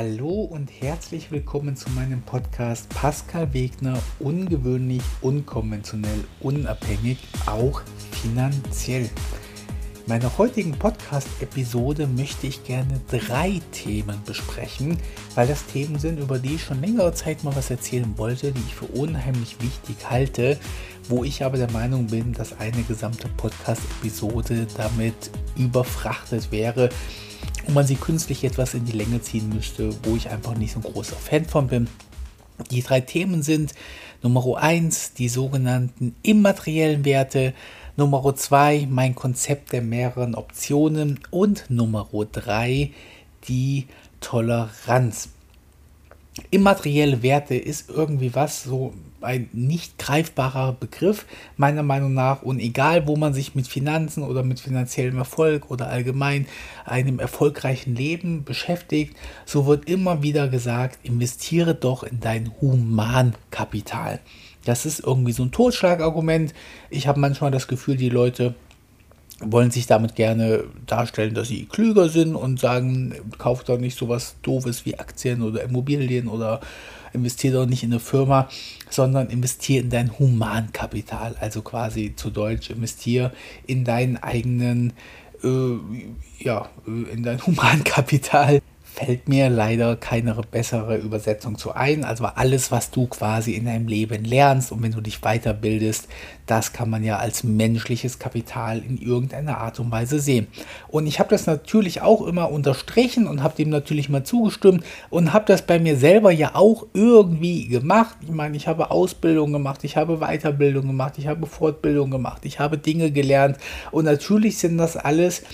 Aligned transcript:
Hallo 0.00 0.42
und 0.44 0.70
herzlich 0.80 1.32
willkommen 1.32 1.74
zu 1.74 1.90
meinem 1.90 2.22
Podcast 2.22 2.88
Pascal 2.90 3.52
Wegner, 3.52 4.00
ungewöhnlich, 4.20 5.02
unkonventionell, 5.22 6.22
unabhängig, 6.38 7.18
auch 7.46 7.82
finanziell. 8.12 9.02
In 9.06 9.10
meiner 10.06 10.38
heutigen 10.38 10.70
Podcast-Episode 10.70 12.06
möchte 12.06 12.46
ich 12.46 12.62
gerne 12.62 13.00
drei 13.10 13.60
Themen 13.72 14.22
besprechen, 14.24 14.98
weil 15.34 15.48
das 15.48 15.66
Themen 15.66 15.98
sind, 15.98 16.20
über 16.20 16.38
die 16.38 16.54
ich 16.54 16.62
schon 16.62 16.80
längere 16.80 17.12
Zeit 17.12 17.42
mal 17.42 17.56
was 17.56 17.68
erzählen 17.68 18.16
wollte, 18.16 18.52
die 18.52 18.62
ich 18.68 18.76
für 18.76 18.86
unheimlich 18.86 19.60
wichtig 19.60 20.08
halte, 20.08 20.60
wo 21.08 21.24
ich 21.24 21.42
aber 21.42 21.56
der 21.56 21.72
Meinung 21.72 22.06
bin, 22.06 22.32
dass 22.34 22.60
eine 22.60 22.84
gesamte 22.84 23.26
Podcast-Episode 23.36 24.68
damit 24.76 25.32
überfrachtet 25.56 26.52
wäre 26.52 26.88
und 27.68 27.74
man 27.74 27.86
sie 27.86 27.96
künstlich 27.96 28.42
etwas 28.44 28.74
in 28.74 28.86
die 28.86 28.96
Länge 28.96 29.20
ziehen 29.20 29.50
müsste, 29.50 29.94
wo 30.02 30.16
ich 30.16 30.30
einfach 30.30 30.56
nicht 30.56 30.72
so 30.72 30.80
ein 30.80 30.90
großer 30.90 31.16
Fan 31.16 31.44
von 31.44 31.68
bin. 31.68 31.86
Die 32.70 32.82
drei 32.82 33.00
Themen 33.00 33.42
sind 33.42 33.74
Nummer 34.22 34.56
1 34.56 35.12
die 35.12 35.28
sogenannten 35.28 36.16
immateriellen 36.22 37.04
Werte, 37.04 37.52
Nummer 37.96 38.34
2 38.34 38.88
mein 38.90 39.14
Konzept 39.14 39.72
der 39.72 39.82
mehreren 39.82 40.34
Optionen 40.34 41.20
und 41.30 41.66
Nummer 41.68 42.08
3 42.32 42.90
die 43.46 43.86
Toleranz 44.20 45.28
immaterielle 46.50 47.22
Werte 47.22 47.54
ist 47.54 47.90
irgendwie 47.90 48.34
was, 48.34 48.62
so 48.62 48.94
ein 49.20 49.48
nicht 49.52 49.98
greifbarer 49.98 50.72
Begriff, 50.72 51.26
meiner 51.56 51.82
Meinung 51.82 52.14
nach. 52.14 52.42
Und 52.42 52.60
egal, 52.60 53.06
wo 53.06 53.16
man 53.16 53.34
sich 53.34 53.54
mit 53.54 53.66
Finanzen 53.66 54.22
oder 54.22 54.42
mit 54.42 54.60
finanziellem 54.60 55.18
Erfolg 55.18 55.70
oder 55.70 55.88
allgemein 55.88 56.46
einem 56.84 57.18
erfolgreichen 57.18 57.94
Leben 57.94 58.44
beschäftigt, 58.44 59.16
so 59.44 59.66
wird 59.66 59.88
immer 59.88 60.22
wieder 60.22 60.48
gesagt, 60.48 60.98
investiere 61.02 61.74
doch 61.74 62.02
in 62.02 62.20
dein 62.20 62.52
Humankapital. 62.60 64.20
Das 64.64 64.86
ist 64.86 65.00
irgendwie 65.00 65.32
so 65.32 65.44
ein 65.44 65.52
Totschlagargument. 65.52 66.52
Ich 66.90 67.06
habe 67.06 67.20
manchmal 67.20 67.50
das 67.50 67.68
Gefühl, 67.68 67.96
die 67.96 68.10
Leute 68.10 68.54
wollen 69.40 69.70
sich 69.70 69.86
damit 69.86 70.16
gerne 70.16 70.64
darstellen, 70.86 71.34
dass 71.34 71.48
sie 71.48 71.66
klüger 71.66 72.08
sind 72.08 72.34
und 72.34 72.58
sagen, 72.58 73.14
kauft 73.38 73.68
doch 73.68 73.78
nicht 73.78 73.96
sowas 73.96 74.34
doofes 74.42 74.84
wie 74.84 74.98
Aktien 74.98 75.42
oder 75.42 75.62
Immobilien 75.62 76.28
oder 76.28 76.60
investiert 77.12 77.54
doch 77.54 77.66
nicht 77.66 77.82
in 77.82 77.92
eine 77.92 78.00
Firma, 78.00 78.48
sondern 78.90 79.28
investiere 79.30 79.84
in 79.84 79.90
dein 79.90 80.18
Humankapital, 80.18 81.36
also 81.40 81.62
quasi 81.62 82.14
zu 82.16 82.30
Deutsch, 82.30 82.70
investiere 82.70 83.32
in 83.66 83.84
deinen 83.84 84.16
eigenen, 84.16 84.92
äh, 85.42 85.78
ja, 86.38 86.68
in 86.86 87.22
dein 87.22 87.40
Humankapital 87.46 88.60
fällt 88.98 89.28
mir 89.28 89.48
leider 89.48 89.94
keine 89.94 90.34
bessere 90.34 90.96
Übersetzung 90.96 91.56
zu 91.56 91.72
ein. 91.72 92.04
Also 92.04 92.24
alles, 92.24 92.72
was 92.72 92.90
du 92.90 93.06
quasi 93.06 93.52
in 93.52 93.66
deinem 93.66 93.86
Leben 93.86 94.24
lernst 94.24 94.72
und 94.72 94.82
wenn 94.82 94.90
du 94.90 95.00
dich 95.00 95.20
weiterbildest, 95.20 96.08
das 96.46 96.72
kann 96.72 96.90
man 96.90 97.04
ja 97.04 97.18
als 97.18 97.44
menschliches 97.44 98.18
Kapital 98.18 98.78
in 98.78 98.98
irgendeiner 98.98 99.58
Art 99.58 99.78
und 99.78 99.92
Weise 99.92 100.18
sehen. 100.18 100.48
Und 100.88 101.06
ich 101.06 101.20
habe 101.20 101.30
das 101.30 101.46
natürlich 101.46 102.02
auch 102.02 102.26
immer 102.26 102.50
unterstrichen 102.50 103.28
und 103.28 103.42
habe 103.42 103.54
dem 103.54 103.68
natürlich 103.68 104.08
mal 104.08 104.24
zugestimmt 104.24 104.84
und 105.10 105.32
habe 105.32 105.44
das 105.46 105.62
bei 105.62 105.78
mir 105.78 105.96
selber 105.96 106.32
ja 106.32 106.54
auch 106.54 106.84
irgendwie 106.92 107.68
gemacht. 107.68 108.16
Ich 108.22 108.30
meine, 108.30 108.56
ich 108.56 108.66
habe 108.66 108.90
Ausbildung 108.90 109.52
gemacht, 109.52 109.84
ich 109.84 109.96
habe 109.96 110.18
Weiterbildung 110.18 110.88
gemacht, 110.88 111.14
ich 111.18 111.28
habe 111.28 111.46
Fortbildung 111.46 112.10
gemacht, 112.10 112.44
ich 112.44 112.58
habe 112.58 112.78
Dinge 112.78 113.12
gelernt 113.12 113.58
und 113.92 114.06
natürlich 114.06 114.58
sind 114.58 114.76
das 114.76 114.96
alles 114.96 115.44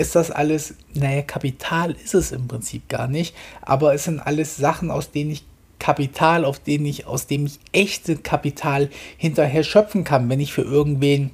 ist 0.00 0.16
das 0.16 0.30
alles, 0.30 0.74
naja, 0.94 1.22
Kapital 1.22 1.92
ist 1.92 2.14
es 2.14 2.32
im 2.32 2.48
Prinzip 2.48 2.88
gar 2.88 3.06
nicht, 3.06 3.34
aber 3.60 3.94
es 3.94 4.04
sind 4.04 4.20
alles 4.20 4.56
Sachen, 4.56 4.90
aus 4.90 5.10
denen 5.10 5.30
ich 5.30 5.44
Kapital, 5.78 6.44
auf 6.44 6.58
denen 6.58 6.86
ich, 6.86 7.06
aus 7.06 7.26
dem 7.26 7.46
ich 7.46 7.58
echte 7.72 8.16
Kapital 8.16 8.88
hinterher 9.16 9.62
schöpfen 9.62 10.04
kann, 10.04 10.28
wenn 10.28 10.40
ich 10.40 10.52
für 10.52 10.62
irgendwen 10.62 11.30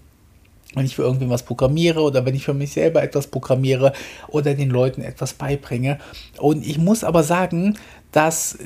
wenn 0.74 0.84
ich 0.84 0.96
für 0.96 1.02
irgendwen 1.02 1.30
was 1.30 1.44
programmiere 1.44 2.02
oder 2.02 2.26
wenn 2.26 2.34
ich 2.34 2.44
für 2.44 2.52
mich 2.52 2.72
selber 2.72 3.02
etwas 3.02 3.28
programmiere 3.28 3.94
oder 4.28 4.52
den 4.52 4.68
Leuten 4.68 5.00
etwas 5.00 5.32
beibringe. 5.32 5.98
Und 6.38 6.66
ich 6.66 6.76
muss 6.76 7.02
aber 7.02 7.22
sagen, 7.22 7.78
dass 8.12 8.58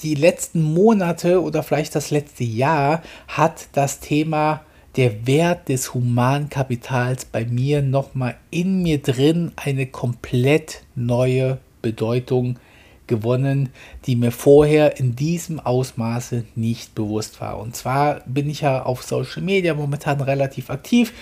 die 0.00 0.14
letzten 0.14 0.62
Monate 0.62 1.42
oder 1.42 1.62
vielleicht 1.62 1.94
das 1.94 2.10
letzte 2.10 2.44
Jahr 2.44 3.02
hat 3.26 3.66
das 3.72 4.00
Thema 4.00 4.62
der 4.98 5.28
Wert 5.28 5.68
des 5.68 5.94
Humankapitals 5.94 7.24
bei 7.24 7.44
mir 7.44 7.82
nochmal 7.82 8.34
in 8.50 8.82
mir 8.82 9.00
drin 9.00 9.52
eine 9.54 9.86
komplett 9.86 10.82
neue 10.96 11.58
Bedeutung 11.82 12.58
gewonnen, 13.06 13.68
die 14.06 14.16
mir 14.16 14.32
vorher 14.32 14.98
in 14.98 15.14
diesem 15.14 15.60
Ausmaße 15.60 16.46
nicht 16.56 16.96
bewusst 16.96 17.40
war. 17.40 17.60
Und 17.60 17.76
zwar 17.76 18.22
bin 18.26 18.50
ich 18.50 18.62
ja 18.62 18.82
auf 18.82 19.04
Social 19.04 19.40
Media 19.40 19.72
momentan 19.72 20.20
relativ 20.20 20.68
aktiv. 20.68 21.12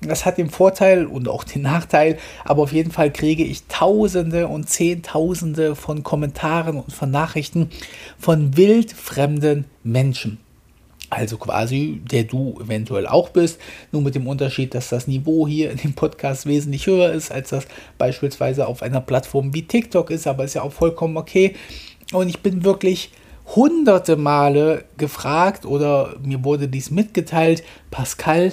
Das 0.00 0.24
hat 0.24 0.38
den 0.38 0.48
Vorteil 0.48 1.04
und 1.04 1.28
auch 1.28 1.42
den 1.42 1.62
Nachteil, 1.62 2.18
aber 2.44 2.62
auf 2.62 2.72
jeden 2.72 2.92
Fall 2.92 3.12
kriege 3.12 3.42
ich 3.42 3.66
Tausende 3.66 4.46
und 4.46 4.68
Zehntausende 4.68 5.74
von 5.74 6.04
Kommentaren 6.04 6.76
und 6.76 6.92
von 6.92 7.10
Nachrichten 7.10 7.70
von 8.16 8.56
wildfremden 8.56 9.64
Menschen. 9.82 10.43
Also 11.10 11.36
quasi, 11.36 12.00
der 12.10 12.24
du 12.24 12.58
eventuell 12.60 13.06
auch 13.06 13.28
bist, 13.28 13.60
nur 13.92 14.02
mit 14.02 14.14
dem 14.14 14.26
Unterschied, 14.26 14.74
dass 14.74 14.88
das 14.88 15.06
Niveau 15.06 15.46
hier 15.46 15.70
in 15.70 15.76
dem 15.76 15.92
Podcast 15.92 16.46
wesentlich 16.46 16.86
höher 16.86 17.12
ist, 17.12 17.30
als 17.30 17.50
das 17.50 17.66
beispielsweise 17.98 18.66
auf 18.66 18.82
einer 18.82 19.00
Plattform 19.00 19.54
wie 19.54 19.62
TikTok 19.62 20.10
ist, 20.10 20.26
aber 20.26 20.44
ist 20.44 20.54
ja 20.54 20.62
auch 20.62 20.72
vollkommen 20.72 21.16
okay. 21.16 21.54
Und 22.12 22.28
ich 22.28 22.40
bin 22.40 22.64
wirklich 22.64 23.10
hunderte 23.54 24.16
Male 24.16 24.84
gefragt 24.96 25.66
oder 25.66 26.16
mir 26.22 26.44
wurde 26.44 26.68
dies 26.68 26.90
mitgeteilt, 26.90 27.62
Pascal, 27.90 28.52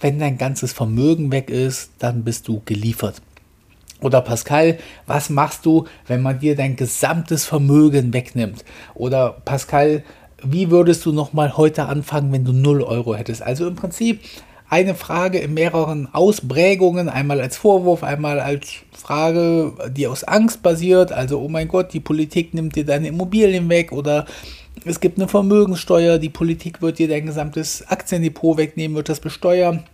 wenn 0.00 0.18
dein 0.18 0.38
ganzes 0.38 0.72
Vermögen 0.72 1.32
weg 1.32 1.50
ist, 1.50 1.92
dann 1.98 2.24
bist 2.24 2.48
du 2.48 2.60
geliefert. 2.64 3.22
Oder 4.00 4.20
Pascal, 4.20 4.78
was 5.06 5.30
machst 5.30 5.64
du, 5.64 5.86
wenn 6.06 6.20
man 6.20 6.38
dir 6.38 6.56
dein 6.56 6.76
gesamtes 6.76 7.46
Vermögen 7.46 8.12
wegnimmt? 8.12 8.64
Oder 8.94 9.30
Pascal, 9.44 10.02
wie 10.46 10.70
würdest 10.70 11.04
du 11.06 11.12
nochmal 11.12 11.56
heute 11.56 11.86
anfangen, 11.86 12.32
wenn 12.32 12.44
du 12.44 12.52
0 12.52 12.82
Euro 12.82 13.14
hättest? 13.14 13.42
Also 13.42 13.66
im 13.66 13.76
Prinzip 13.76 14.20
eine 14.70 14.94
Frage 14.94 15.38
in 15.38 15.54
mehreren 15.54 16.08
Ausprägungen, 16.12 17.08
einmal 17.08 17.40
als 17.40 17.56
Vorwurf, 17.56 18.02
einmal 18.02 18.40
als 18.40 18.72
Frage, 18.92 19.72
die 19.90 20.06
aus 20.06 20.24
Angst 20.24 20.62
basiert, 20.62 21.12
also 21.12 21.40
oh 21.40 21.48
mein 21.48 21.68
Gott, 21.68 21.92
die 21.92 22.00
Politik 22.00 22.54
nimmt 22.54 22.74
dir 22.74 22.84
deine 22.84 23.08
Immobilien 23.08 23.68
weg 23.68 23.92
oder 23.92 24.26
es 24.84 25.00
gibt 25.00 25.18
eine 25.18 25.28
Vermögenssteuer, 25.28 26.18
die 26.18 26.30
Politik 26.30 26.82
wird 26.82 26.98
dir 26.98 27.08
dein 27.08 27.26
gesamtes 27.26 27.86
Aktiendepot 27.86 28.56
wegnehmen, 28.56 28.96
wird 28.96 29.08
das 29.08 29.20
besteuern. 29.20 29.84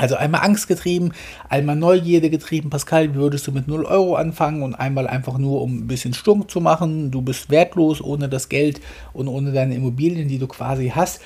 Also 0.00 0.16
einmal 0.16 0.40
Angst 0.40 0.66
getrieben, 0.66 1.12
einmal 1.50 1.76
Neugierde 1.76 2.30
getrieben. 2.30 2.70
Pascal, 2.70 3.12
wie 3.12 3.18
würdest 3.18 3.46
du 3.46 3.52
mit 3.52 3.68
0 3.68 3.84
Euro 3.84 4.14
anfangen 4.14 4.62
und 4.62 4.74
einmal 4.74 5.06
einfach 5.06 5.36
nur, 5.36 5.60
um 5.60 5.80
ein 5.80 5.86
bisschen 5.88 6.14
stunk 6.14 6.50
zu 6.50 6.62
machen. 6.62 7.10
Du 7.10 7.20
bist 7.20 7.50
wertlos 7.50 8.00
ohne 8.00 8.30
das 8.30 8.48
Geld 8.48 8.80
und 9.12 9.28
ohne 9.28 9.52
deine 9.52 9.74
Immobilien, 9.74 10.26
die 10.26 10.38
du 10.38 10.46
quasi 10.46 10.90
hast. 10.94 11.20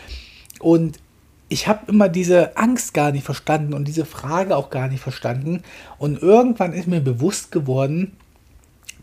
Und 0.58 0.98
ich 1.48 1.68
habe 1.68 1.82
immer 1.86 2.08
diese 2.08 2.56
Angst 2.56 2.94
gar 2.94 3.12
nicht 3.12 3.22
verstanden 3.22 3.74
und 3.74 3.86
diese 3.86 4.04
Frage 4.04 4.56
auch 4.56 4.70
gar 4.70 4.88
nicht 4.88 5.02
verstanden. 5.02 5.62
Und 5.96 6.20
irgendwann 6.20 6.72
ist 6.72 6.88
mir 6.88 7.00
bewusst 7.00 7.52
geworden, 7.52 8.16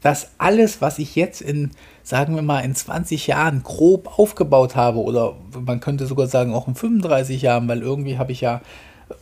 dass 0.01 0.31
alles, 0.37 0.81
was 0.81 0.99
ich 0.99 1.15
jetzt 1.15 1.41
in, 1.41 1.71
sagen 2.03 2.35
wir 2.35 2.41
mal, 2.41 2.59
in 2.59 2.75
20 2.75 3.25
Jahren 3.25 3.63
grob 3.63 4.19
aufgebaut 4.19 4.75
habe, 4.75 4.99
oder 4.99 5.37
man 5.65 5.79
könnte 5.79 6.07
sogar 6.07 6.27
sagen 6.27 6.53
auch 6.53 6.67
in 6.67 6.75
35 6.75 7.41
Jahren, 7.41 7.69
weil 7.69 7.81
irgendwie 7.81 8.17
habe 8.17 8.33
ich 8.33 8.41
ja 8.41 8.59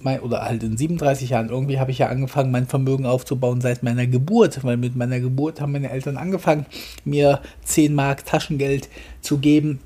mein, 0.01 0.19
oder 0.21 0.43
halt 0.43 0.63
in 0.63 0.77
37 0.77 1.31
Jahren, 1.31 1.49
irgendwie 1.49 1.79
habe 1.79 1.91
ich 1.91 1.99
ja 1.99 2.07
angefangen, 2.07 2.51
mein 2.51 2.67
Vermögen 2.67 3.05
aufzubauen 3.05 3.61
seit 3.61 3.83
meiner 3.83 4.07
Geburt, 4.07 4.63
weil 4.63 4.77
mit 4.77 4.95
meiner 4.95 5.19
Geburt 5.19 5.61
haben 5.61 5.71
meine 5.71 5.89
Eltern 5.89 6.17
angefangen, 6.17 6.65
mir 7.05 7.41
10 7.63 7.93
Mark 7.93 8.25
Taschengeld 8.25 8.89
zu 9.21 9.37
geben. 9.37 9.79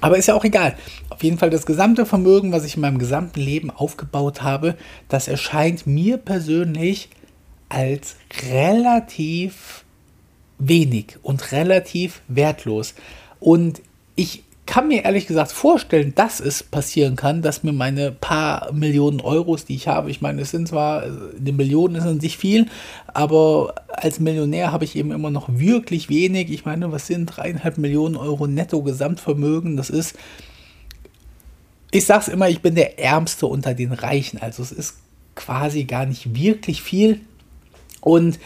Aber 0.00 0.18
ist 0.18 0.26
ja 0.26 0.34
auch 0.34 0.44
egal. 0.44 0.74
Auf 1.08 1.22
jeden 1.22 1.38
Fall 1.38 1.50
das 1.50 1.66
gesamte 1.66 2.04
Vermögen, 2.04 2.52
was 2.52 2.64
ich 2.64 2.74
in 2.74 2.82
meinem 2.82 2.98
gesamten 2.98 3.40
Leben 3.40 3.70
aufgebaut 3.70 4.42
habe, 4.42 4.76
das 5.08 5.28
erscheint 5.28 5.86
mir 5.86 6.18
persönlich 6.18 7.08
als 7.68 8.16
relativ 8.52 9.84
wenig 10.58 11.16
und 11.22 11.52
relativ 11.52 12.20
wertlos. 12.28 12.94
Und 13.40 13.82
ich 14.16 14.43
kann 14.66 14.88
mir 14.88 15.04
ehrlich 15.04 15.26
gesagt 15.26 15.52
vorstellen, 15.52 16.14
dass 16.14 16.40
es 16.40 16.62
passieren 16.62 17.16
kann, 17.16 17.42
dass 17.42 17.62
mir 17.62 17.72
meine 17.72 18.12
paar 18.12 18.72
Millionen 18.72 19.20
Euros, 19.20 19.66
die 19.66 19.74
ich 19.74 19.88
habe, 19.88 20.10
ich 20.10 20.20
meine, 20.20 20.42
es 20.42 20.50
sind 20.50 20.68
zwar, 20.68 21.02
eine 21.02 21.52
Million 21.52 21.94
ist 21.94 22.04
an 22.04 22.20
sich 22.20 22.38
viel, 22.38 22.66
aber 23.06 23.74
als 23.88 24.20
Millionär 24.20 24.72
habe 24.72 24.84
ich 24.84 24.96
eben 24.96 25.12
immer 25.12 25.30
noch 25.30 25.48
wirklich 25.50 26.08
wenig. 26.08 26.50
Ich 26.50 26.64
meine, 26.64 26.90
was 26.92 27.06
sind 27.06 27.26
dreieinhalb 27.26 27.76
Millionen 27.76 28.16
Euro 28.16 28.46
netto 28.46 28.82
Gesamtvermögen? 28.82 29.76
Das 29.76 29.90
ist, 29.90 30.16
ich 31.90 32.06
sage 32.06 32.22
es 32.22 32.28
immer, 32.28 32.48
ich 32.48 32.62
bin 32.62 32.74
der 32.74 32.98
Ärmste 32.98 33.46
unter 33.46 33.74
den 33.74 33.92
Reichen. 33.92 34.40
Also 34.40 34.62
es 34.62 34.72
ist 34.72 34.96
quasi 35.34 35.84
gar 35.84 36.06
nicht 36.06 36.34
wirklich 36.34 36.82
viel. 36.82 37.20
Und 38.00 38.38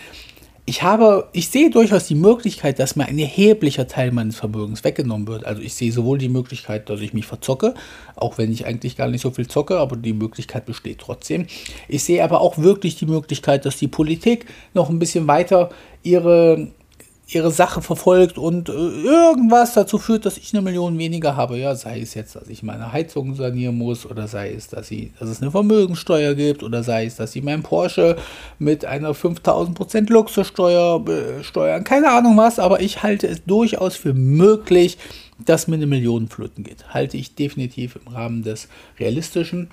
ich 0.69 0.83
habe, 0.83 1.29
ich 1.33 1.49
sehe 1.49 1.71
durchaus 1.71 2.09
die 2.09 2.15
Möglichkeit, 2.15 2.79
dass 2.79 2.95
mir 2.95 3.07
ein 3.07 3.19
erheblicher 3.19 3.89
Teil 3.89 4.13
meines 4.13 4.37
Vermögens 4.37 4.85
weggenommen 4.85 5.27
wird. 5.27 5.47
Also 5.47 5.63
ich 5.63 5.73
sehe 5.73 5.91
sowohl 5.91 6.19
die 6.19 6.29
Möglichkeit, 6.29 6.91
dass 6.91 7.01
ich 7.01 7.15
mich 7.15 7.25
verzocke, 7.25 7.73
auch 8.17 8.37
wenn 8.37 8.53
ich 8.53 8.67
eigentlich 8.67 8.95
gar 8.95 9.09
nicht 9.09 9.23
so 9.23 9.31
viel 9.31 9.49
zocke, 9.49 9.79
aber 9.79 9.97
die 9.97 10.13
Möglichkeit 10.13 10.67
besteht 10.67 10.99
trotzdem. 10.99 11.47
Ich 11.89 12.05
sehe 12.05 12.23
aber 12.23 12.43
auch 12.43 12.59
wirklich 12.59 12.97
die 12.97 13.07
Möglichkeit, 13.07 13.65
dass 13.65 13.79
die 13.79 13.89
Politik 13.89 14.45
noch 14.75 14.91
ein 14.91 14.99
bisschen 14.99 15.27
weiter 15.27 15.71
ihre 16.03 16.69
ihre 17.31 17.51
Sache 17.51 17.83
verfolgt 17.83 18.39
und 18.39 18.71
äh, 18.71 18.73
irgendwas 18.73 19.75
dazu 19.75 19.99
führt, 19.99 20.25
dass 20.25 20.39
ich 20.39 20.55
eine 20.55 20.63
Million 20.63 20.99
weniger 20.99 21.37
habe. 21.37 21.59
Ja, 21.59 21.75
sei 21.75 22.01
es 22.01 22.15
jetzt, 22.15 22.35
dass 22.37 22.49
ich 22.49 22.63
meine 22.63 22.93
Heizung 22.93 23.35
sanieren 23.35 23.77
muss 23.77 24.07
oder 24.07 24.27
sei 24.27 24.53
es, 24.53 24.69
dass, 24.69 24.89
sie, 24.89 25.13
dass 25.21 25.29
es 25.29 25.43
eine 25.43 25.51
Vermögensteuer 25.51 26.35
gibt 26.35 26.63
oder 26.63 26.83
sei 26.83 27.05
es, 27.05 27.17
dass 27.17 27.33
sie 27.33 27.43
meinen 27.43 27.63
Porsche 27.63 28.17
mit 28.59 28.87
einer 28.87 29.13
5000% 29.13 30.11
Luxussteuer 30.11 31.05
äh, 31.07 31.45
steuern. 31.45 31.85
Keine 31.85 32.11
Ahnung 32.11 32.37
was, 32.39 32.59
aber 32.59 32.81
ich 32.81 33.03
halte 33.03 33.27
es 33.27 33.45
durchaus 33.45 33.95
für 33.95 34.15
möglich, 34.15 34.97
dass 35.45 35.69
mir 35.69 35.77
eine 35.77 35.87
Million 35.87 36.29
flöten 36.29 36.65
geht. 36.65 36.95
Halte 36.95 37.19
ich 37.19 37.35
definitiv 37.35 37.99
im 38.05 38.13
Rahmen 38.13 38.43
des 38.43 38.69
Realistischen. 38.99 39.69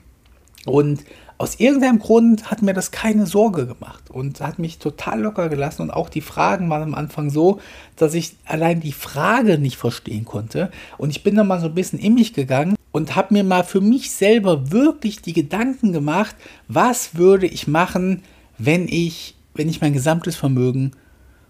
Und 0.66 1.04
aus 1.38 1.60
irgendeinem 1.60 2.00
Grund 2.00 2.50
hat 2.50 2.62
mir 2.62 2.74
das 2.74 2.92
keine 2.92 3.26
Sorge 3.26 3.68
gemacht 3.68 4.10
und 4.10 4.40
hat 4.40 4.58
mich 4.58 4.80
total 4.80 5.22
locker 5.22 5.50
gelassen. 5.50 5.82
Und 5.82 5.92
auch 5.92 6.10
die 6.10 6.22
Fragen 6.22 6.70
waren 6.70 6.84
am 6.84 6.96
Anfang 6.96 7.30
so, 7.30 7.60
dass 7.98 8.14
ich 8.14 8.38
allein 8.46 8.80
die 8.80 8.94
Frage 8.94 9.58
nicht 9.58 9.76
verstehen 9.76 10.24
konnte. 10.24 10.72
Und 10.98 11.10
ich 11.10 11.24
bin 11.24 11.36
dann 11.36 11.48
mal 11.48 11.60
so 11.60 11.68
ein 11.68 11.76
bisschen 11.76 12.00
in 12.00 12.14
mich 12.14 12.34
gegangen 12.34 12.76
und 12.94 13.16
habe 13.18 13.34
mir 13.34 13.44
mal 13.44 13.66
für 13.66 13.82
mich 13.82 14.12
selber 14.12 14.72
wirklich 14.72 15.22
die 15.22 15.34
Gedanken 15.34 15.92
gemacht, 15.92 16.36
was 16.70 17.16
würde 17.16 17.48
ich 17.48 17.68
machen, 17.68 18.24
wenn 18.58 18.88
ich, 18.88 19.36
wenn 19.54 19.68
ich 19.68 19.82
mein 19.82 19.94
gesamtes 19.94 20.38
Vermögen 20.38 20.92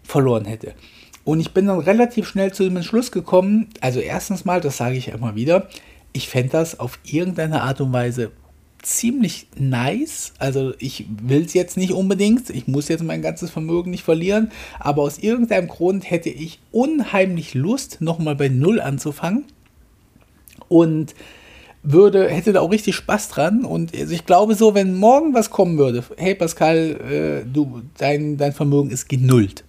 verloren 0.01 0.45
hätte. 0.45 0.73
Und 1.23 1.39
ich 1.39 1.53
bin 1.53 1.67
dann 1.67 1.79
relativ 1.79 2.27
schnell 2.27 2.51
zu 2.53 2.63
dem 2.63 2.77
Entschluss 2.77 3.11
gekommen, 3.11 3.67
also 3.81 3.99
erstens 3.99 4.45
mal, 4.45 4.61
das 4.61 4.77
sage 4.77 4.95
ich 4.95 5.07
ja 5.07 5.15
immer 5.15 5.35
wieder, 5.35 5.67
ich 6.13 6.29
fände 6.29 6.53
das 6.53 6.79
auf 6.79 6.97
irgendeine 7.03 7.61
Art 7.61 7.81
und 7.81 7.93
Weise 7.93 8.31
ziemlich 8.85 9.47
nice. 9.57 10.33
Also 10.37 10.73
ich 10.79 11.05
will 11.21 11.43
es 11.43 11.53
jetzt 11.53 11.77
nicht 11.77 11.91
unbedingt. 11.91 12.49
Ich 12.49 12.67
muss 12.67 12.87
jetzt 12.87 13.03
mein 13.03 13.21
ganzes 13.21 13.49
Vermögen 13.49 13.91
nicht 13.91 14.03
verlieren. 14.03 14.51
Aber 14.79 15.01
aus 15.01 15.17
irgendeinem 15.17 15.67
Grund 15.67 16.09
hätte 16.09 16.29
ich 16.29 16.59
unheimlich 16.71 17.53
Lust, 17.53 17.97
nochmal 17.99 18.35
bei 18.35 18.47
Null 18.47 18.79
anzufangen. 18.79 19.45
Und 20.67 21.15
würde, 21.83 22.29
hätte 22.29 22.53
da 22.53 22.61
auch 22.61 22.71
richtig 22.71 22.95
Spaß 22.95 23.29
dran. 23.29 23.65
Und 23.65 23.95
also 23.95 24.13
ich 24.13 24.25
glaube 24.25 24.55
so, 24.55 24.73
wenn 24.75 24.95
morgen 24.95 25.33
was 25.33 25.49
kommen 25.49 25.77
würde, 25.77 26.03
hey 26.17 26.35
Pascal, 26.35 27.43
äh, 27.45 27.45
du, 27.51 27.81
dein, 27.97 28.37
dein 28.37 28.53
Vermögen 28.53 28.89
ist 28.89 29.09
genullt 29.09 29.63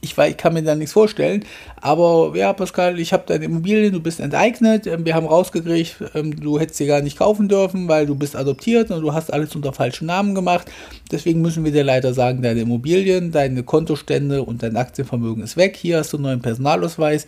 ich, 0.00 0.16
ich 0.16 0.36
kann 0.36 0.54
mir 0.54 0.62
da 0.62 0.74
nichts 0.74 0.92
vorstellen. 0.92 1.44
Aber 1.80 2.32
ja, 2.34 2.52
Pascal, 2.52 2.98
ich 3.00 3.12
habe 3.12 3.24
deine 3.26 3.46
Immobilien, 3.46 3.92
du 3.92 4.00
bist 4.00 4.20
enteignet, 4.20 4.86
ähm, 4.86 5.04
wir 5.04 5.14
haben 5.14 5.26
rausgekriegt, 5.26 5.96
ähm, 6.14 6.38
du 6.38 6.58
hättest 6.58 6.78
sie 6.78 6.86
gar 6.86 7.00
nicht 7.02 7.18
kaufen 7.18 7.48
dürfen, 7.48 7.88
weil 7.88 8.06
du 8.06 8.14
bist 8.14 8.36
adoptiert 8.36 8.90
und 8.90 9.02
du 9.02 9.12
hast 9.12 9.32
alles 9.32 9.54
unter 9.54 9.72
falschen 9.72 10.06
Namen 10.06 10.34
gemacht. 10.34 10.70
Deswegen 11.10 11.42
müssen 11.42 11.64
wir 11.64 11.72
dir 11.72 11.84
leider 11.84 12.14
sagen, 12.14 12.42
deine 12.42 12.60
Immobilien, 12.60 13.32
deine 13.32 13.62
Kontostände 13.62 14.42
und 14.42 14.62
dein 14.62 14.76
Aktienvermögen 14.76 15.42
ist 15.42 15.56
weg. 15.56 15.76
Hier 15.76 15.98
hast 15.98 16.12
du 16.12 16.18
einen 16.18 16.24
neuen 16.24 16.42
Personalausweis. 16.42 17.26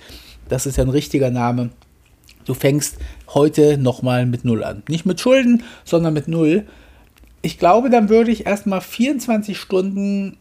Das 0.49 0.67
ist 0.67 0.77
ja 0.77 0.85
ein 0.85 0.91
richtiger 0.91 1.31
Name. 1.31 1.71
Du 2.45 2.55
fängst 2.55 2.97
heute 3.35 3.77
nochmal 3.77 4.25
mit 4.25 4.45
Null 4.45 4.65
an. 4.65 4.83
Nicht 4.89 5.05
mit 5.05 5.21
Schulden, 5.21 5.65
sondern 5.85 6.15
mit 6.15 6.29
Null. 6.29 6.65
Ich 7.43 7.59
glaube, 7.59 7.91
dann 7.91 8.09
würde 8.09 8.31
ich 8.31 8.47
erstmal 8.47 8.81
24 8.81 9.59
Stunden 9.59 10.39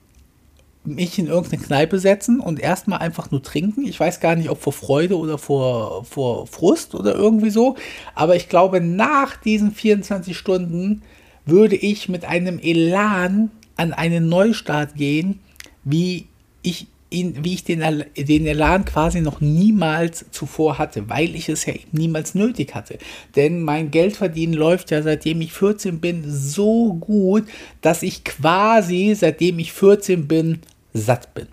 mich 0.83 1.19
in 1.19 1.27
irgendeine 1.27 1.61
Kneipe 1.61 1.99
setzen 1.99 2.39
und 2.39 2.59
erstmal 2.59 2.99
einfach 2.99 3.29
nur 3.31 3.43
trinken. 3.43 3.85
Ich 3.85 3.99
weiß 3.99 4.19
gar 4.19 4.35
nicht, 4.35 4.49
ob 4.49 4.61
vor 4.61 4.73
Freude 4.73 5.17
oder 5.17 5.37
vor, 5.37 6.05
vor 6.05 6.47
Frust 6.47 6.95
oder 6.95 7.13
irgendwie 7.15 7.49
so. 7.49 7.75
Aber 8.15 8.35
ich 8.35 8.47
glaube, 8.47 8.79
nach 8.79 9.35
diesen 9.35 9.71
24 9.71 10.37
Stunden 10.37 11.01
würde 11.45 11.75
ich 11.75 12.09
mit 12.09 12.25
einem 12.25 12.59
Elan 12.59 13.51
an 13.75 13.93
einen 13.93 14.29
Neustart 14.29 14.95
gehen, 14.95 15.39
wie 15.83 16.27
ich 16.61 16.87
ihn, 17.09 17.43
wie 17.43 17.53
ich 17.53 17.63
den, 17.63 18.05
den 18.17 18.45
Elan 18.45 18.85
quasi 18.85 19.21
noch 19.21 19.39
niemals 19.41 20.25
zuvor 20.31 20.77
hatte, 20.77 21.09
weil 21.09 21.35
ich 21.35 21.49
es 21.49 21.65
ja 21.65 21.73
niemals 21.91 22.35
nötig 22.35 22.75
hatte. 22.75 22.97
Denn 23.35 23.61
mein 23.61 23.91
Geldverdienen 23.91 24.55
läuft 24.55 24.91
ja 24.91 25.01
seitdem 25.01 25.41
ich 25.41 25.53
14 25.53 25.99
bin 25.99 26.23
so 26.27 26.93
gut, 26.93 27.45
dass 27.81 28.03
ich 28.03 28.23
quasi 28.23 29.15
seitdem 29.15 29.59
ich 29.59 29.71
14 29.71 30.27
bin 30.27 30.59
satt 30.93 31.33
bin. 31.33 31.47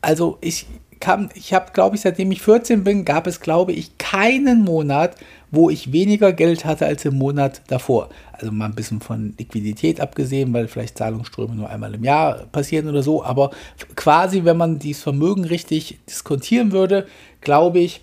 Also 0.00 0.38
ich 0.40 0.66
kam, 1.00 1.28
ich 1.34 1.52
habe, 1.52 1.72
glaube 1.72 1.96
ich, 1.96 2.02
seitdem 2.02 2.32
ich 2.32 2.42
14 2.42 2.84
bin, 2.84 3.04
gab 3.04 3.26
es, 3.26 3.40
glaube 3.40 3.72
ich, 3.72 3.98
keinen 3.98 4.62
Monat, 4.62 5.16
wo 5.50 5.70
ich 5.70 5.92
weniger 5.92 6.32
Geld 6.32 6.64
hatte 6.64 6.86
als 6.86 7.04
im 7.04 7.16
Monat 7.16 7.62
davor. 7.68 8.08
Also 8.32 8.52
mal 8.52 8.66
ein 8.66 8.74
bisschen 8.74 9.00
von 9.00 9.34
Liquidität 9.38 10.00
abgesehen, 10.00 10.52
weil 10.52 10.68
vielleicht 10.68 10.98
Zahlungsströme 10.98 11.54
nur 11.54 11.70
einmal 11.70 11.94
im 11.94 12.04
Jahr 12.04 12.46
passieren 12.52 12.88
oder 12.88 13.02
so. 13.02 13.24
Aber 13.24 13.50
quasi, 13.94 14.44
wenn 14.44 14.56
man 14.56 14.78
dieses 14.78 15.02
Vermögen 15.02 15.44
richtig 15.44 15.98
diskontieren 16.08 16.72
würde, 16.72 17.06
glaube 17.40 17.78
ich, 17.78 18.00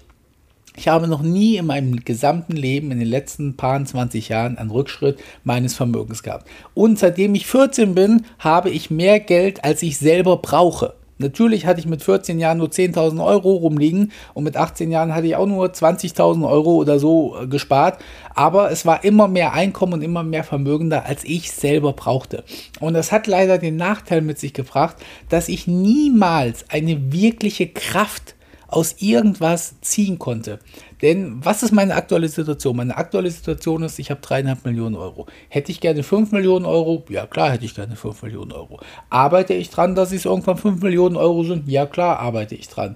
ich 0.76 0.88
habe 0.88 1.08
noch 1.08 1.22
nie 1.22 1.58
in 1.58 1.68
meinem 1.68 2.04
gesamten 2.04 2.54
Leben, 2.54 2.92
in 2.92 3.00
den 3.00 3.08
letzten 3.08 3.56
paar 3.56 3.84
20 3.84 4.30
Jahren, 4.30 4.58
einen 4.58 4.72
Rückschritt 4.72 5.20
meines 5.44 5.76
Vermögens 5.76 6.24
gehabt. 6.24 6.48
Und 6.74 6.98
seitdem 6.98 7.36
ich 7.36 7.46
14 7.46 7.94
bin, 7.94 8.26
habe 8.40 8.72
ich 8.72 8.90
mehr 8.90 9.20
Geld, 9.20 9.64
als 9.64 9.84
ich 9.84 10.00
selber 10.00 10.38
brauche. 10.38 10.96
Natürlich 11.24 11.66
hatte 11.66 11.80
ich 11.80 11.88
mit 11.88 12.04
14 12.04 12.38
Jahren 12.38 12.58
nur 12.58 12.68
10.000 12.68 13.26
Euro 13.26 13.54
rumliegen 13.54 14.12
und 14.34 14.44
mit 14.44 14.58
18 14.58 14.92
Jahren 14.92 15.16
hatte 15.16 15.26
ich 15.26 15.36
auch 15.38 15.48
nur 15.48 15.66
20.000 15.68 16.48
Euro 16.48 16.76
oder 16.76 17.00
so 17.00 17.38
äh, 17.42 17.48
gespart. 17.48 17.98
Aber 18.36 18.72
es 18.72 18.86
war 18.86 19.04
immer 19.04 19.28
mehr 19.28 19.54
Einkommen 19.54 19.94
und 19.94 20.02
immer 20.02 20.24
mehr 20.24 20.44
Vermögen 20.44 20.90
da, 20.90 21.00
als 21.00 21.24
ich 21.24 21.52
selber 21.52 21.94
brauchte. 21.94 22.44
Und 22.82 22.94
das 22.94 23.12
hat 23.12 23.26
leider 23.28 23.58
den 23.58 23.78
Nachteil 23.78 24.22
mit 24.22 24.38
sich 24.38 24.54
gebracht, 24.54 24.98
dass 25.30 25.48
ich 25.48 25.66
niemals 25.66 26.66
eine 26.70 27.14
wirkliche 27.14 27.68
Kraft 27.68 28.36
aus 28.74 28.96
irgendwas 29.00 29.76
ziehen 29.82 30.18
konnte. 30.18 30.60
Denn 31.04 31.46
was 31.46 31.62
ist 31.62 31.72
meine 31.72 31.96
aktuelle 31.96 32.28
Situation? 32.28 32.76
Meine 32.76 32.98
aktuelle 32.98 33.30
Situation 33.30 33.84
ist, 33.84 34.00
ich 34.00 34.10
habe 34.10 34.22
dreieinhalb 34.22 34.66
Millionen 34.66 34.96
Euro. 34.96 35.28
Hätte 35.50 35.72
ich 35.72 35.80
gerne 35.80 36.02
5 36.02 36.32
Millionen 36.32 36.66
Euro? 36.66 37.04
Ja 37.10 37.28
klar, 37.28 37.52
hätte 37.52 37.66
ich 37.66 37.76
gerne 37.76 37.96
5 37.96 38.24
Millionen 38.24 38.52
Euro. 38.52 38.80
Arbeite 39.12 39.54
ich 39.54 39.70
dran, 39.70 39.94
dass 39.94 40.12
es 40.12 40.26
irgendwann 40.26 40.58
5 40.58 40.82
Millionen 40.82 41.18
Euro 41.18 41.44
sind? 41.44 41.68
Ja 41.68 41.86
klar, 41.86 42.20
arbeite 42.20 42.56
ich 42.56 42.68
dran. 42.68 42.96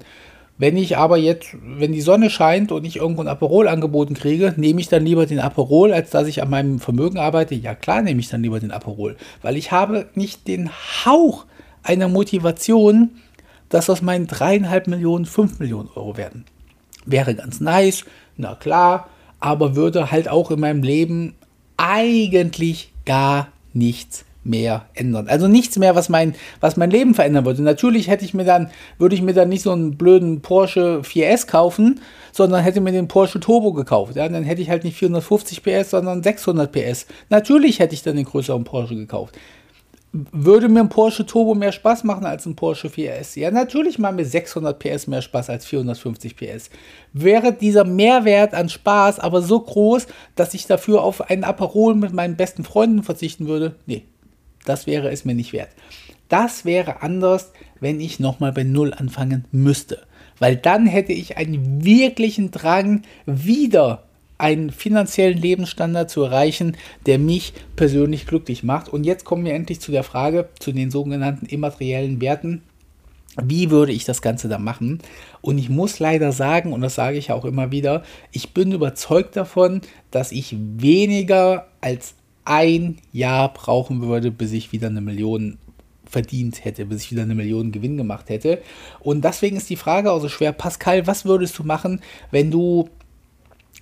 Wenn 0.57 0.75
ich 0.77 0.97
aber 0.97 1.17
jetzt, 1.17 1.55
wenn 1.61 1.91
die 1.91 2.01
Sonne 2.01 2.31
scheint 2.31 2.71
und 2.71 2.83
ich 2.83 2.95
irgendwo 2.95 3.21
ein 3.21 3.27
Aperol 3.27 3.67
angeboten 3.67 4.15
kriege, 4.15 4.55
nehme 4.57 4.81
ich 4.81 4.89
dann 4.89 5.05
lieber 5.05 5.27
den 5.27 5.39
Aperol, 5.39 5.93
als 5.93 6.09
dass 6.09 6.27
ich 6.27 6.41
an 6.41 6.49
meinem 6.49 6.79
Vermögen 6.79 7.19
arbeite? 7.19 7.53
Ja 7.53 7.75
klar, 7.75 8.01
nehme 8.01 8.19
ich 8.19 8.29
dann 8.29 8.41
lieber 8.41 8.59
den 8.59 8.71
Aperol. 8.71 9.15
Weil 9.43 9.55
ich 9.55 9.71
habe 9.71 10.07
nicht 10.15 10.47
den 10.47 10.71
Hauch 11.05 11.45
einer 11.83 12.07
Motivation, 12.07 13.11
dass 13.69 13.89
aus 13.89 14.01
meinen 14.01 14.27
dreieinhalb 14.27 14.87
Millionen 14.87 15.25
fünf 15.25 15.59
Millionen 15.59 15.89
Euro 15.95 16.17
werden. 16.17 16.45
Wäre 17.05 17.35
ganz 17.35 17.59
nice, 17.59 18.05
na 18.35 18.55
klar, 18.55 19.09
aber 19.39 19.75
würde 19.75 20.11
halt 20.11 20.29
auch 20.29 20.51
in 20.51 20.59
meinem 20.59 20.83
Leben 20.83 21.35
eigentlich 21.77 22.91
gar 23.05 23.49
nichts 23.73 24.25
mehr 24.47 24.85
ändern. 24.93 25.27
Also 25.27 25.47
nichts 25.47 25.77
mehr, 25.77 25.95
was 25.95 26.09
mein, 26.09 26.33
was 26.59 26.77
mein 26.77 26.89
Leben 26.89 27.13
verändern 27.13 27.45
würde. 27.45 27.61
Natürlich 27.61 28.07
hätte 28.07 28.25
ich 28.25 28.33
mir 28.33 28.45
dann, 28.45 28.69
würde 28.97 29.13
ich 29.13 29.21
mir 29.21 29.33
dann 29.33 29.49
nicht 29.49 29.61
so 29.61 29.71
einen 29.71 29.97
blöden 29.97 30.41
Porsche 30.41 31.01
4S 31.03 31.47
kaufen, 31.47 31.99
sondern 32.31 32.63
hätte 32.63 32.81
mir 32.81 32.93
den 32.93 33.07
Porsche 33.07 33.39
Turbo 33.39 33.73
gekauft. 33.73 34.15
Ja, 34.15 34.27
dann 34.27 34.43
hätte 34.43 34.61
ich 34.61 34.69
halt 34.69 34.83
nicht 34.83 34.97
450 34.97 35.63
PS, 35.63 35.91
sondern 35.91 36.23
600 36.23 36.71
PS. 36.71 37.07
Natürlich 37.29 37.79
hätte 37.79 37.93
ich 37.93 38.03
dann 38.03 38.15
den 38.15 38.25
größeren 38.25 38.63
Porsche 38.63 38.95
gekauft 38.95 39.35
würde 40.31 40.69
mir 40.69 40.81
ein 40.81 40.89
Porsche 40.89 41.25
Turbo 41.25 41.55
mehr 41.55 41.71
Spaß 41.71 42.03
machen 42.03 42.25
als 42.25 42.45
ein 42.45 42.55
Porsche 42.55 42.87
4S? 42.87 43.39
Ja, 43.39 43.51
natürlich 43.51 43.99
machen 43.99 44.17
mir 44.17 44.25
600 44.25 44.77
PS 44.79 45.07
mehr 45.07 45.21
Spaß 45.21 45.49
als 45.49 45.65
450 45.65 46.35
PS. 46.35 46.69
Wäre 47.13 47.53
dieser 47.53 47.83
Mehrwert 47.83 48.53
an 48.53 48.69
Spaß 48.69 49.19
aber 49.19 49.41
so 49.41 49.59
groß, 49.59 50.07
dass 50.35 50.53
ich 50.53 50.67
dafür 50.67 51.03
auf 51.03 51.29
einen 51.29 51.43
Aperol 51.43 51.95
mit 51.95 52.13
meinen 52.13 52.35
besten 52.35 52.63
Freunden 52.63 53.03
verzichten 53.03 53.47
würde? 53.47 53.75
Nee, 53.85 54.05
das 54.65 54.87
wäre 54.87 55.11
es 55.11 55.25
mir 55.25 55.35
nicht 55.35 55.53
wert. 55.53 55.69
Das 56.29 56.65
wäre 56.65 57.01
anders, 57.01 57.51
wenn 57.79 58.01
ich 58.01 58.19
nochmal 58.19 58.51
bei 58.51 58.63
Null 58.63 58.93
anfangen 58.93 59.45
müsste. 59.51 60.03
Weil 60.39 60.55
dann 60.55 60.85
hätte 60.85 61.13
ich 61.13 61.37
einen 61.37 61.83
wirklichen 61.83 62.51
Drang, 62.51 63.03
wieder 63.25 64.06
einen 64.37 64.69
finanziellen 64.69 65.37
Lebensstandard 65.37 66.09
zu 66.09 66.23
erreichen, 66.23 66.77
der 67.05 67.19
mich 67.19 67.53
persönlich 67.75 68.27
glücklich 68.27 68.63
macht. 68.63 68.89
Und 68.89 69.05
jetzt 69.05 69.25
kommen 69.25 69.45
wir 69.45 69.53
endlich 69.53 69.79
zu 69.79 69.91
der 69.91 70.03
Frage, 70.03 70.49
zu 70.59 70.71
den 70.71 70.91
sogenannten 70.91 71.45
immateriellen 71.47 72.21
Werten. 72.21 72.61
Wie 73.41 73.69
würde 73.69 73.91
ich 73.91 74.03
das 74.03 74.21
Ganze 74.21 74.49
da 74.49 74.57
machen? 74.57 74.99
Und 75.41 75.59
ich 75.59 75.69
muss 75.69 75.99
leider 75.99 76.31
sagen, 76.31 76.73
und 76.73 76.81
das 76.81 76.95
sage 76.95 77.17
ich 77.17 77.31
auch 77.31 77.45
immer 77.45 77.71
wieder, 77.71 78.03
ich 78.31 78.53
bin 78.53 78.71
überzeugt 78.71 79.35
davon, 79.35 79.81
dass 80.09 80.31
ich 80.31 80.55
weniger 80.57 81.67
als 81.81 82.15
ein 82.45 82.97
Jahr 83.11 83.53
brauchen 83.53 84.01
würde, 84.01 84.31
bis 84.31 84.53
ich 84.53 84.71
wieder 84.71 84.87
eine 84.87 85.01
Million 85.01 85.57
verdient 86.09 86.63
hätte, 86.63 86.85
bis 86.85 87.03
ich 87.03 87.11
wieder 87.11 87.23
eine 87.23 87.35
Million 87.35 87.71
Gewinn 87.71 87.97
gemacht 87.97 88.29
hätte. 88.29 88.61
Und 88.99 89.23
deswegen 89.23 89.57
ist 89.57 89.69
die 89.69 89.75
Frage 89.75 90.11
auch 90.11 90.19
so 90.19 90.29
schwer, 90.29 90.53
Pascal, 90.53 91.05
was 91.05 91.25
würdest 91.25 91.59
du 91.59 91.63
machen, 91.63 92.01
wenn 92.31 92.49
du 92.49 92.89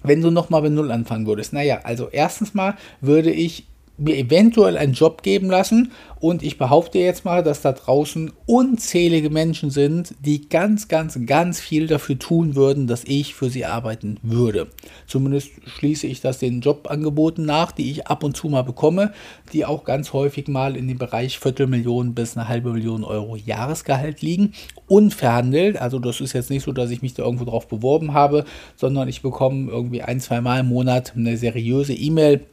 wenn 0.03 0.21
du 0.21 0.31
nochmal 0.31 0.61
bei 0.61 0.69
Null 0.69 0.91
anfangen 0.91 1.27
würdest? 1.27 1.53
Naja, 1.53 1.81
also 1.83 2.09
erstens 2.11 2.53
mal 2.53 2.75
würde 3.01 3.31
ich 3.31 3.65
mir 3.97 4.17
eventuell 4.17 4.77
einen 4.77 4.93
Job 4.93 5.23
geben 5.23 5.49
lassen 5.49 5.91
und 6.19 6.43
ich 6.43 6.57
behaupte 6.57 6.97
jetzt 6.97 7.23
mal, 7.23 7.43
dass 7.43 7.61
da 7.61 7.71
draußen 7.71 8.31
unzählige 8.45 9.29
Menschen 9.29 9.69
sind, 9.69 10.15
die 10.19 10.49
ganz, 10.49 10.87
ganz, 10.87 11.19
ganz 11.25 11.59
viel 11.59 11.87
dafür 11.87 12.17
tun 12.17 12.55
würden, 12.55 12.87
dass 12.87 13.03
ich 13.03 13.35
für 13.35 13.49
sie 13.49 13.65
arbeiten 13.65 14.17
würde. 14.23 14.67
Zumindest 15.07 15.51
schließe 15.65 16.07
ich 16.07 16.21
das 16.21 16.39
den 16.39 16.61
Jobangeboten 16.61 17.45
nach, 17.45 17.71
die 17.71 17.91
ich 17.91 18.07
ab 18.07 18.23
und 18.23 18.35
zu 18.35 18.49
mal 18.49 18.63
bekomme, 18.63 19.13
die 19.53 19.65
auch 19.65 19.83
ganz 19.83 20.13
häufig 20.13 20.47
mal 20.47 20.75
in 20.75 20.87
dem 20.87 20.97
Bereich 20.97 21.37
Viertelmillion 21.37 22.15
bis 22.15 22.35
eine 22.35 22.47
halbe 22.47 22.73
Million 22.73 23.03
Euro 23.03 23.35
Jahresgehalt 23.35 24.21
liegen, 24.21 24.53
unverhandelt. 24.87 25.77
Also 25.77 25.99
das 25.99 26.21
ist 26.21 26.33
jetzt 26.33 26.49
nicht 26.49 26.63
so, 26.63 26.71
dass 26.71 26.89
ich 26.89 27.01
mich 27.01 27.13
da 27.13 27.23
irgendwo 27.23 27.45
drauf 27.45 27.67
beworben 27.67 28.13
habe, 28.13 28.45
sondern 28.75 29.07
ich 29.07 29.21
bekomme 29.21 29.69
irgendwie 29.69 30.01
ein, 30.01 30.19
zwei 30.19 30.41
Mal 30.41 30.61
im 30.61 30.69
Monat 30.69 31.13
eine 31.15 31.37
seriöse 31.37 31.93
E-Mail 31.93 32.45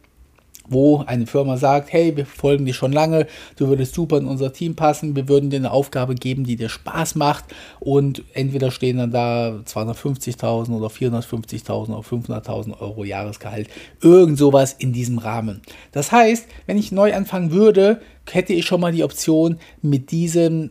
wo 0.68 1.02
eine 1.06 1.26
Firma 1.26 1.56
sagt, 1.56 1.92
hey, 1.92 2.16
wir 2.16 2.26
folgen 2.26 2.64
dir 2.64 2.74
schon 2.74 2.92
lange, 2.92 3.26
du 3.56 3.68
würdest 3.68 3.94
super 3.94 4.18
in 4.18 4.26
unser 4.26 4.52
Team 4.52 4.74
passen, 4.74 5.16
wir 5.16 5.28
würden 5.28 5.50
dir 5.50 5.56
eine 5.56 5.70
Aufgabe 5.70 6.14
geben, 6.14 6.44
die 6.44 6.56
dir 6.56 6.68
Spaß 6.68 7.14
macht 7.14 7.44
und 7.80 8.22
entweder 8.34 8.70
stehen 8.70 8.98
dann 8.98 9.10
da 9.10 9.60
250.000 9.66 10.70
oder 10.70 10.88
450.000 10.88 11.88
oder 11.88 12.00
500.000 12.00 12.80
Euro 12.80 13.04
Jahresgehalt, 13.04 13.68
irgend 14.00 14.38
sowas 14.38 14.74
in 14.78 14.92
diesem 14.92 15.18
Rahmen. 15.18 15.62
Das 15.92 16.12
heißt, 16.12 16.46
wenn 16.66 16.78
ich 16.78 16.92
neu 16.92 17.14
anfangen 17.14 17.50
würde, 17.50 18.00
hätte 18.30 18.52
ich 18.52 18.66
schon 18.66 18.80
mal 18.80 18.92
die 18.92 19.04
Option, 19.04 19.58
mit 19.82 20.10
diesem, 20.10 20.70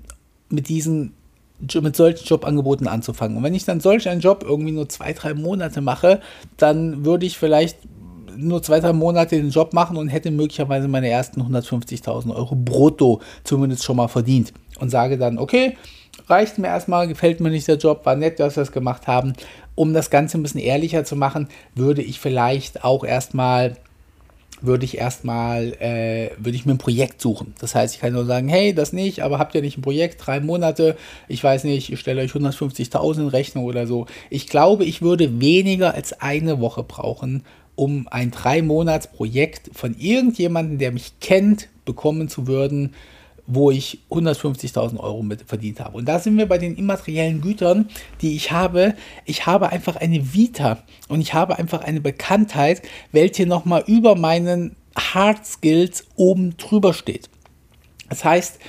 mit 0.49 0.69
diesen 0.69 1.13
mit 1.81 1.95
solchen 1.95 2.25
Jobangeboten 2.25 2.87
anzufangen. 2.87 3.37
Und 3.37 3.43
wenn 3.43 3.53
ich 3.53 3.65
dann 3.65 3.79
solch 3.79 4.09
einen 4.09 4.21
Job 4.21 4.43
irgendwie 4.47 4.71
nur 4.71 4.89
zwei, 4.89 5.13
drei 5.13 5.33
Monate 5.33 5.81
mache, 5.81 6.21
dann 6.57 7.05
würde 7.05 7.25
ich 7.25 7.37
vielleicht 7.37 7.77
nur 8.37 8.61
zwei, 8.63 8.79
drei 8.79 8.93
Monate 8.93 9.35
den 9.35 9.49
Job 9.49 9.73
machen 9.73 9.97
und 9.97 10.07
hätte 10.09 10.31
möglicherweise 10.31 10.87
meine 10.87 11.09
ersten 11.09 11.41
150.000 11.41 12.33
Euro 12.35 12.55
brutto 12.55 13.21
zumindest 13.43 13.83
schon 13.83 13.97
mal 13.97 14.07
verdient. 14.07 14.53
Und 14.79 14.89
sage 14.89 15.17
dann, 15.17 15.37
okay, 15.37 15.77
reicht 16.27 16.57
mir 16.57 16.67
erstmal, 16.67 17.07
gefällt 17.07 17.39
mir 17.39 17.49
nicht 17.49 17.67
der 17.67 17.77
Job, 17.77 18.05
war 18.05 18.15
nett, 18.15 18.39
dass 18.39 18.55
wir 18.55 18.61
das 18.61 18.71
gemacht 18.71 19.07
haben. 19.07 19.33
Um 19.75 19.93
das 19.93 20.09
Ganze 20.09 20.37
ein 20.37 20.43
bisschen 20.43 20.61
ehrlicher 20.61 21.03
zu 21.03 21.15
machen, 21.15 21.47
würde 21.75 22.01
ich 22.01 22.19
vielleicht 22.19 22.83
auch 22.83 23.03
erstmal 23.03 23.77
würde 24.61 24.85
ich 24.85 24.97
erstmal, 24.97 25.73
äh, 25.79 26.31
würde 26.37 26.55
ich 26.55 26.65
mir 26.65 26.73
ein 26.73 26.77
Projekt 26.77 27.19
suchen. 27.19 27.53
Das 27.59 27.75
heißt, 27.75 27.95
ich 27.95 28.01
kann 28.01 28.13
nur 28.13 28.25
sagen, 28.25 28.47
hey, 28.47 28.73
das 28.73 28.93
nicht, 28.93 29.21
aber 29.23 29.39
habt 29.39 29.55
ihr 29.55 29.61
nicht 29.61 29.77
ein 29.77 29.81
Projekt, 29.81 30.25
drei 30.25 30.39
Monate, 30.39 30.95
ich 31.27 31.43
weiß 31.43 31.63
nicht, 31.63 31.91
ich 31.91 31.99
stelle 31.99 32.21
euch 32.21 32.31
150.000 32.31 33.21
in 33.21 33.27
Rechnung 33.27 33.65
oder 33.65 33.87
so. 33.87 34.05
Ich 34.29 34.47
glaube, 34.47 34.85
ich 34.85 35.01
würde 35.01 35.41
weniger 35.41 35.93
als 35.93 36.21
eine 36.21 36.59
Woche 36.59 36.83
brauchen, 36.83 37.43
um 37.81 38.07
ein 38.11 38.29
drei 38.29 38.61
Monats 38.61 39.07
Projekt 39.07 39.71
von 39.73 39.95
irgendjemandem, 39.97 40.77
der 40.77 40.91
mich 40.91 41.19
kennt, 41.19 41.67
bekommen 41.83 42.29
zu 42.29 42.45
würden, 42.45 42.93
wo 43.47 43.71
ich 43.71 44.01
150.000 44.11 44.99
Euro 44.99 45.23
mit 45.23 45.41
verdient 45.47 45.79
habe. 45.79 45.97
Und 45.97 46.05
da 46.05 46.19
sind 46.19 46.37
wir 46.37 46.45
bei 46.45 46.59
den 46.59 46.75
immateriellen 46.75 47.41
Gütern, 47.41 47.89
die 48.21 48.35
ich 48.35 48.51
habe. 48.51 48.93
Ich 49.25 49.47
habe 49.47 49.69
einfach 49.69 49.95
eine 49.95 50.31
Vita 50.31 50.83
und 51.07 51.21
ich 51.21 51.33
habe 51.33 51.57
einfach 51.57 51.83
eine 51.83 52.01
Bekanntheit, 52.01 52.83
welche 53.11 53.47
nochmal 53.47 53.83
über 53.87 54.15
meinen 54.15 54.75
Hard 54.95 55.43
Skills 55.47 56.05
oben 56.15 56.55
drüber 56.57 56.93
steht. 56.93 57.31
Das 58.09 58.23
heißt, 58.23 58.59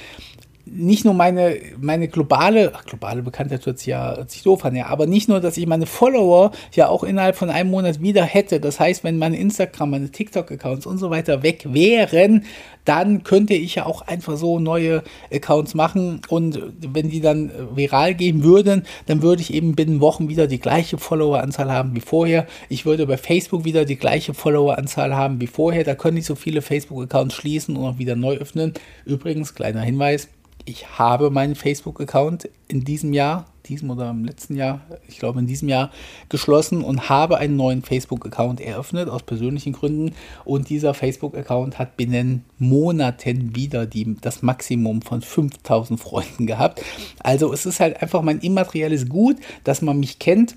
nicht 0.75 1.05
nur 1.05 1.15
meine, 1.15 1.57
meine 1.81 2.09
globale, 2.09 2.73
ach, 2.75 2.85
globale 2.85 3.23
Bekanntheit 3.23 3.67
hört 3.67 3.79
sich 3.79 3.89
ja 3.89 4.17
hört 4.17 4.31
sich 4.31 4.43
doof 4.43 4.65
an, 4.65 4.75
ja, 4.75 4.87
aber 4.87 5.07
nicht 5.07 5.29
nur, 5.29 5.41
dass 5.41 5.57
ich 5.57 5.67
meine 5.67 5.87
Follower 5.87 6.53
ja 6.73 6.89
auch 6.89 7.05
innerhalb 7.05 7.37
von 7.37 7.51
einem 7.51 7.71
Monat 7.71 8.01
wieder 8.01 8.25
hätte. 8.25 8.59
Das 8.59 8.81
heißt, 8.81 9.05
wenn 9.05 9.19
meine 9.19 9.37
Instagram, 9.37 9.91
meine 9.91 10.11
TikTok-Accounts 10.11 10.87
und 10.87 10.99
so 10.99 11.11
weiter 11.11 11.43
weg 11.43 11.67
wären, 11.69 12.45
dann 12.85 13.23
könnte 13.23 13.55
ich 13.55 13.77
ja 13.77 13.87
auch 13.87 14.03
einfach 14.03 14.37
so 14.37 14.59
neue 14.59 15.03
Accounts 15.33 15.75
machen 15.75 16.21
und 16.29 16.61
wenn 16.81 17.11
die 17.11 17.21
dann 17.21 17.53
viral 17.75 18.15
gehen 18.15 18.43
würden, 18.43 18.85
dann 19.07 19.23
würde 19.23 19.43
ich 19.43 19.55
eben 19.55 19.75
binnen 19.75 20.01
Wochen 20.01 20.29
wieder 20.29 20.47
die 20.47 20.59
gleiche 20.59 20.99
Followeranzahl 20.99 21.71
haben 21.71 21.95
wie 21.95 22.01
vorher. 22.01 22.47
Ich 22.69 22.85
würde 22.85 23.07
bei 23.07 23.17
Facebook 23.17 23.65
wieder 23.65 23.85
die 23.85 23.97
gleiche 23.97 24.35
Followeranzahl 24.35 25.15
haben 25.15 25.41
wie 25.41 25.47
vorher. 25.47 25.85
Da 25.85 25.95
können 25.95 26.17
ich 26.17 26.27
so 26.27 26.35
viele 26.35 26.63
Facebook-Accounts 26.63 27.35
schließen 27.35 27.77
und 27.77 27.85
auch 27.85 27.99
wieder 27.99 28.17
neu 28.17 28.37
öffnen. 28.37 28.73
Übrigens, 29.05 29.55
kleiner 29.55 29.83
Hinweis, 29.83 30.29
ich 30.65 30.99
habe 30.99 31.31
meinen 31.31 31.55
Facebook-Account 31.55 32.49
in 32.69 32.85
diesem 32.85 33.13
Jahr, 33.13 33.47
diesem 33.67 33.91
oder 33.91 34.11
im 34.11 34.25
letzten 34.25 34.57
Jahr, 34.57 34.81
ich 35.09 35.19
glaube 35.19 35.39
in 35.39 35.47
diesem 35.47 35.69
Jahr, 35.69 35.91
geschlossen 36.29 36.83
und 36.83 37.09
habe 37.09 37.39
einen 37.39 37.57
neuen 37.57 37.83
Facebook-Account 37.83 38.61
eröffnet, 38.61 39.09
aus 39.09 39.23
persönlichen 39.23 39.73
Gründen. 39.73 40.15
Und 40.45 40.69
dieser 40.69 40.95
Facebook-Account 40.95 41.79
hat 41.79 41.97
binnen 41.97 42.45
Monaten 42.59 43.55
wieder 43.55 43.87
die, 43.87 44.17
das 44.21 44.43
Maximum 44.43 45.03
von 45.03 45.23
5000 45.23 46.01
Freunden 46.01 46.47
gehabt. 46.47 46.83
Also 47.21 47.53
es 47.53 47.67
ist 47.67 47.81
halt 47.81 48.03
einfach 48.03 48.23
mein 48.23 48.41
immaterielles 48.41 49.09
Gut, 49.09 49.37
dass 49.65 49.83
man 49.83 49.99
mich 49.99 50.19
kennt 50.19 50.57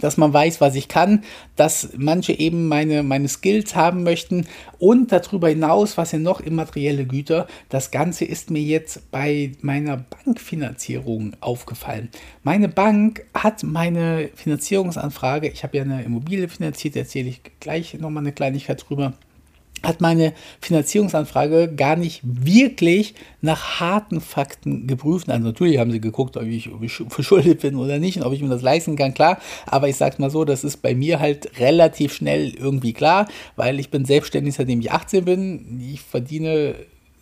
dass 0.00 0.16
man 0.16 0.32
weiß, 0.32 0.60
was 0.60 0.74
ich 0.74 0.88
kann, 0.88 1.24
dass 1.56 1.90
manche 1.96 2.32
eben 2.32 2.68
meine, 2.68 3.02
meine 3.02 3.28
Skills 3.28 3.74
haben 3.74 4.02
möchten 4.02 4.46
und 4.78 5.12
darüber 5.12 5.48
hinaus, 5.48 5.96
was 5.96 6.10
sind 6.10 6.22
noch 6.22 6.40
immaterielle 6.40 7.06
Güter, 7.06 7.46
das 7.68 7.90
Ganze 7.90 8.24
ist 8.24 8.50
mir 8.50 8.62
jetzt 8.62 9.10
bei 9.10 9.52
meiner 9.60 9.96
Bankfinanzierung 9.96 11.34
aufgefallen. 11.40 12.10
Meine 12.42 12.68
Bank 12.68 13.24
hat 13.34 13.62
meine 13.62 14.30
Finanzierungsanfrage, 14.34 15.48
ich 15.48 15.62
habe 15.62 15.76
ja 15.76 15.82
eine 15.84 16.02
Immobilie 16.02 16.48
finanziert, 16.48 16.96
erzähle 16.96 17.28
ich 17.28 17.40
gleich 17.60 17.94
nochmal 17.94 18.22
eine 18.22 18.32
Kleinigkeit 18.32 18.84
drüber 18.88 19.14
hat 19.86 20.00
meine 20.00 20.32
Finanzierungsanfrage 20.60 21.72
gar 21.74 21.96
nicht 21.96 22.20
wirklich 22.24 23.14
nach 23.40 23.80
harten 23.80 24.20
Fakten 24.20 24.86
geprüft. 24.86 25.28
Also 25.28 25.44
natürlich 25.44 25.78
haben 25.78 25.92
sie 25.92 26.00
geguckt, 26.00 26.36
ob 26.36 26.44
ich, 26.44 26.70
verschuldet 27.08 27.60
bin 27.60 27.76
oder 27.76 27.98
nicht 27.98 28.18
und 28.18 28.24
ob 28.24 28.32
ich 28.32 28.42
mir 28.42 28.48
das 28.48 28.62
leisten 28.62 28.96
kann, 28.96 29.14
klar. 29.14 29.38
Aber 29.66 29.88
ich 29.88 29.96
sage 29.96 30.16
mal 30.18 30.30
so, 30.30 30.44
das 30.44 30.64
ist 30.64 30.78
bei 30.78 30.94
mir 30.94 31.20
halt 31.20 31.58
relativ 31.60 32.14
schnell 32.14 32.54
irgendwie 32.54 32.92
klar, 32.92 33.28
weil 33.56 33.80
ich 33.80 33.90
bin 33.90 34.04
selbstständig, 34.04 34.54
seitdem 34.54 34.80
ich 34.80 34.92
18 34.92 35.24
bin. 35.24 35.80
Ich 35.92 36.00
verdiene, 36.00 36.74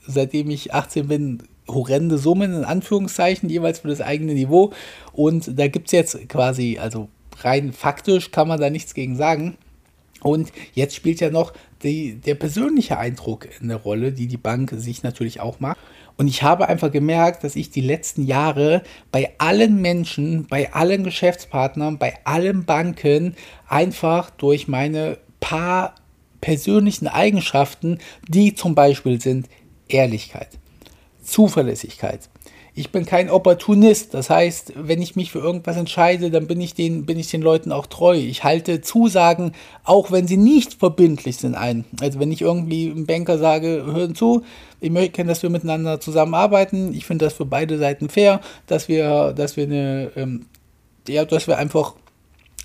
seitdem 0.07 0.51
ich 0.51 0.75
18 0.75 1.09
bin, 1.09 1.43
horrende 1.69 2.19
Summen 2.19 2.55
in 2.55 2.65
Anführungszeichen, 2.65 3.49
jeweils 3.49 3.81
für 3.81 3.89
das 3.89 4.01
eigene 4.01 4.35
Niveau. 4.35 4.73
Und 5.13 5.59
da 5.59 5.69
gibt 5.69 5.89
es 5.89 5.93
jetzt 5.93 6.29
quasi, 6.29 6.79
also 6.81 7.09
rein 7.41 7.73
faktisch 7.73 8.31
kann 8.31 8.49
man 8.49 8.61
da 8.61 8.71
nichts 8.71 8.95
gegen 8.95 9.17
sagen. 9.17 9.57
Und 10.23 10.53
jetzt 10.73 10.95
spielt 10.95 11.21
ja 11.21 11.31
noch 11.31 11.53
die, 11.85 12.15
der 12.17 12.35
persönliche 12.35 12.99
Eindruck 12.99 13.49
eine 13.61 13.75
Rolle, 13.75 14.13
die 14.13 14.27
die 14.27 14.37
Bank 14.37 14.73
sich 14.77 15.03
natürlich 15.03 15.41
auch 15.41 15.61
macht. 15.61 15.79
Und 16.17 16.29
ich 16.29 16.43
habe 16.43 16.69
einfach 16.69 16.91
gemerkt, 16.91 17.45
dass 17.45 17.57
ich 17.57 17.71
die 17.71 17.81
letzten 17.81 18.25
Jahre 18.25 18.83
bei 19.13 19.33
allen 19.39 19.81
Menschen, 19.81 20.47
bei 20.47 20.73
allen 20.73 21.05
Geschäftspartnern, 21.05 21.99
bei 21.99 22.15
allen 22.25 22.65
Banken 22.65 23.35
einfach 23.69 24.31
durch 24.31 24.69
meine 24.69 25.19
paar 25.41 25.95
persönlichen 26.41 27.09
Eigenschaften, 27.09 27.99
die 28.29 28.55
zum 28.55 28.75
Beispiel 28.75 29.21
sind 29.21 29.49
Ehrlichkeit, 29.89 30.49
Zuverlässigkeit, 31.23 32.29
ich 32.77 32.91
bin 32.91 33.07
kein 33.07 33.31
Opportunist. 33.31 34.15
Das 34.15 34.31
heißt, 34.31 34.73
wenn 34.77 35.01
ich 35.01 35.15
mich 35.15 35.31
für 35.31 35.39
irgendwas 35.39 35.77
entscheide, 35.77 36.31
dann 36.31 36.49
bin 36.49 36.61
ich 36.61 36.75
den, 36.75 37.07
bin 37.07 37.19
ich 37.19 37.31
den 37.31 37.41
Leuten 37.43 37.71
auch 37.71 37.87
treu. 37.87 38.17
Ich 38.17 38.43
halte 38.43 38.81
Zusagen, 38.81 39.53
auch 39.85 40.11
wenn 40.11 40.27
sie 40.27 40.37
nicht 40.37 40.75
verbindlich 40.75 41.37
sind, 41.37 41.55
ein. 41.55 41.85
Also 42.01 42.19
wenn 42.19 42.33
ich 42.33 42.43
irgendwie 42.43 42.91
einem 42.91 43.07
Banker 43.07 43.39
sage, 43.39 43.85
hören 43.87 44.15
zu, 44.15 44.43
ich 44.81 44.91
möchte 44.91 45.25
dass 45.25 45.43
wir 45.43 45.51
miteinander 45.51 46.01
zusammenarbeiten. 46.01 46.93
Ich 46.93 47.07
finde 47.07 47.27
das 47.27 47.35
für 47.35 47.47
beide 47.47 47.79
Seiten 47.79 48.09
fair, 48.09 48.41
dass 48.67 48.89
wir, 48.89 49.33
dass 49.33 49.57
wir 49.57 49.65
eine, 49.65 50.11
ähm, 50.17 50.47
ja, 51.07 51.25
dass 51.25 51.47
wir 51.47 51.59
einfach 51.59 51.95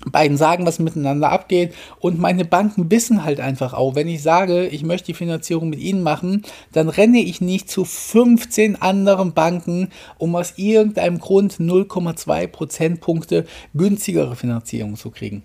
beiden 0.06 0.36
sagen, 0.36 0.66
was 0.66 0.78
miteinander 0.78 1.30
abgeht. 1.30 1.74
Und 1.98 2.18
meine 2.18 2.44
Banken 2.44 2.90
wissen 2.90 3.24
halt 3.24 3.40
einfach 3.40 3.74
auch, 3.74 3.94
wenn 3.94 4.08
ich 4.08 4.22
sage, 4.22 4.66
ich 4.66 4.82
möchte 4.82 5.06
die 5.06 5.14
Finanzierung 5.14 5.68
mit 5.68 5.80
ihnen 5.80 6.02
machen, 6.02 6.42
dann 6.72 6.88
renne 6.88 7.20
ich 7.20 7.40
nicht 7.40 7.70
zu 7.70 7.84
15 7.84 8.80
anderen 8.80 9.32
Banken, 9.32 9.88
um 10.18 10.34
aus 10.36 10.54
irgendeinem 10.56 11.18
Grund 11.18 11.54
0,2 11.54 12.46
Prozentpunkte 12.46 13.46
günstigere 13.74 14.36
Finanzierung 14.36 14.96
zu 14.96 15.10
kriegen. 15.10 15.42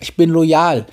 Ich 0.00 0.16
bin 0.16 0.30
loyal 0.30 0.86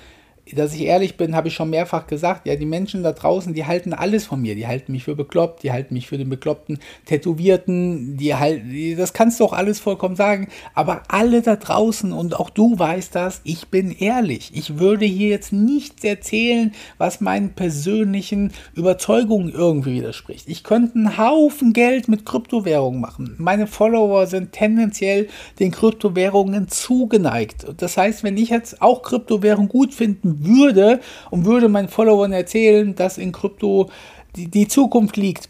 dass 0.50 0.74
ich 0.74 0.82
ehrlich 0.82 1.16
bin, 1.16 1.36
habe 1.36 1.48
ich 1.48 1.54
schon 1.54 1.70
mehrfach 1.70 2.06
gesagt, 2.06 2.46
ja, 2.46 2.56
die 2.56 2.66
Menschen 2.66 3.02
da 3.02 3.12
draußen, 3.12 3.54
die 3.54 3.64
halten 3.64 3.92
alles 3.92 4.26
von 4.26 4.42
mir. 4.42 4.54
Die 4.56 4.66
halten 4.66 4.90
mich 4.92 5.04
für 5.04 5.14
bekloppt, 5.14 5.62
die 5.62 5.70
halten 5.70 5.94
mich 5.94 6.08
für 6.08 6.18
den 6.18 6.28
bekloppten 6.28 6.80
Tätowierten, 7.06 8.16
die 8.16 8.34
halten, 8.34 8.96
das 8.96 9.12
kannst 9.12 9.38
du 9.38 9.44
auch 9.44 9.52
alles 9.52 9.78
vollkommen 9.78 10.16
sagen. 10.16 10.48
Aber 10.74 11.02
alle 11.08 11.42
da 11.42 11.56
draußen 11.56 12.12
und 12.12 12.38
auch 12.38 12.50
du 12.50 12.76
weißt 12.76 13.14
das, 13.14 13.40
ich 13.44 13.68
bin 13.68 13.92
ehrlich. 13.92 14.50
Ich 14.54 14.78
würde 14.78 15.06
hier 15.06 15.28
jetzt 15.28 15.52
nichts 15.52 16.02
erzählen, 16.02 16.72
was 16.98 17.20
meinen 17.20 17.50
persönlichen 17.50 18.52
Überzeugungen 18.74 19.52
irgendwie 19.52 19.94
widerspricht. 19.94 20.48
Ich 20.48 20.64
könnte 20.64 20.96
einen 20.96 21.18
Haufen 21.18 21.72
Geld 21.72 22.08
mit 22.08 22.26
Kryptowährungen 22.26 23.00
machen. 23.00 23.36
Meine 23.38 23.68
Follower 23.68 24.26
sind 24.26 24.52
tendenziell 24.52 25.28
den 25.60 25.70
Kryptowährungen 25.70 26.68
zugeneigt. 26.68 27.66
Das 27.76 27.96
heißt, 27.96 28.24
wenn 28.24 28.36
ich 28.36 28.50
jetzt 28.50 28.82
auch 28.82 29.02
Kryptowährungen 29.02 29.68
gut 29.68 29.94
finden 29.94 30.31
würde 30.40 31.00
und 31.30 31.44
würde 31.44 31.68
meinen 31.68 31.88
Followern 31.88 32.32
erzählen, 32.32 32.94
dass 32.94 33.18
in 33.18 33.32
Krypto 33.32 33.90
die, 34.36 34.48
die 34.48 34.68
Zukunft 34.68 35.16
liegt, 35.16 35.48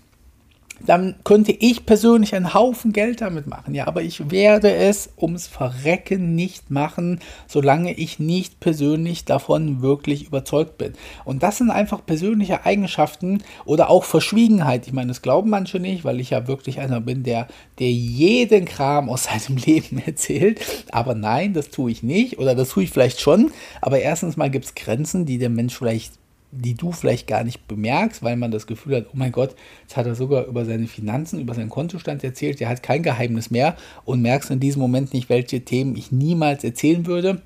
dann 0.87 1.17
könnte 1.25 1.53
ich 1.53 1.87
persönlich 1.87 2.35
einen 2.35 2.55
Haufen 2.55 2.93
Geld 2.93 3.21
damit 3.21 3.47
machen. 3.47 3.75
Ja, 3.75 3.87
aber 3.87 4.03
ich 4.03 4.31
werde 4.31 4.75
es 4.75 5.11
ums 5.21 5.47
Verrecken 5.47 6.35
nicht 6.35 6.71
machen, 6.71 7.21
solange 7.47 7.93
ich 7.95 8.19
nicht 8.19 8.61
persönlich 8.61 9.25
davon 9.25 9.83
wirklich 9.83 10.27
überzeugt 10.27 10.79
bin. 10.79 10.95
Und 11.25 11.43
das 11.43 11.59
sind 11.59 11.71
einfach 11.71 12.05
persönliche 12.05 12.65
Eigenschaften 12.65 13.43
oder 13.65 13.91
auch 13.91 14.05
Verschwiegenheit. 14.05 14.87
Ich 14.87 14.93
meine, 14.93 15.09
das 15.09 15.23
glauben 15.23 15.51
manche 15.51 15.81
nicht, 15.81 16.05
weil 16.05 16.21
ich 16.21 16.31
ja 16.31 16.47
wirklich 16.49 16.81
einer 16.81 17.01
bin, 17.01 17.23
der, 17.23 17.49
der 17.79 17.91
jeden 17.91 18.65
Kram 18.65 19.09
aus 19.09 19.25
seinem 19.33 19.57
Leben 19.59 20.03
erzählt. 20.05 20.61
Aber 20.91 21.15
nein, 21.15 21.53
das 21.53 21.71
tue 21.71 21.91
ich 21.91 22.03
nicht. 22.03 22.39
Oder 22.39 22.55
das 22.55 22.71
tue 22.71 22.85
ich 22.85 22.91
vielleicht 22.91 23.21
schon. 23.21 23.51
Aber 23.81 24.01
erstens 24.01 24.37
mal 24.37 24.51
gibt 24.51 24.65
es 24.65 24.75
Grenzen, 24.75 25.27
die 25.27 25.39
der 25.39 25.51
Mensch 25.51 25.77
vielleicht 25.77 26.22
die 26.53 26.75
du 26.75 26.93
vielleicht 26.93 27.27
gar 27.27 27.45
nicht 27.45 27.67
bemerkst, 27.67 28.23
weil 28.23 28.37
man 28.37 28.51
das 28.51 28.67
Gefühl 28.67 28.97
hat, 28.97 29.07
oh 29.09 29.17
mein 29.17 29.33
Gott, 29.33 29.57
jetzt 29.81 29.97
hat 29.97 30.07
er 30.07 30.15
sogar 30.15 30.47
über 30.47 30.65
seine 30.65 30.87
Finanzen, 30.87 31.41
über 31.41 31.55
seinen 31.55 31.71
Kontostand 31.71 32.23
erzählt, 32.23 32.61
der 32.61 32.69
hat 32.69 32.83
kein 32.83 33.03
Geheimnis 33.03 33.51
mehr 33.51 33.75
und 34.05 34.21
merkst 34.21 34.51
in 34.51 34.61
diesem 34.61 34.83
Moment 34.83 35.15
nicht, 35.15 35.31
welche 35.31 35.65
Themen 35.65 35.97
ich 35.97 36.13
niemals 36.13 36.63
erzählen 36.63 37.07
würde. 37.07 37.41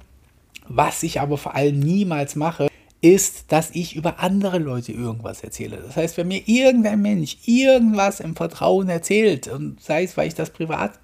Was 0.69 1.05
ich 1.05 1.21
aber 1.21 1.39
vor 1.39 1.55
allem 1.55 1.79
niemals 1.79 2.35
mache, 2.35 2.67
ist, 3.01 3.53
dass 3.53 3.71
ich 3.71 3.95
über 3.95 4.19
andere 4.19 4.59
Leute 4.59 4.91
irgendwas 4.91 5.45
erzähle. 5.45 5.79
Das 5.87 5.97
heißt, 5.97 6.17
wenn 6.17 6.29
mir 6.29 6.43
irgendein 6.47 7.01
Mensch 7.01 7.37
irgendwas 7.47 8.19
im 8.19 8.35
Vertrauen 8.35 8.89
erzählt, 8.89 9.47
und 9.47 9.81
sei 9.81 10.03
es, 10.03 10.17
weil 10.17 10.27
ich 10.27 10.35
das 10.35 10.51
privat 10.51 10.99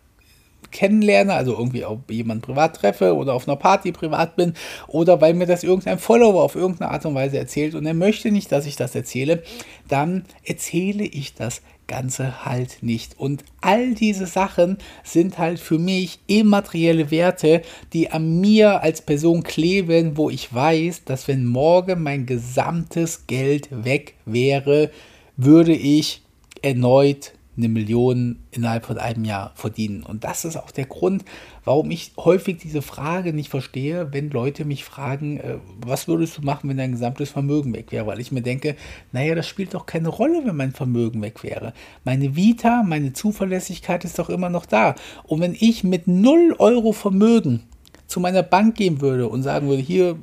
kennenlerne, 0.70 1.34
also 1.34 1.52
irgendwie 1.52 1.84
auch 1.84 1.98
jemanden 2.08 2.42
privat 2.42 2.76
treffe 2.76 3.14
oder 3.14 3.34
auf 3.34 3.48
einer 3.48 3.56
Party 3.56 3.92
privat 3.92 4.36
bin 4.36 4.54
oder 4.86 5.20
weil 5.20 5.34
mir 5.34 5.46
das 5.46 5.64
irgendein 5.64 5.98
Follower 5.98 6.42
auf 6.42 6.54
irgendeine 6.54 6.90
Art 6.90 7.04
und 7.04 7.14
Weise 7.14 7.38
erzählt 7.38 7.74
und 7.74 7.86
er 7.86 7.94
möchte 7.94 8.30
nicht, 8.30 8.52
dass 8.52 8.66
ich 8.66 8.76
das 8.76 8.94
erzähle, 8.94 9.42
dann 9.88 10.24
erzähle 10.44 11.04
ich 11.04 11.34
das 11.34 11.62
Ganze 11.86 12.46
halt 12.46 12.78
nicht. 12.80 13.18
Und 13.18 13.44
all 13.60 13.94
diese 13.94 14.26
Sachen 14.26 14.78
sind 15.04 15.36
halt 15.36 15.60
für 15.60 15.78
mich 15.78 16.20
immaterielle 16.26 17.10
Werte, 17.10 17.60
die 17.92 18.10
an 18.10 18.40
mir 18.40 18.82
als 18.82 19.02
Person 19.02 19.42
kleben, 19.42 20.16
wo 20.16 20.30
ich 20.30 20.54
weiß, 20.54 21.04
dass 21.04 21.28
wenn 21.28 21.44
morgen 21.44 22.02
mein 22.02 22.24
gesamtes 22.24 23.26
Geld 23.26 23.68
weg 23.70 24.14
wäre, 24.24 24.90
würde 25.36 25.74
ich 25.74 26.22
erneut 26.62 27.32
eine 27.56 27.68
Million 27.68 28.38
innerhalb 28.50 28.86
von 28.86 28.98
einem 28.98 29.24
Jahr 29.24 29.52
verdienen. 29.54 30.02
Und 30.02 30.24
das 30.24 30.44
ist 30.44 30.56
auch 30.56 30.70
der 30.70 30.86
Grund, 30.86 31.24
warum 31.64 31.90
ich 31.90 32.12
häufig 32.16 32.58
diese 32.58 32.80
Frage 32.80 33.32
nicht 33.32 33.50
verstehe, 33.50 34.12
wenn 34.12 34.30
Leute 34.30 34.64
mich 34.64 34.84
fragen, 34.84 35.38
äh, 35.38 35.58
was 35.84 36.08
würdest 36.08 36.38
du 36.38 36.42
machen, 36.42 36.70
wenn 36.70 36.78
dein 36.78 36.92
gesamtes 36.92 37.30
Vermögen 37.30 37.74
weg 37.74 37.92
wäre? 37.92 38.06
Weil 38.06 38.20
ich 38.20 38.32
mir 38.32 38.42
denke, 38.42 38.76
naja, 39.12 39.34
das 39.34 39.46
spielt 39.46 39.74
doch 39.74 39.84
keine 39.84 40.08
Rolle, 40.08 40.42
wenn 40.44 40.56
mein 40.56 40.72
Vermögen 40.72 41.20
weg 41.20 41.42
wäre. 41.42 41.74
Meine 42.04 42.36
Vita, 42.36 42.82
meine 42.82 43.12
Zuverlässigkeit 43.12 44.04
ist 44.04 44.18
doch 44.18 44.30
immer 44.30 44.48
noch 44.48 44.64
da. 44.64 44.94
Und 45.24 45.40
wenn 45.40 45.54
ich 45.58 45.84
mit 45.84 46.08
0 46.08 46.56
Euro 46.58 46.92
Vermögen 46.92 47.64
zu 48.06 48.20
meiner 48.20 48.42
Bank 48.42 48.76
gehen 48.76 49.00
würde 49.00 49.28
und 49.28 49.42
sagen 49.42 49.68
würde, 49.68 49.82
hier, 49.82 50.16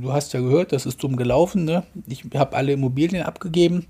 du 0.00 0.12
hast 0.12 0.32
ja 0.32 0.40
gehört, 0.40 0.72
das 0.72 0.86
ist 0.86 1.02
dumm 1.02 1.16
gelaufen, 1.16 1.64
ne? 1.64 1.84
ich 2.06 2.24
habe 2.34 2.56
alle 2.56 2.72
Immobilien 2.72 3.24
abgegeben, 3.24 3.86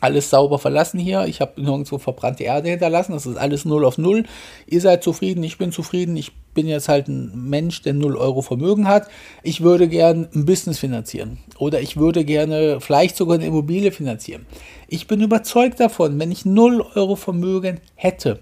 alles 0.00 0.30
sauber 0.30 0.58
verlassen 0.58 0.98
hier. 0.98 1.24
Ich 1.26 1.40
habe 1.40 1.60
nirgendwo 1.60 1.98
verbrannte 1.98 2.44
Erde 2.44 2.68
hinterlassen. 2.68 3.12
Das 3.12 3.26
ist 3.26 3.36
alles 3.36 3.64
0 3.64 3.84
auf 3.84 3.98
0. 3.98 4.24
Ihr 4.66 4.80
seid 4.80 5.02
zufrieden, 5.02 5.42
ich 5.42 5.58
bin 5.58 5.72
zufrieden. 5.72 6.16
Ich 6.16 6.32
bin 6.54 6.66
jetzt 6.66 6.88
halt 6.88 7.08
ein 7.08 7.48
Mensch, 7.48 7.82
der 7.82 7.94
0 7.94 8.16
Euro 8.16 8.42
Vermögen 8.42 8.88
hat. 8.88 9.08
Ich 9.42 9.62
würde 9.62 9.88
gerne 9.88 10.28
ein 10.34 10.44
Business 10.46 10.78
finanzieren. 10.78 11.38
Oder 11.58 11.80
ich 11.80 11.96
würde 11.96 12.24
gerne 12.24 12.80
vielleicht 12.80 13.16
sogar 13.16 13.36
eine 13.36 13.46
Immobilie 13.46 13.92
finanzieren. 13.92 14.46
Ich 14.88 15.06
bin 15.06 15.20
überzeugt 15.20 15.80
davon, 15.80 16.18
wenn 16.18 16.30
ich 16.30 16.44
0 16.44 16.84
Euro 16.94 17.16
Vermögen 17.16 17.80
hätte 17.94 18.40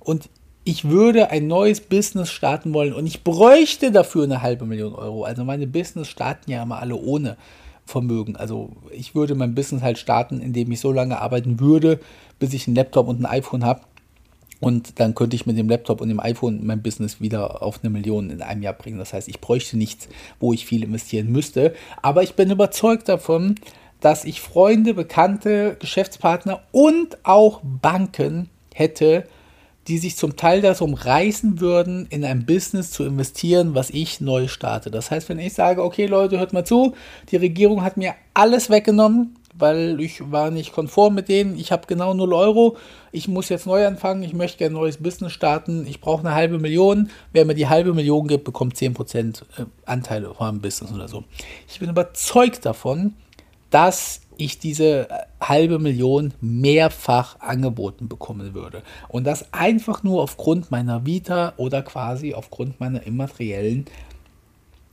und 0.00 0.30
ich 0.64 0.88
würde 0.88 1.30
ein 1.30 1.46
neues 1.46 1.80
Business 1.80 2.30
starten 2.30 2.74
wollen 2.74 2.92
und 2.92 3.06
ich 3.06 3.24
bräuchte 3.24 3.90
dafür 3.90 4.24
eine 4.24 4.42
halbe 4.42 4.66
Million 4.66 4.94
Euro. 4.94 5.24
Also 5.24 5.42
meine 5.42 5.66
Business 5.66 6.08
starten 6.08 6.50
ja 6.50 6.62
immer 6.62 6.78
alle 6.78 6.94
ohne. 6.94 7.38
Vermögen. 7.88 8.36
Also 8.36 8.70
ich 8.90 9.14
würde 9.14 9.34
mein 9.34 9.54
Business 9.54 9.82
halt 9.82 9.98
starten, 9.98 10.40
indem 10.40 10.70
ich 10.70 10.80
so 10.80 10.92
lange 10.92 11.20
arbeiten 11.20 11.58
würde, 11.58 12.00
bis 12.38 12.52
ich 12.52 12.66
einen 12.66 12.76
Laptop 12.76 13.08
und 13.08 13.20
ein 13.20 13.26
iPhone 13.26 13.64
habe. 13.64 13.80
Und 14.60 14.98
dann 14.98 15.14
könnte 15.14 15.36
ich 15.36 15.46
mit 15.46 15.56
dem 15.56 15.68
Laptop 15.68 16.00
und 16.00 16.08
dem 16.08 16.20
iPhone 16.20 16.66
mein 16.66 16.82
Business 16.82 17.20
wieder 17.20 17.62
auf 17.62 17.80
eine 17.82 17.90
Million 17.90 18.30
in 18.30 18.42
einem 18.42 18.62
Jahr 18.62 18.74
bringen. 18.74 18.98
Das 18.98 19.12
heißt, 19.12 19.28
ich 19.28 19.40
bräuchte 19.40 19.78
nichts, 19.78 20.08
wo 20.40 20.52
ich 20.52 20.66
viel 20.66 20.82
investieren 20.82 21.30
müsste. 21.30 21.74
Aber 22.02 22.22
ich 22.22 22.34
bin 22.34 22.50
überzeugt 22.50 23.08
davon, 23.08 23.54
dass 24.00 24.24
ich 24.24 24.40
Freunde, 24.40 24.94
Bekannte, 24.94 25.76
Geschäftspartner 25.78 26.60
und 26.72 27.18
auch 27.24 27.60
Banken 27.62 28.48
hätte, 28.74 29.24
die 29.88 29.98
sich 29.98 30.16
zum 30.16 30.36
Teil 30.36 30.60
darum 30.60 30.94
reißen 30.94 31.60
würden, 31.60 32.06
in 32.10 32.24
ein 32.24 32.44
Business 32.44 32.90
zu 32.90 33.04
investieren, 33.04 33.74
was 33.74 33.90
ich 33.90 34.20
neu 34.20 34.46
starte. 34.46 34.90
Das 34.90 35.10
heißt, 35.10 35.28
wenn 35.30 35.38
ich 35.38 35.54
sage, 35.54 35.82
okay 35.82 36.06
Leute, 36.06 36.38
hört 36.38 36.52
mal 36.52 36.64
zu, 36.64 36.94
die 37.30 37.36
Regierung 37.36 37.82
hat 37.82 37.96
mir 37.96 38.14
alles 38.34 38.68
weggenommen, 38.68 39.34
weil 39.54 39.98
ich 40.00 40.30
war 40.30 40.50
nicht 40.50 40.72
konform 40.72 41.14
mit 41.14 41.28
denen, 41.28 41.58
ich 41.58 41.72
habe 41.72 41.86
genau 41.86 42.12
0 42.14 42.32
Euro, 42.34 42.76
ich 43.12 43.28
muss 43.28 43.48
jetzt 43.48 43.66
neu 43.66 43.86
anfangen, 43.86 44.22
ich 44.22 44.34
möchte 44.34 44.58
gerne 44.58 44.76
ein 44.76 44.80
neues 44.80 44.98
Business 44.98 45.32
starten, 45.32 45.86
ich 45.88 46.00
brauche 46.00 46.20
eine 46.20 46.34
halbe 46.34 46.58
Million, 46.58 47.10
wer 47.32 47.46
mir 47.46 47.54
die 47.54 47.68
halbe 47.68 47.94
Million 47.94 48.28
gibt, 48.28 48.44
bekommt 48.44 48.76
10% 48.76 49.42
äh, 49.56 49.64
Anteile 49.86 50.32
vom 50.34 50.60
Business 50.60 50.92
oder 50.92 51.08
so. 51.08 51.24
Ich 51.66 51.80
bin 51.80 51.88
überzeugt 51.88 52.66
davon, 52.66 53.14
dass 53.70 54.20
ich 54.38 54.58
diese 54.58 55.08
halbe 55.40 55.78
Million 55.78 56.32
mehrfach 56.40 57.40
angeboten 57.40 58.08
bekommen 58.08 58.54
würde. 58.54 58.82
Und 59.08 59.24
das 59.24 59.52
einfach 59.52 60.02
nur 60.02 60.22
aufgrund 60.22 60.70
meiner 60.70 61.04
Vita 61.04 61.52
oder 61.56 61.82
quasi 61.82 62.34
aufgrund 62.34 62.80
meiner 62.80 63.06
immateriellen, 63.06 63.84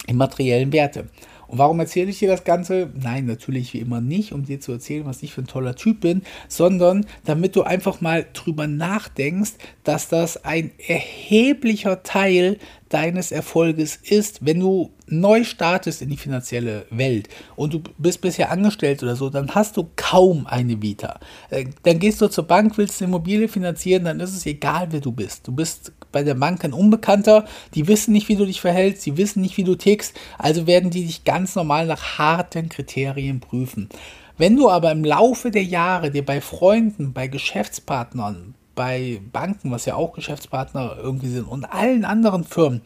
immateriellen 0.08 0.74
Werte. 0.74 1.08
Und 1.48 1.60
warum 1.60 1.80
erzähle 1.80 2.10
ich 2.10 2.20
dir 2.20 2.28
das 2.28 2.44
Ganze? 2.44 2.90
Nein, 3.00 3.26
natürlich 3.26 3.74
wie 3.74 3.80
immer 3.80 4.02
nicht, 4.02 4.34
um 4.34 4.46
dir 4.46 4.60
zu 4.60 4.72
erzählen, 4.72 5.06
was 5.06 5.22
ich 5.24 5.34
für 5.34 5.42
ein 5.42 5.48
toller 5.48 5.76
Typ 5.76 6.02
bin, 6.02 6.24
sondern 6.48 7.06
damit 7.24 7.56
du 7.56 7.64
einfach 7.64 8.02
mal 8.02 8.26
drüber 8.34 8.68
nachdenkst, 8.68 9.54
dass 9.84 10.08
das 10.10 10.44
ein 10.44 10.72
erheblicher 10.88 12.04
Teil 12.04 12.58
deines 12.90 13.32
Erfolges 13.32 13.96
ist, 13.96 14.46
wenn 14.46 14.60
du 14.60 14.92
neu 15.08 15.44
startest 15.44 16.02
in 16.02 16.10
die 16.10 16.18
finanzielle 16.18 16.86
Welt 16.90 17.30
und 17.56 17.74
du 17.74 17.82
bist 17.98 18.22
bisher 18.22 18.52
angestellt 18.52 19.04
oder 19.04 19.16
so, 19.16 19.30
dann 19.30 19.54
hast 19.54 19.78
du 19.78 19.90
kaum 19.96 20.48
eine 20.48 20.82
Vita. 20.82 21.20
Äh, 21.50 21.66
dann 21.84 22.00
gehst 22.00 22.22
du 22.22 22.28
zur 22.28 22.46
Bank, 22.46 22.78
willst 22.78 23.02
eine 23.02 23.10
Immobilie 23.10 23.48
finanzieren, 23.48 24.06
dann 24.06 24.20
ist 24.20 24.36
es 24.36 24.46
egal, 24.46 24.88
wer 24.92 25.02
du 25.02 25.12
bist. 25.12 25.48
Du 25.48 25.52
bist 25.52 25.94
bei 26.12 26.24
der 26.24 26.36
Bank 26.36 26.64
ein 26.64 26.74
Unbekannter, 26.74 27.46
die 27.74 27.88
wissen 27.88 28.14
nicht, 28.14 28.30
wie 28.30 28.36
du 28.36 28.46
dich 28.46 28.62
verhältst, 28.62 29.06
die 29.06 29.18
wissen 29.18 29.42
nicht, 29.42 29.58
wie 29.58 29.64
du 29.64 29.76
tickst, 29.76 30.16
also 30.38 30.68
werden 30.68 30.90
die 30.90 31.06
dich 31.06 31.24
ganz 31.24 31.56
normal 31.56 31.88
nach 31.88 32.18
harten 32.18 32.70
Kriterien 32.70 33.40
prüfen. 33.40 33.90
Wenn 34.38 34.58
du 34.58 34.70
aber 34.70 34.92
im 34.92 35.06
Laufe 35.06 35.50
der 35.50 35.64
Jahre 35.64 36.12
dir 36.12 36.26
bei 36.26 36.42
Freunden, 36.42 37.14
bei 37.14 37.28
Geschäftspartnern, 37.28 38.55
bei 38.76 39.22
Banken, 39.32 39.72
was 39.72 39.86
ja 39.86 39.96
auch 39.96 40.14
Geschäftspartner 40.14 40.98
irgendwie 41.02 41.30
sind 41.30 41.46
und 41.46 41.66
allen 41.66 42.06
anderen 42.06 42.44
Firmen 42.44 42.82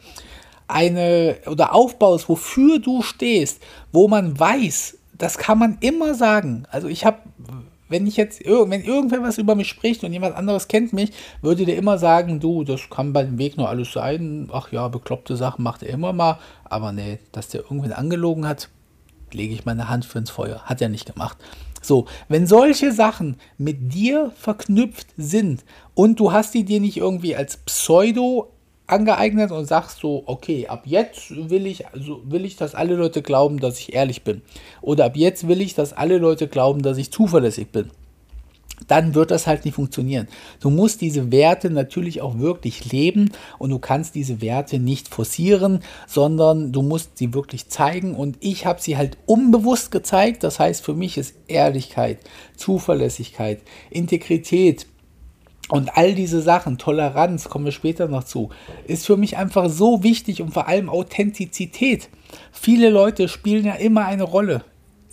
eine 0.70 1.36
oder 1.46 1.74
aufbaust, 1.74 2.28
wofür 2.28 2.78
du 2.78 3.02
stehst, 3.02 3.62
wo 3.92 4.08
man 4.08 4.38
weiß, 4.38 4.98
das 5.18 5.36
kann 5.36 5.58
man 5.58 5.78
immer 5.80 6.14
sagen. 6.14 6.64
Also 6.70 6.88
ich 6.88 7.04
habe, 7.04 7.18
wenn 7.88 8.06
ich 8.06 8.16
jetzt, 8.16 8.44
wenn 8.44 8.84
irgendwer 8.84 9.22
was 9.22 9.38
über 9.38 9.54
mich 9.54 9.68
spricht 9.68 10.04
und 10.04 10.12
jemand 10.12 10.36
anderes 10.36 10.68
kennt 10.68 10.92
mich, 10.92 11.12
würde 11.42 11.66
der 11.66 11.76
immer 11.76 11.98
sagen, 11.98 12.40
du, 12.40 12.64
das 12.64 12.88
kann 12.88 13.12
bei 13.12 13.24
dem 13.24 13.38
Weg 13.38 13.56
nur 13.56 13.68
alles 13.68 13.92
sein. 13.92 14.48
Ach 14.52 14.72
ja, 14.72 14.88
bekloppte 14.88 15.36
Sachen 15.36 15.62
macht 15.62 15.82
er 15.82 15.90
immer 15.90 16.12
mal. 16.12 16.38
Aber 16.64 16.92
nee, 16.92 17.18
dass 17.32 17.48
der 17.48 17.62
irgendwen 17.62 17.92
angelogen 17.92 18.46
hat, 18.46 18.70
lege 19.32 19.52
ich 19.52 19.64
meine 19.64 19.88
Hand 19.88 20.04
für 20.04 20.18
ins 20.18 20.30
Feuer. 20.30 20.62
Hat 20.62 20.80
er 20.80 20.88
nicht 20.88 21.12
gemacht. 21.12 21.36
So, 21.80 22.06
wenn 22.28 22.46
solche 22.46 22.92
Sachen 22.92 23.36
mit 23.58 23.94
dir 23.94 24.32
verknüpft 24.36 25.08
sind 25.16 25.64
und 25.94 26.20
du 26.20 26.32
hast 26.32 26.54
die 26.54 26.64
dir 26.64 26.80
nicht 26.80 26.98
irgendwie 26.98 27.34
als 27.34 27.56
Pseudo 27.58 28.52
angeeignet 28.86 29.52
und 29.52 29.66
sagst 29.66 30.00
so, 30.00 30.24
okay, 30.26 30.66
ab 30.66 30.82
jetzt 30.84 31.30
will 31.50 31.66
ich, 31.66 31.86
also 31.88 32.20
will 32.24 32.44
ich, 32.44 32.56
dass 32.56 32.74
alle 32.74 32.96
Leute 32.96 33.22
glauben, 33.22 33.60
dass 33.60 33.78
ich 33.78 33.94
ehrlich 33.94 34.24
bin. 34.24 34.42
Oder 34.82 35.06
ab 35.06 35.16
jetzt 35.16 35.46
will 35.48 35.60
ich, 35.60 35.74
dass 35.74 35.92
alle 35.92 36.18
Leute 36.18 36.48
glauben, 36.48 36.82
dass 36.82 36.98
ich 36.98 37.12
zuverlässig 37.12 37.68
bin 37.68 37.90
dann 38.88 39.14
wird 39.14 39.30
das 39.30 39.46
halt 39.46 39.64
nicht 39.64 39.74
funktionieren. 39.74 40.28
Du 40.60 40.70
musst 40.70 41.00
diese 41.00 41.30
Werte 41.32 41.70
natürlich 41.70 42.20
auch 42.20 42.38
wirklich 42.38 42.90
leben 42.92 43.32
und 43.58 43.70
du 43.70 43.78
kannst 43.78 44.14
diese 44.14 44.40
Werte 44.40 44.78
nicht 44.78 45.08
forcieren, 45.08 45.80
sondern 46.06 46.72
du 46.72 46.82
musst 46.82 47.18
sie 47.18 47.34
wirklich 47.34 47.68
zeigen 47.68 48.14
und 48.14 48.36
ich 48.40 48.66
habe 48.66 48.80
sie 48.80 48.96
halt 48.96 49.18
unbewusst 49.26 49.90
gezeigt. 49.90 50.44
Das 50.44 50.58
heißt, 50.58 50.84
für 50.84 50.94
mich 50.94 51.18
ist 51.18 51.34
Ehrlichkeit, 51.46 52.18
Zuverlässigkeit, 52.56 53.60
Integrität, 53.90 54.86
und 55.70 55.96
all 55.96 56.16
diese 56.16 56.42
Sachen, 56.42 56.78
Toleranz, 56.78 57.48
kommen 57.48 57.64
wir 57.64 57.72
später 57.72 58.08
noch 58.08 58.24
zu, 58.24 58.50
ist 58.88 59.06
für 59.06 59.16
mich 59.16 59.36
einfach 59.36 59.70
so 59.70 60.02
wichtig 60.02 60.42
und 60.42 60.52
vor 60.52 60.66
allem 60.66 60.88
Authentizität. 60.88 62.08
Viele 62.50 62.90
Leute 62.90 63.28
spielen 63.28 63.64
ja 63.64 63.74
immer 63.74 64.04
eine 64.04 64.24
Rolle 64.24 64.64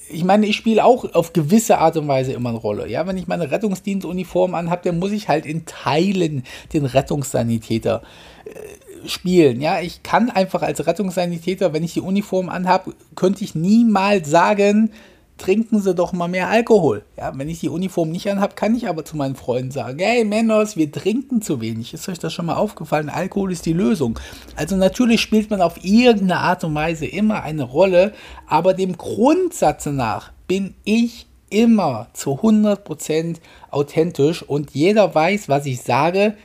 ich 0.09 0.23
meine, 0.23 0.45
ich 0.45 0.55
spiele 0.55 0.83
auch 0.83 1.13
auf 1.13 1.33
gewisse 1.33 1.79
Art 1.79 1.97
und 1.97 2.07
Weise 2.07 2.33
immer 2.33 2.49
eine 2.49 2.57
Rolle. 2.57 2.89
Ja, 2.89 3.05
wenn 3.07 3.17
ich 3.17 3.27
meine 3.27 3.51
Rettungsdienstuniform 3.51 4.55
anhabe, 4.55 4.83
dann 4.85 4.99
muss 4.99 5.11
ich 5.11 5.27
halt 5.27 5.45
in 5.45 5.65
Teilen 5.65 6.43
den 6.73 6.85
Rettungssanitäter 6.85 8.01
äh, 8.45 9.07
spielen. 9.07 9.61
Ja, 9.61 9.81
ich 9.81 10.03
kann 10.03 10.29
einfach 10.29 10.61
als 10.61 10.85
Rettungssanitäter, 10.85 11.73
wenn 11.73 11.83
ich 11.83 11.93
die 11.93 12.01
Uniform 12.01 12.49
anhabe, 12.49 12.93
könnte 13.15 13.43
ich 13.43 13.55
niemals 13.55 14.29
sagen, 14.29 14.91
trinken 15.37 15.79
Sie 15.79 15.93
doch 15.93 16.13
mal 16.13 16.27
mehr 16.27 16.49
Alkohol. 16.49 17.03
Ja, 17.17 17.31
wenn 17.37 17.49
ich 17.49 17.59
die 17.59 17.69
Uniform 17.69 18.09
nicht 18.09 18.29
anhabe, 18.29 18.55
kann 18.55 18.75
ich 18.75 18.87
aber 18.87 19.05
zu 19.05 19.17
meinen 19.17 19.35
Freunden 19.35 19.71
sagen, 19.71 19.99
hey 19.99 20.23
Männers, 20.23 20.75
wir 20.77 20.91
trinken 20.91 21.41
zu 21.41 21.61
wenig. 21.61 21.93
Ist 21.93 22.09
euch 22.09 22.19
das 22.19 22.33
schon 22.33 22.47
mal 22.47 22.55
aufgefallen? 22.55 23.09
Alkohol 23.09 23.51
ist 23.51 23.65
die 23.65 23.73
Lösung. 23.73 24.19
Also 24.55 24.75
natürlich 24.75 25.21
spielt 25.21 25.49
man 25.49 25.61
auf 25.61 25.83
irgendeine 25.83 26.37
Art 26.37 26.63
und 26.63 26.75
Weise 26.75 27.05
immer 27.05 27.43
eine 27.43 27.63
Rolle, 27.63 28.13
aber 28.47 28.73
dem 28.73 28.97
Grundsatz 28.97 29.85
nach 29.85 30.31
bin 30.47 30.73
ich 30.83 31.27
immer 31.49 32.07
zu 32.13 32.39
100% 32.41 33.37
authentisch 33.71 34.43
und 34.43 34.71
jeder 34.71 35.13
weiß, 35.13 35.47
was 35.49 35.65
ich 35.65 35.81
sage, 35.81 36.35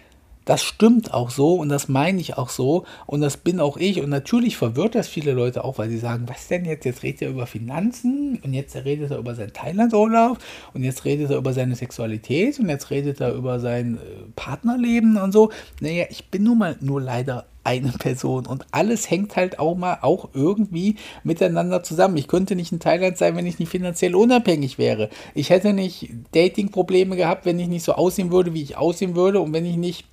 das 0.44 0.62
stimmt 0.62 1.14
auch 1.14 1.30
so 1.30 1.54
und 1.54 1.68
das 1.68 1.88
meine 1.88 2.20
ich 2.20 2.36
auch 2.36 2.48
so 2.48 2.84
und 3.06 3.20
das 3.20 3.36
bin 3.36 3.60
auch 3.60 3.76
ich. 3.76 4.00
Und 4.00 4.10
natürlich 4.10 4.56
verwirrt 4.56 4.94
das 4.94 5.08
viele 5.08 5.32
Leute 5.32 5.64
auch, 5.64 5.78
weil 5.78 5.88
sie 5.88 5.98
sagen, 5.98 6.28
was 6.28 6.48
denn 6.48 6.64
jetzt? 6.64 6.84
Jetzt 6.84 7.02
redet 7.02 7.22
er 7.22 7.30
über 7.30 7.46
Finanzen 7.46 8.38
und 8.42 8.52
jetzt 8.52 8.74
redet 8.74 9.10
er 9.10 9.18
über 9.18 9.34
seinen 9.34 9.52
Thailandurlaub 9.52 10.38
und 10.74 10.82
jetzt 10.82 11.04
redet 11.04 11.30
er 11.30 11.36
über 11.36 11.52
seine 11.52 11.76
Sexualität 11.76 12.58
und 12.58 12.68
jetzt 12.68 12.90
redet 12.90 13.20
er 13.20 13.32
über 13.34 13.60
sein 13.60 13.96
äh, 13.96 13.98
Partnerleben 14.36 15.16
und 15.16 15.32
so. 15.32 15.50
Naja, 15.80 16.06
ich 16.10 16.26
bin 16.26 16.44
nun 16.44 16.58
mal 16.58 16.76
nur 16.80 17.00
leider 17.00 17.46
eine 17.64 17.92
Person 17.98 18.46
und 18.46 18.66
alles 18.72 19.10
hängt 19.10 19.36
halt 19.36 19.58
auch 19.58 19.76
mal 19.76 19.98
auch 20.02 20.30
irgendwie 20.34 20.96
miteinander 21.24 21.82
zusammen. 21.82 22.16
Ich 22.16 22.28
könnte 22.28 22.56
nicht 22.56 22.72
in 22.72 22.80
Thailand 22.80 23.16
sein, 23.16 23.36
wenn 23.36 23.46
ich 23.46 23.58
nicht 23.58 23.68
finanziell 23.68 24.14
unabhängig 24.14 24.78
wäre. 24.78 25.08
Ich 25.34 25.50
hätte 25.50 25.72
nicht 25.72 26.10
Dating-Probleme 26.32 27.16
gehabt, 27.16 27.46
wenn 27.46 27.58
ich 27.58 27.68
nicht 27.68 27.84
so 27.84 27.92
aussehen 27.92 28.32
würde, 28.32 28.54
wie 28.54 28.62
ich 28.62 28.76
aussehen 28.76 29.14
würde 29.14 29.40
und 29.40 29.52
wenn 29.52 29.66
ich 29.66 29.76
nicht 29.76 30.06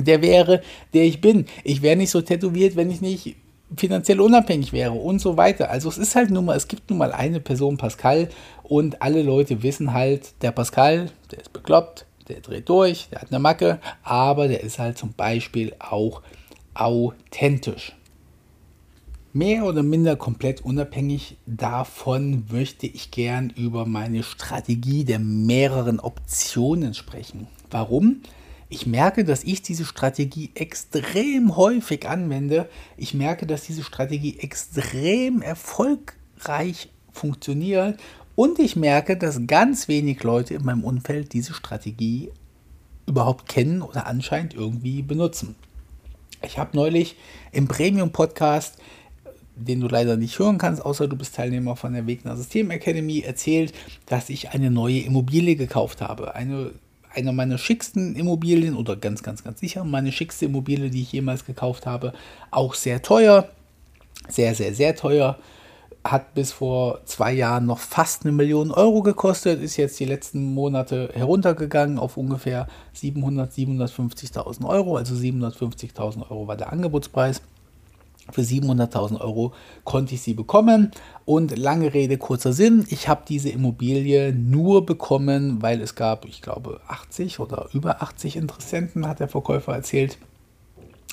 der 0.00 0.22
wäre, 0.22 0.62
der 0.94 1.04
ich 1.04 1.20
bin. 1.20 1.46
Ich 1.64 1.82
wäre 1.82 1.96
nicht 1.96 2.10
so 2.10 2.20
tätowiert, 2.20 2.76
wenn 2.76 2.90
ich 2.90 3.00
nicht 3.00 3.36
finanziell 3.76 4.20
unabhängig 4.20 4.72
wäre 4.72 4.92
und 4.92 5.18
so 5.18 5.36
weiter. 5.36 5.70
Also 5.70 5.88
es 5.88 5.98
ist 5.98 6.14
halt 6.14 6.30
nun 6.30 6.44
mal, 6.44 6.56
es 6.56 6.68
gibt 6.68 6.90
nun 6.90 6.98
mal 6.98 7.12
eine 7.12 7.40
Person, 7.40 7.76
Pascal, 7.76 8.28
und 8.62 9.02
alle 9.02 9.22
Leute 9.22 9.62
wissen 9.62 9.92
halt, 9.92 10.34
der 10.42 10.52
Pascal, 10.52 11.10
der 11.30 11.40
ist 11.40 11.52
bekloppt, 11.52 12.06
der 12.28 12.40
dreht 12.40 12.68
durch, 12.68 13.08
der 13.10 13.20
hat 13.20 13.30
eine 13.30 13.38
Macke, 13.38 13.80
aber 14.02 14.48
der 14.48 14.62
ist 14.62 14.78
halt 14.78 14.98
zum 14.98 15.12
Beispiel 15.12 15.74
auch 15.78 16.22
authentisch. 16.74 17.94
Mehr 19.34 19.64
oder 19.64 19.82
minder 19.82 20.16
komplett 20.16 20.62
unabhängig 20.62 21.38
davon 21.46 22.44
möchte 22.50 22.86
ich 22.86 23.10
gern 23.10 23.48
über 23.48 23.86
meine 23.86 24.22
Strategie 24.22 25.04
der 25.04 25.18
mehreren 25.20 26.00
Optionen 26.00 26.92
sprechen. 26.92 27.46
Warum? 27.70 28.20
Ich 28.72 28.86
merke, 28.86 29.24
dass 29.24 29.44
ich 29.44 29.60
diese 29.60 29.84
Strategie 29.84 30.50
extrem 30.54 31.56
häufig 31.56 32.08
anwende. 32.08 32.68
Ich 32.96 33.12
merke, 33.12 33.46
dass 33.46 33.64
diese 33.64 33.82
Strategie 33.82 34.38
extrem 34.38 35.42
erfolgreich 35.42 36.88
funktioniert. 37.12 38.00
Und 38.34 38.58
ich 38.58 38.74
merke, 38.74 39.18
dass 39.18 39.46
ganz 39.46 39.88
wenig 39.88 40.22
Leute 40.22 40.54
in 40.54 40.64
meinem 40.64 40.84
Umfeld 40.84 41.34
diese 41.34 41.52
Strategie 41.52 42.30
überhaupt 43.06 43.46
kennen 43.46 43.82
oder 43.82 44.06
anscheinend 44.06 44.54
irgendwie 44.54 45.02
benutzen. 45.02 45.54
Ich 46.42 46.56
habe 46.56 46.74
neulich 46.74 47.16
im 47.52 47.68
Premium-Podcast, 47.68 48.78
den 49.54 49.80
du 49.80 49.86
leider 49.86 50.16
nicht 50.16 50.38
hören 50.38 50.56
kannst, 50.56 50.82
außer 50.82 51.08
du 51.08 51.16
bist 51.16 51.34
Teilnehmer 51.36 51.76
von 51.76 51.92
der 51.92 52.06
Wegner 52.06 52.38
System 52.38 52.70
Academy, 52.70 53.20
erzählt, 53.20 53.74
dass 54.06 54.30
ich 54.30 54.50
eine 54.50 54.70
neue 54.70 55.00
Immobilie 55.00 55.56
gekauft 55.56 56.00
habe. 56.00 56.34
Eine 56.34 56.72
einer 57.14 57.32
meiner 57.32 57.58
schicksten 57.58 58.14
Immobilien 58.14 58.76
oder 58.76 58.96
ganz, 58.96 59.22
ganz, 59.22 59.44
ganz 59.44 59.60
sicher 59.60 59.84
meine 59.84 60.12
schickste 60.12 60.46
Immobilie, 60.46 60.90
die 60.90 61.02
ich 61.02 61.12
jemals 61.12 61.44
gekauft 61.44 61.86
habe. 61.86 62.12
Auch 62.50 62.74
sehr 62.74 63.02
teuer, 63.02 63.48
sehr, 64.28 64.54
sehr, 64.54 64.74
sehr 64.74 64.96
teuer. 64.96 65.38
Hat 66.04 66.34
bis 66.34 66.50
vor 66.50 67.04
zwei 67.04 67.32
Jahren 67.32 67.66
noch 67.66 67.78
fast 67.78 68.24
eine 68.24 68.32
Million 68.32 68.72
Euro 68.72 69.02
gekostet, 69.02 69.62
ist 69.62 69.76
jetzt 69.76 70.00
die 70.00 70.04
letzten 70.04 70.52
Monate 70.52 71.10
heruntergegangen 71.14 72.00
auf 72.00 72.16
ungefähr 72.16 72.66
700, 72.94 73.52
750.000 73.52 74.66
Euro. 74.66 74.96
Also 74.96 75.14
750.000 75.14 76.28
Euro 76.28 76.48
war 76.48 76.56
der 76.56 76.72
Angebotspreis. 76.72 77.40
Für 78.30 78.42
700.000 78.42 79.20
Euro 79.20 79.52
konnte 79.84 80.14
ich 80.14 80.22
sie 80.22 80.34
bekommen. 80.34 80.90
Und 81.24 81.56
lange 81.56 81.92
Rede, 81.92 82.18
kurzer 82.18 82.52
Sinn, 82.52 82.84
ich 82.88 83.08
habe 83.08 83.22
diese 83.28 83.48
Immobilie 83.48 84.32
nur 84.32 84.86
bekommen, 84.86 85.62
weil 85.62 85.80
es 85.80 85.94
gab, 85.94 86.24
ich 86.24 86.42
glaube, 86.42 86.80
80 86.88 87.40
oder 87.40 87.68
über 87.72 88.02
80 88.02 88.36
Interessenten, 88.36 89.06
hat 89.08 89.20
der 89.20 89.28
Verkäufer 89.28 89.74
erzählt 89.74 90.18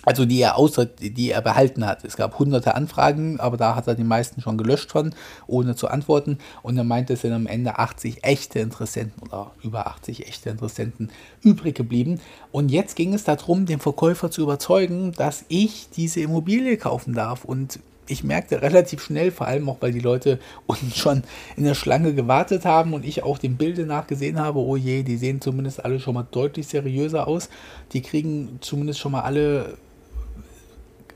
also 0.10 0.26
die 0.26 0.42
er 0.42 0.58
außer, 0.58 0.88
die 0.88 1.30
er 1.30 1.42
behalten 1.44 1.86
hat. 1.86 2.04
Es 2.04 2.18
gab 2.18 2.40
hunderte 2.40 2.74
Anfragen, 2.74 3.40
aber 3.40 3.58
da 3.58 3.76
hat 3.76 3.88
er 3.88 3.94
die 3.94 4.04
meisten 4.04 4.42
schon 4.42 4.58
gelöscht 4.58 4.90
von, 4.90 5.14
ohne 5.46 5.76
zu 5.76 5.88
antworten. 5.88 6.40
Und 6.64 6.76
er 6.78 6.84
meinte, 6.84 7.14
es 7.14 7.22
sind 7.22 7.32
am 7.32 7.46
Ende 7.46 7.78
80 7.78 8.24
echte 8.24 8.58
Interessenten 8.58 9.22
oder 9.28 9.52
über 9.62 9.86
80 9.86 10.28
echte 10.28 10.50
Interessenten 10.50 11.12
übrig 11.44 11.76
geblieben. 11.76 12.20
Und 12.52 12.72
jetzt 12.72 12.96
ging 12.96 13.14
es 13.14 13.24
darum, 13.24 13.68
den 13.68 13.80
Verkäufer 13.80 14.32
zu 14.32 14.42
überzeugen, 14.42 15.12
dass 15.12 15.46
ich 15.48 15.90
diese 15.96 16.22
Immobilie 16.22 16.78
kaufen 16.78 17.14
darf. 17.14 17.46
Und 17.46 17.78
ich 18.08 18.24
merkte 18.24 18.64
relativ 18.64 19.04
schnell, 19.04 19.30
vor 19.30 19.46
allem 19.46 19.70
auch, 19.70 19.78
weil 19.80 19.92
die 19.92 20.00
Leute 20.00 20.40
unten 20.66 20.90
schon 20.90 21.22
in 21.56 21.66
der 21.66 21.76
Schlange 21.76 22.16
gewartet 22.16 22.66
haben 22.66 22.96
und 22.96 23.06
ich 23.06 23.22
auch 23.22 23.38
den 23.38 23.58
Bilde 23.58 23.86
nachgesehen 23.86 24.40
habe, 24.40 24.58
oh 24.58 24.76
je, 24.76 25.04
die 25.04 25.18
sehen 25.18 25.40
zumindest 25.40 25.86
alle 25.86 26.00
schon 26.00 26.16
mal 26.16 26.26
deutlich 26.32 26.66
seriöser 26.66 27.28
aus. 27.28 27.50
Die 27.94 28.02
kriegen 28.02 28.58
zumindest 28.62 29.00
schon 29.00 29.12
mal 29.12 29.22
alle 29.22 29.78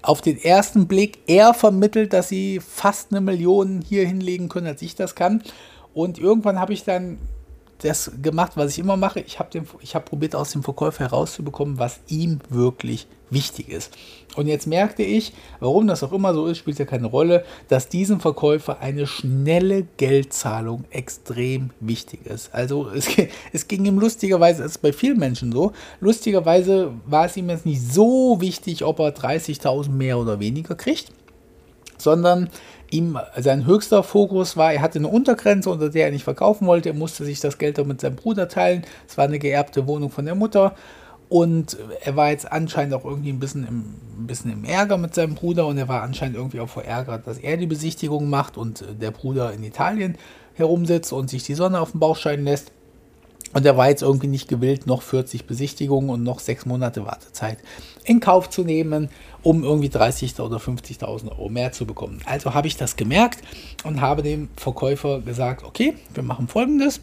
auf 0.04 0.22
den 0.22 0.38
ersten 0.38 0.88
Blick 0.88 1.20
eher 1.28 1.54
vermittelt, 1.54 2.14
dass 2.14 2.30
sie 2.30 2.60
fast 2.60 3.12
eine 3.12 3.22
Million 3.22 3.82
hier 3.82 4.06
hinlegen 4.06 4.50
können, 4.50 4.68
als 4.68 4.82
ich 4.82 4.96
das 4.96 5.16
kann. 5.16 5.42
Und 5.94 6.20
irgendwann 6.20 6.60
habe 6.60 6.74
ich 6.74 6.84
dann 6.84 7.18
das 7.80 8.12
gemacht, 8.22 8.54
was 8.56 8.72
ich 8.72 8.80
immer 8.80 8.98
mache. 8.98 9.22
Ich 9.22 9.40
habe 9.40 9.60
hab 9.62 10.06
probiert, 10.06 10.36
aus 10.36 10.52
dem 10.52 10.64
Verkäufer 10.64 11.06
herauszubekommen, 11.06 11.80
was 11.80 12.00
ihm 12.08 12.40
wirklich 12.50 13.08
wichtig 13.34 13.70
ist. 13.70 13.92
Und 14.36 14.48
jetzt 14.48 14.68
merkte 14.68 15.04
ich, 15.04 15.34
warum 15.60 15.88
das 15.88 16.04
auch 16.04 16.12
immer 16.12 16.34
so 16.34 16.48
ist, 16.48 16.58
spielt 16.58 16.80
ja 16.80 16.86
keine 16.86 17.08
Rolle, 17.08 17.44
dass 17.68 17.90
diesem 17.90 18.20
Verkäufer 18.20 18.80
eine 18.80 19.06
schnelle 19.06 19.86
Geldzahlung 19.98 20.86
extrem 20.90 21.70
wichtig 21.80 22.26
ist. 22.26 22.54
Also 22.54 22.90
es, 22.90 23.08
es 23.54 23.68
ging 23.68 23.86
ihm 23.86 24.00
lustigerweise, 24.00 24.64
es 24.64 24.72
ist 24.72 24.82
bei 24.82 24.94
vielen 24.94 25.20
Menschen 25.20 25.52
so, 25.52 25.74
lustigerweise 26.00 26.92
war 27.06 27.26
es 27.26 27.38
ihm 27.38 27.50
jetzt 27.50 27.66
nicht 27.66 27.82
so 27.82 28.42
wichtig, 28.42 28.84
ob 28.84 29.00
er 29.00 29.16
30.000 29.16 29.90
mehr 29.90 30.18
oder 30.18 30.40
weniger 30.40 30.76
kriegt, 30.76 31.12
sondern 31.98 32.50
ihm 32.94 33.18
sein 33.38 33.66
höchster 33.66 34.04
Fokus 34.04 34.56
war, 34.56 34.74
er 34.74 34.82
hatte 34.82 35.00
eine 35.00 35.08
Untergrenze, 35.08 35.70
unter 35.70 35.90
der 35.90 36.06
er 36.06 36.12
nicht 36.12 36.24
verkaufen 36.24 36.68
wollte. 36.68 36.90
Er 36.90 36.96
musste 36.96 37.26
sich 37.26 37.40
das 37.40 37.58
Geld 37.58 37.84
mit 37.86 38.02
seinem 38.02 38.16
Bruder 38.16 38.48
teilen. 38.48 38.84
Es 39.08 39.18
war 39.18 39.26
eine 39.26 39.40
geerbte 39.40 39.88
Wohnung 39.88 40.12
von 40.12 40.26
der 40.26 40.36
Mutter. 40.36 40.76
Und 41.34 41.78
er 42.04 42.16
war 42.16 42.30
jetzt 42.30 42.52
anscheinend 42.52 42.94
auch 42.94 43.06
irgendwie 43.06 43.32
ein 43.32 43.40
bisschen, 43.40 43.68
im, 43.68 43.96
ein 44.20 44.28
bisschen 44.28 44.52
im 44.52 44.66
Ärger 44.66 45.00
mit 45.00 45.16
seinem 45.16 45.34
Bruder 45.34 45.66
und 45.66 45.80
er 45.80 45.88
war 45.88 46.04
anscheinend 46.04 46.36
irgendwie 46.36 46.60
auch 46.60 46.70
verärgert, 46.70 47.26
dass 47.26 47.40
er 47.40 47.58
die 47.58 47.66
Besichtigung 47.66 48.30
macht 48.30 48.56
und 48.56 48.86
der 49.02 49.10
Bruder 49.10 49.52
in 49.52 49.64
Italien 49.64 50.16
herumsitzt 50.54 51.12
und 51.12 51.32
sich 51.32 51.42
die 51.42 51.56
Sonne 51.56 51.80
auf 51.82 51.90
den 51.90 52.00
Bauch 52.00 52.18
scheinen 52.18 52.46
lässt. 52.46 52.72
Und 53.54 53.66
er 53.66 53.78
war 53.78 53.90
jetzt 53.90 54.02
irgendwie 54.02 54.28
nicht 54.28 54.48
gewillt, 54.48 54.88
noch 54.88 55.02
40 55.02 55.46
Besichtigungen 55.46 56.10
und 56.10 56.24
noch 56.24 56.40
sechs 56.40 56.66
Monate 56.66 57.06
Wartezeit 57.06 57.60
in 58.04 58.20
Kauf 58.20 58.50
zu 58.50 58.64
nehmen, 58.64 59.10
um 59.44 59.64
irgendwie 59.64 59.90
30.000 59.90 60.42
oder 60.42 60.58
50.000 60.58 61.30
Euro 61.32 61.50
mehr 61.50 61.72
zu 61.72 61.86
bekommen. 61.86 62.20
Also 62.26 62.54
habe 62.54 62.68
ich 62.68 62.76
das 62.76 62.96
gemerkt 62.96 63.40
und 63.84 64.02
habe 64.02 64.24
dem 64.24 64.50
Verkäufer 64.58 65.22
gesagt, 65.22 65.64
okay, 65.64 65.94
wir 66.14 66.24
machen 66.24 66.48
folgendes, 66.48 67.02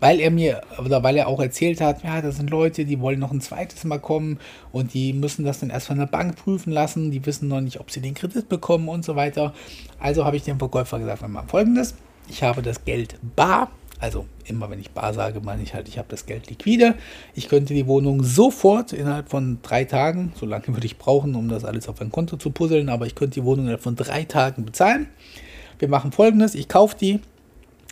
weil 0.00 0.20
er 0.20 0.30
mir 0.30 0.62
oder 0.78 1.02
weil 1.02 1.16
er 1.16 1.28
auch 1.28 1.40
erzählt 1.40 1.80
hat, 1.80 2.04
ja, 2.04 2.22
das 2.22 2.36
sind 2.36 2.50
Leute, 2.50 2.84
die 2.84 3.00
wollen 3.00 3.18
noch 3.18 3.32
ein 3.32 3.40
zweites 3.40 3.84
Mal 3.84 3.98
kommen 3.98 4.38
und 4.70 4.94
die 4.94 5.12
müssen 5.12 5.44
das 5.44 5.60
dann 5.60 5.70
erst 5.70 5.88
von 5.88 5.98
der 5.98 6.06
Bank 6.06 6.36
prüfen 6.36 6.72
lassen, 6.72 7.10
die 7.10 7.24
wissen 7.26 7.48
noch 7.48 7.60
nicht, 7.60 7.80
ob 7.80 7.90
sie 7.90 8.00
den 8.00 8.14
Kredit 8.14 8.48
bekommen 8.48 8.88
und 8.88 9.04
so 9.04 9.16
weiter. 9.16 9.52
Also 9.98 10.24
habe 10.24 10.36
ich 10.36 10.44
dem 10.44 10.58
Verkäufer 10.58 10.98
gesagt, 10.98 11.22
wir 11.22 11.28
machen 11.28 11.48
folgendes, 11.48 11.94
ich 12.28 12.42
habe 12.42 12.62
das 12.62 12.84
Geld 12.84 13.16
bar 13.34 13.70
also 14.00 14.26
immer 14.44 14.70
wenn 14.70 14.80
ich 14.80 14.90
bar 14.90 15.12
sage, 15.12 15.40
meine 15.40 15.62
ich 15.62 15.74
halt, 15.74 15.88
ich 15.88 15.98
habe 15.98 16.08
das 16.08 16.26
Geld 16.26 16.48
liquide. 16.48 16.94
Ich 17.34 17.48
könnte 17.48 17.74
die 17.74 17.86
Wohnung 17.86 18.22
sofort 18.22 18.92
innerhalb 18.92 19.28
von 19.28 19.58
drei 19.62 19.84
Tagen, 19.84 20.32
so 20.38 20.46
lange 20.46 20.68
würde 20.68 20.86
ich 20.86 20.98
brauchen, 20.98 21.34
um 21.34 21.48
das 21.48 21.64
alles 21.64 21.88
auf 21.88 22.00
ein 22.00 22.12
Konto 22.12 22.36
zu 22.36 22.50
puzzeln, 22.50 22.88
aber 22.88 23.06
ich 23.06 23.14
könnte 23.14 23.40
die 23.40 23.44
Wohnung 23.44 23.66
innerhalb 23.66 23.82
von 23.82 23.96
drei 23.96 24.24
Tagen 24.24 24.64
bezahlen. 24.64 25.08
Wir 25.78 25.88
machen 25.88 26.12
folgendes, 26.12 26.54
ich 26.54 26.68
kaufe 26.68 26.96
die. 26.98 27.20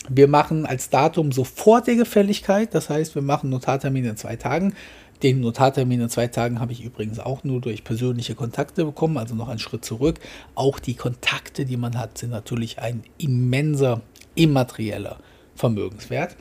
Wir 0.09 0.29
machen 0.29 0.67
als 0.67 0.89
Datum 0.89 1.33
sofortige 1.33 2.05
Fälligkeit, 2.05 2.75
das 2.75 2.89
heißt, 2.89 3.17
wir 3.17 3.23
machen 3.23 3.51
Notartermin 3.51 4.05
in 4.05 4.17
zwei 4.17 4.37
Tagen. 4.37 4.75
Den 5.23 5.41
Notartermin 5.41 6.03
in 6.03 6.09
zwei 6.11 6.29
Tagen 6.29 6.61
habe 6.61 6.73
ich 6.73 6.85
übrigens 6.85 7.19
auch 7.19 7.43
nur 7.43 7.61
durch 7.61 7.83
persönliche 7.83 8.35
Kontakte 8.35 8.85
bekommen, 8.85 9.17
also 9.17 9.35
noch 9.35 9.49
einen 9.49 9.59
Schritt 9.59 9.85
zurück. 9.85 10.21
Auch 10.55 10.79
die 10.79 10.95
Kontakte, 10.95 11.65
die 11.65 11.77
man 11.77 11.99
hat, 11.99 12.19
sind 12.19 12.31
natürlich 12.31 12.79
ein 12.79 13.03
immenser 13.19 14.03
immaterieller 14.35 15.17
Vermögenswert. 15.57 16.37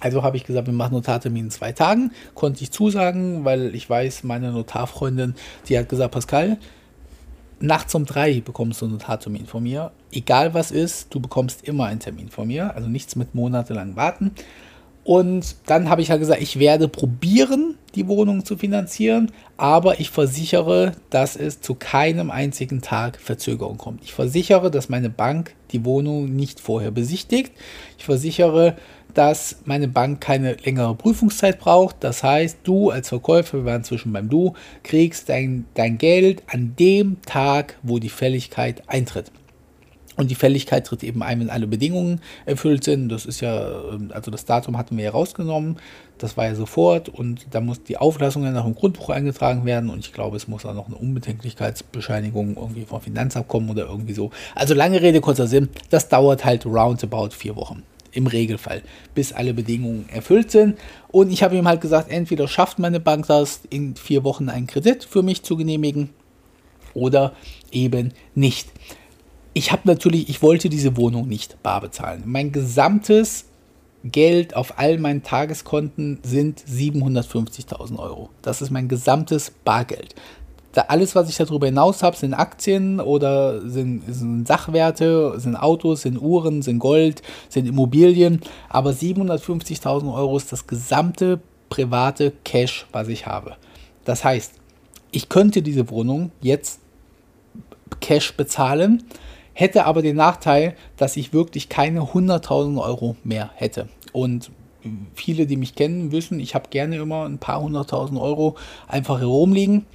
Also 0.00 0.22
habe 0.22 0.36
ich 0.36 0.44
gesagt, 0.44 0.66
wir 0.66 0.74
machen 0.74 0.94
Notartermin 0.94 1.44
in 1.44 1.50
zwei 1.50 1.72
Tagen. 1.72 2.12
Konnte 2.34 2.62
ich 2.62 2.70
zusagen, 2.70 3.44
weil 3.44 3.74
ich 3.74 3.88
weiß, 3.88 4.24
meine 4.24 4.50
Notarfreundin, 4.50 5.34
die 5.68 5.78
hat 5.78 5.88
gesagt, 5.88 6.12
Pascal, 6.12 6.58
nachts 7.60 7.94
um 7.94 8.06
drei 8.06 8.40
bekommst 8.40 8.80
du 8.80 8.86
einen 8.86 8.94
Notartermin 8.94 9.46
von 9.46 9.62
mir. 9.62 9.92
Egal 10.10 10.54
was 10.54 10.70
ist, 10.70 11.14
du 11.14 11.20
bekommst 11.20 11.64
immer 11.68 11.84
einen 11.84 12.00
Termin 12.00 12.30
von 12.30 12.48
mir. 12.48 12.74
Also 12.74 12.88
nichts 12.88 13.14
mit 13.14 13.34
monatelang 13.34 13.94
warten. 13.94 14.32
Und 15.04 15.56
dann 15.66 15.88
habe 15.88 16.02
ich 16.02 16.10
halt 16.10 16.20
gesagt, 16.20 16.42
ich 16.42 16.58
werde 16.58 16.88
probieren, 16.88 17.76
die 17.94 18.06
Wohnung 18.06 18.44
zu 18.44 18.56
finanzieren, 18.56 19.32
aber 19.56 19.98
ich 19.98 20.10
versichere, 20.10 20.92
dass 21.08 21.36
es 21.36 21.60
zu 21.60 21.74
keinem 21.74 22.30
einzigen 22.30 22.82
Tag 22.82 23.18
Verzögerung 23.18 23.78
kommt. 23.78 24.04
Ich 24.04 24.12
versichere, 24.12 24.70
dass 24.70 24.88
meine 24.88 25.10
Bank 25.10 25.54
die 25.72 25.84
Wohnung 25.84 26.36
nicht 26.36 26.60
vorher 26.60 26.90
besichtigt. 26.90 27.52
Ich 27.98 28.04
versichere, 28.04 28.76
dass 29.14 29.56
meine 29.64 29.88
Bank 29.88 30.20
keine 30.20 30.54
längere 30.54 30.94
Prüfungszeit 30.94 31.58
braucht. 31.58 31.96
Das 32.00 32.22
heißt, 32.22 32.58
du 32.64 32.90
als 32.90 33.08
Verkäufer, 33.08 33.58
wir 33.58 33.64
waren 33.64 33.84
zwischen 33.84 34.12
beim 34.12 34.28
Du, 34.28 34.54
kriegst 34.82 35.28
dein, 35.28 35.64
dein 35.74 35.98
Geld 35.98 36.42
an 36.46 36.74
dem 36.78 37.20
Tag, 37.22 37.76
wo 37.82 37.98
die 37.98 38.08
Fälligkeit 38.08 38.82
eintritt. 38.86 39.32
Und 40.20 40.30
die 40.30 40.34
Fälligkeit 40.34 40.86
tritt 40.86 41.02
eben 41.02 41.22
ein, 41.22 41.40
wenn 41.40 41.48
alle 41.48 41.66
Bedingungen 41.66 42.20
erfüllt 42.44 42.84
sind. 42.84 43.08
Das 43.08 43.24
ist 43.24 43.40
ja, 43.40 43.70
ähm, 43.90 44.10
also 44.12 44.30
das 44.30 44.44
Datum 44.44 44.76
hatten 44.76 44.98
wir 44.98 45.04
ja 45.04 45.10
rausgenommen. 45.12 45.78
Das 46.18 46.36
war 46.36 46.44
ja 46.44 46.54
sofort. 46.54 47.08
Und 47.08 47.46
da 47.52 47.62
muss 47.62 47.82
die 47.84 47.96
Auflassung 47.96 48.44
ja 48.44 48.50
nach 48.50 48.64
dem 48.64 48.74
Grundbuch 48.74 49.08
eingetragen 49.08 49.64
werden. 49.64 49.88
Und 49.88 50.00
ich 50.00 50.12
glaube, 50.12 50.36
es 50.36 50.46
muss 50.46 50.66
auch 50.66 50.74
noch 50.74 50.88
eine 50.88 50.96
Unbedenklichkeitsbescheinigung 50.96 52.58
irgendwie 52.58 52.84
vom 52.84 53.00
Finanzabkommen 53.00 53.70
oder 53.70 53.86
irgendwie 53.86 54.12
so. 54.12 54.30
Also 54.54 54.74
lange 54.74 55.00
Rede, 55.00 55.22
kurzer 55.22 55.46
Sinn. 55.46 55.70
Das 55.88 56.10
dauert 56.10 56.44
halt 56.44 56.66
roundabout 56.66 57.30
vier 57.30 57.56
Wochen. 57.56 57.82
Im 58.12 58.26
Regelfall, 58.26 58.82
bis 59.14 59.32
alle 59.32 59.54
Bedingungen 59.54 60.06
erfüllt 60.12 60.50
sind. 60.50 60.76
Und 61.08 61.32
ich 61.32 61.42
habe 61.42 61.56
ihm 61.56 61.66
halt 61.66 61.80
gesagt, 61.80 62.10
entweder 62.10 62.46
schafft 62.46 62.78
meine 62.78 63.00
Bank 63.00 63.26
das, 63.26 63.62
in 63.70 63.96
vier 63.96 64.22
Wochen 64.22 64.50
einen 64.50 64.66
Kredit 64.66 65.02
für 65.02 65.22
mich 65.22 65.44
zu 65.44 65.56
genehmigen 65.56 66.10
oder 66.92 67.32
eben 67.72 68.12
nicht 68.34 68.68
ich 69.52 69.72
habe 69.72 69.82
natürlich, 69.84 70.28
ich 70.28 70.42
wollte 70.42 70.68
diese 70.68 70.96
Wohnung 70.96 71.28
nicht 71.28 71.62
bar 71.62 71.80
bezahlen. 71.80 72.22
Mein 72.26 72.52
gesamtes 72.52 73.46
Geld 74.04 74.54
auf 74.56 74.78
all 74.78 74.98
meinen 74.98 75.22
Tageskonten 75.22 76.20
sind 76.22 76.60
750.000 76.62 77.98
Euro. 77.98 78.30
Das 78.42 78.62
ist 78.62 78.70
mein 78.70 78.88
gesamtes 78.88 79.52
Bargeld. 79.64 80.14
Da 80.72 80.82
alles, 80.82 81.16
was 81.16 81.28
ich 81.28 81.36
darüber 81.36 81.66
hinaus 81.66 82.02
habe, 82.02 82.16
sind 82.16 82.32
Aktien 82.32 83.00
oder 83.00 83.60
sind, 83.68 84.04
sind, 84.06 84.46
Sachwerte, 84.46 85.34
sind 85.38 85.56
Autos, 85.56 86.02
sind 86.02 86.16
Uhren, 86.16 86.62
sind 86.62 86.78
Gold, 86.78 87.22
sind 87.48 87.66
Immobilien. 87.66 88.40
Aber 88.68 88.90
750.000 88.90 90.14
Euro 90.14 90.36
ist 90.36 90.52
das 90.52 90.68
gesamte 90.68 91.40
private 91.70 92.32
Cash, 92.44 92.86
was 92.92 93.08
ich 93.08 93.26
habe. 93.26 93.56
Das 94.04 94.22
heißt, 94.22 94.54
ich 95.10 95.28
könnte 95.28 95.60
diese 95.60 95.90
Wohnung 95.90 96.30
jetzt 96.40 96.80
Cash 98.00 98.36
bezahlen 98.36 99.02
hätte 99.52 99.84
aber 99.84 100.02
den 100.02 100.16
Nachteil, 100.16 100.74
dass 100.96 101.16
ich 101.16 101.32
wirklich 101.32 101.68
keine 101.68 102.00
100.000 102.00 102.80
Euro 102.82 103.16
mehr 103.24 103.50
hätte. 103.54 103.88
Und 104.12 104.50
viele, 105.14 105.46
die 105.46 105.56
mich 105.56 105.74
kennen, 105.74 106.12
wissen, 106.12 106.40
ich 106.40 106.54
habe 106.54 106.70
gerne 106.70 106.96
immer 106.96 107.24
ein 107.24 107.38
paar 107.38 107.60
hunderttausend 107.60 108.18
Euro 108.18 108.56
einfach 108.88 109.20
herumliegen, 109.20 109.86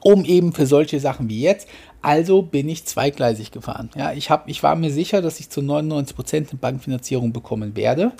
um 0.00 0.24
eben 0.24 0.52
für 0.52 0.66
solche 0.66 1.00
Sachen 1.00 1.28
wie 1.28 1.40
jetzt. 1.40 1.68
Also 2.02 2.42
bin 2.42 2.68
ich 2.68 2.84
zweigleisig 2.84 3.50
gefahren. 3.50 3.90
Ja, 3.96 4.12
ich, 4.12 4.30
hab, 4.30 4.48
ich 4.48 4.62
war 4.62 4.76
mir 4.76 4.92
sicher, 4.92 5.22
dass 5.22 5.40
ich 5.40 5.50
zu 5.50 5.60
99% 5.60 6.36
eine 6.36 6.46
Bankfinanzierung 6.60 7.32
bekommen 7.32 7.76
werde, 7.76 8.12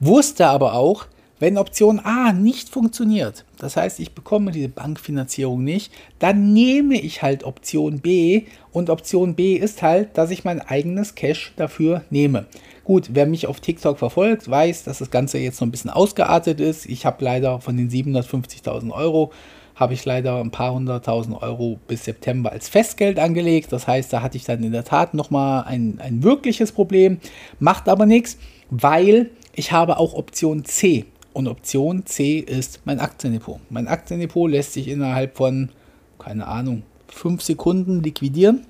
wusste 0.00 0.48
aber 0.48 0.74
auch, 0.74 1.06
wenn 1.42 1.58
Option 1.58 1.98
A 1.98 2.32
nicht 2.32 2.68
funktioniert, 2.68 3.44
das 3.58 3.76
heißt, 3.76 3.98
ich 3.98 4.12
bekomme 4.14 4.52
diese 4.52 4.68
Bankfinanzierung 4.68 5.64
nicht, 5.64 5.92
dann 6.20 6.52
nehme 6.52 7.00
ich 7.00 7.20
halt 7.20 7.42
Option 7.42 7.98
B 7.98 8.44
und 8.70 8.90
Option 8.90 9.34
B 9.34 9.56
ist 9.56 9.82
halt, 9.82 10.16
dass 10.16 10.30
ich 10.30 10.44
mein 10.44 10.60
eigenes 10.60 11.16
Cash 11.16 11.52
dafür 11.56 12.04
nehme. 12.10 12.46
Gut, 12.84 13.10
wer 13.14 13.26
mich 13.26 13.48
auf 13.48 13.58
TikTok 13.58 13.98
verfolgt, 13.98 14.48
weiß, 14.48 14.84
dass 14.84 14.98
das 14.98 15.10
Ganze 15.10 15.38
jetzt 15.38 15.60
noch 15.60 15.66
ein 15.66 15.72
bisschen 15.72 15.90
ausgeartet 15.90 16.60
ist. 16.60 16.86
Ich 16.86 17.04
habe 17.06 17.24
leider 17.24 17.60
von 17.60 17.76
den 17.76 17.90
750.000 17.90 18.92
Euro 18.92 19.32
habe 19.74 19.94
ich 19.94 20.04
leider 20.04 20.38
ein 20.38 20.52
paar 20.52 20.74
hunderttausend 20.74 21.42
Euro 21.42 21.80
bis 21.88 22.04
September 22.04 22.52
als 22.52 22.68
Festgeld 22.68 23.18
angelegt. 23.18 23.72
Das 23.72 23.88
heißt, 23.88 24.12
da 24.12 24.22
hatte 24.22 24.36
ich 24.36 24.44
dann 24.44 24.62
in 24.62 24.70
der 24.70 24.84
Tat 24.84 25.12
nochmal 25.12 25.64
ein, 25.64 25.98
ein 25.98 26.22
wirkliches 26.22 26.70
Problem. 26.70 27.18
Macht 27.58 27.88
aber 27.88 28.06
nichts, 28.06 28.38
weil 28.70 29.30
ich 29.54 29.72
habe 29.72 29.98
auch 29.98 30.14
Option 30.14 30.64
C. 30.64 31.06
Und 31.32 31.48
Option 31.48 32.04
C 32.04 32.38
ist 32.38 32.80
mein 32.84 33.00
Aktiendepot. 33.00 33.60
Mein 33.70 33.88
Aktiendepot 33.88 34.50
lässt 34.50 34.74
sich 34.74 34.88
innerhalb 34.88 35.36
von, 35.36 35.70
keine 36.18 36.46
Ahnung, 36.46 36.82
fünf 37.08 37.42
Sekunden 37.42 38.02
liquidieren. 38.02 38.66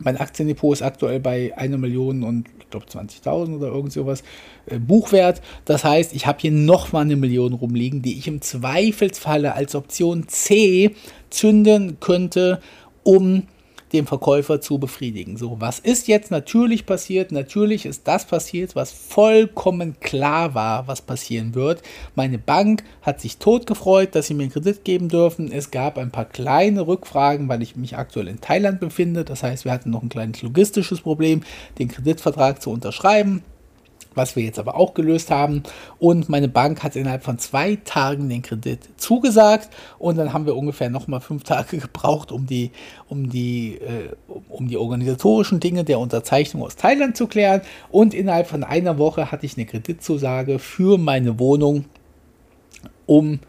Mein 0.00 0.16
Aktiendepot 0.16 0.74
ist 0.74 0.82
aktuell 0.82 1.20
bei 1.20 1.56
einer 1.56 1.76
Million 1.76 2.22
und 2.22 2.48
ich 2.58 2.70
glaube 2.70 2.86
20.000 2.86 3.56
oder 3.56 3.66
irgend 3.68 3.92
sowas 3.92 4.22
äh, 4.66 4.78
Buchwert. 4.78 5.42
Das 5.66 5.84
heißt, 5.84 6.14
ich 6.14 6.26
habe 6.26 6.38
hier 6.40 6.52
nochmal 6.52 7.02
eine 7.02 7.16
Million 7.16 7.52
rumliegen, 7.52 8.00
die 8.00 8.18
ich 8.18 8.26
im 8.26 8.40
Zweifelsfalle 8.40 9.54
als 9.54 9.74
Option 9.74 10.28
C 10.28 10.94
zünden 11.28 11.98
könnte, 12.00 12.60
um 13.02 13.44
den 13.92 14.06
Verkäufer 14.06 14.60
zu 14.60 14.78
befriedigen. 14.78 15.36
So, 15.36 15.60
was 15.60 15.78
ist 15.78 16.08
jetzt 16.08 16.30
natürlich 16.30 16.86
passiert? 16.86 17.32
Natürlich 17.32 17.86
ist 17.86 18.08
das 18.08 18.26
passiert, 18.26 18.74
was 18.74 18.92
vollkommen 18.92 19.96
klar 20.00 20.54
war, 20.54 20.88
was 20.88 21.02
passieren 21.02 21.54
wird. 21.54 21.82
Meine 22.14 22.38
Bank 22.38 22.84
hat 23.02 23.20
sich 23.20 23.38
tot 23.38 23.66
gefreut, 23.66 24.14
dass 24.14 24.26
sie 24.26 24.34
mir 24.34 24.44
einen 24.44 24.52
Kredit 24.52 24.84
geben 24.84 25.08
dürfen. 25.08 25.52
Es 25.52 25.70
gab 25.70 25.98
ein 25.98 26.10
paar 26.10 26.24
kleine 26.24 26.86
Rückfragen, 26.86 27.48
weil 27.48 27.62
ich 27.62 27.76
mich 27.76 27.96
aktuell 27.96 28.28
in 28.28 28.40
Thailand 28.40 28.80
befinde. 28.80 29.24
Das 29.24 29.42
heißt, 29.42 29.64
wir 29.64 29.72
hatten 29.72 29.90
noch 29.90 30.02
ein 30.02 30.08
kleines 30.08 30.42
logistisches 30.42 31.00
Problem, 31.00 31.42
den 31.78 31.88
Kreditvertrag 31.88 32.62
zu 32.62 32.70
unterschreiben 32.70 33.42
was 34.14 34.36
wir 34.36 34.42
jetzt 34.42 34.58
aber 34.58 34.76
auch 34.76 34.94
gelöst 34.94 35.30
haben. 35.30 35.62
Und 35.98 36.28
meine 36.28 36.48
Bank 36.48 36.82
hat 36.82 36.96
innerhalb 36.96 37.22
von 37.24 37.38
zwei 37.38 37.76
Tagen 37.84 38.28
den 38.28 38.42
Kredit 38.42 38.80
zugesagt. 38.96 39.68
Und 39.98 40.16
dann 40.16 40.32
haben 40.32 40.46
wir 40.46 40.56
ungefähr 40.56 40.90
nochmal 40.90 41.20
fünf 41.20 41.44
Tage 41.44 41.78
gebraucht, 41.78 42.32
um 42.32 42.46
die, 42.46 42.70
um, 43.08 43.30
die, 43.30 43.74
äh, 43.76 44.14
um 44.48 44.68
die 44.68 44.76
organisatorischen 44.76 45.60
Dinge 45.60 45.84
der 45.84 45.98
Unterzeichnung 45.98 46.62
aus 46.62 46.76
Thailand 46.76 47.16
zu 47.16 47.26
klären. 47.26 47.62
Und 47.90 48.14
innerhalb 48.14 48.46
von 48.46 48.64
einer 48.64 48.98
Woche 48.98 49.30
hatte 49.30 49.46
ich 49.46 49.56
eine 49.56 49.66
Kreditzusage 49.66 50.58
für 50.58 50.98
meine 50.98 51.38
Wohnung, 51.38 51.84
um 53.06 53.40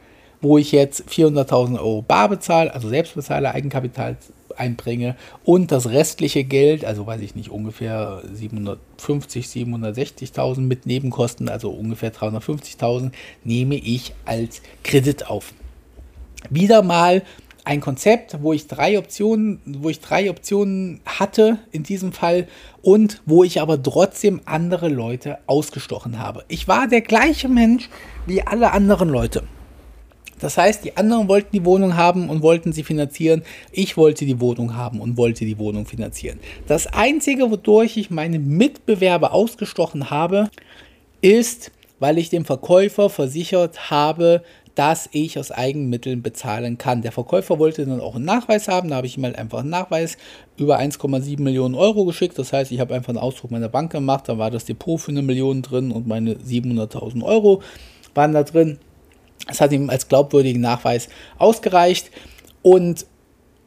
wo 0.44 0.58
ich 0.58 0.74
jetzt 0.74 1.08
400.000 1.08 1.80
Euro 1.80 2.02
bar 2.02 2.28
bezahle, 2.28 2.74
also 2.74 2.90
selbst 2.90 3.16
bezahle, 3.16 3.54
Eigenkapital 3.54 4.18
einbringe 4.58 5.16
und 5.44 5.72
das 5.72 5.90
restliche 5.90 6.44
Geld, 6.44 6.86
also 6.86 7.06
weiß 7.06 7.22
ich 7.22 7.36
nicht, 7.36 7.50
ungefähr 7.50 8.22
750, 8.32 9.46
760.000 9.46 10.62
mit 10.62 10.86
Nebenkosten, 10.86 11.50
also 11.50 11.72
ungefähr 11.72 12.14
350.000, 12.14 13.12
nehme 13.44 13.76
ich 13.76 14.14
als 14.26 14.62
Kredit 14.84 15.28
auf. 15.28 15.54
Wieder 16.50 16.82
mal 16.82 17.24
ein 17.66 17.80
Konzept, 17.80 18.38
wo 18.42 18.52
ich 18.52 18.68
drei 18.68 18.98
Optionen, 18.98 19.62
wo 19.66 19.90
ich 19.90 20.02
drei 20.02 20.30
Optionen 20.30 21.00
hatte 21.06 21.60
in 21.72 21.84
diesem 21.84 22.12
Fall 22.12 22.48
und 22.82 23.22
wo 23.26 23.44
ich 23.44 23.62
aber 23.62 23.82
trotzdem 23.82 24.42
andere 24.46 24.90
Leute 24.90 25.38
ausgestochen 25.48 26.20
habe. 26.20 26.44
Ich 26.50 26.68
war 26.68 26.88
der 26.88 27.02
gleiche 27.02 27.48
Mensch 27.48 27.90
wie 28.26 28.42
alle 28.42 28.72
anderen 28.72 29.10
Leute. 29.10 29.44
Das 30.44 30.58
heißt, 30.58 30.84
die 30.84 30.98
anderen 30.98 31.30
wollten 31.30 31.54
die 31.54 31.64
Wohnung 31.64 31.96
haben 31.96 32.30
und 32.30 32.42
wollten 32.42 32.74
sie 32.74 32.84
finanzieren. 32.84 33.44
Ich 33.72 33.96
wollte 33.96 34.26
die 34.26 34.42
Wohnung 34.42 34.76
haben 34.76 35.00
und 35.00 35.16
wollte 35.16 35.46
die 35.46 35.58
Wohnung 35.58 35.86
finanzieren. 35.86 36.38
Das 36.68 36.86
Einzige, 36.86 37.50
wodurch 37.50 37.96
ich 37.96 38.10
meine 38.10 38.40
Mitbewerber 38.40 39.32
ausgestochen 39.32 40.10
habe, 40.10 40.50
ist, 41.22 41.72
weil 42.00 42.18
ich 42.18 42.30
dem 42.30 42.44
Verkäufer 42.44 43.10
versichert 43.10 43.90
habe, 43.90 44.44
dass 44.76 45.08
ich 45.14 45.40
aus 45.40 45.50
Eigenmitteln 45.52 46.22
bezahlen 46.22 46.78
kann. 46.78 47.04
Der 47.04 47.14
Verkäufer 47.14 47.58
wollte 47.58 47.86
dann 47.86 48.02
auch 48.02 48.16
einen 48.16 48.26
Nachweis 48.26 48.68
haben, 48.68 48.90
da 48.90 48.98
habe 48.98 49.08
ich 49.08 49.16
ihm 49.18 49.24
halt 49.24 49.38
einfach 49.38 49.60
einen 49.60 49.70
Nachweis 49.70 50.18
über 50.58 50.78
1,7 50.78 51.40
Millionen 51.40 51.76
Euro 51.76 52.04
geschickt. 52.04 52.38
Das 52.38 52.52
heißt, 52.52 52.74
ich 52.74 52.82
habe 52.82 52.94
einfach 52.94 53.10
einen 53.10 53.18
Ausdruck 53.18 53.52
meiner 53.52 53.70
Bank 53.70 53.94
gemacht, 53.94 54.28
da 54.28 54.38
war 54.38 54.52
das 54.52 54.66
Depot 54.66 55.00
für 55.00 55.12
eine 55.12 55.22
Million 55.22 55.62
drin 55.62 55.92
und 55.92 56.06
meine 56.06 56.34
700.000 56.34 57.24
Euro 57.24 57.62
waren 58.14 58.34
da 58.34 58.44
drin. 58.44 58.78
Das 59.48 59.62
hat 59.62 59.72
ihm 59.72 59.90
als 59.90 60.08
glaubwürdigen 60.08 60.62
Nachweis 60.62 61.10
ausgereicht. 61.38 62.12
Und 62.62 63.06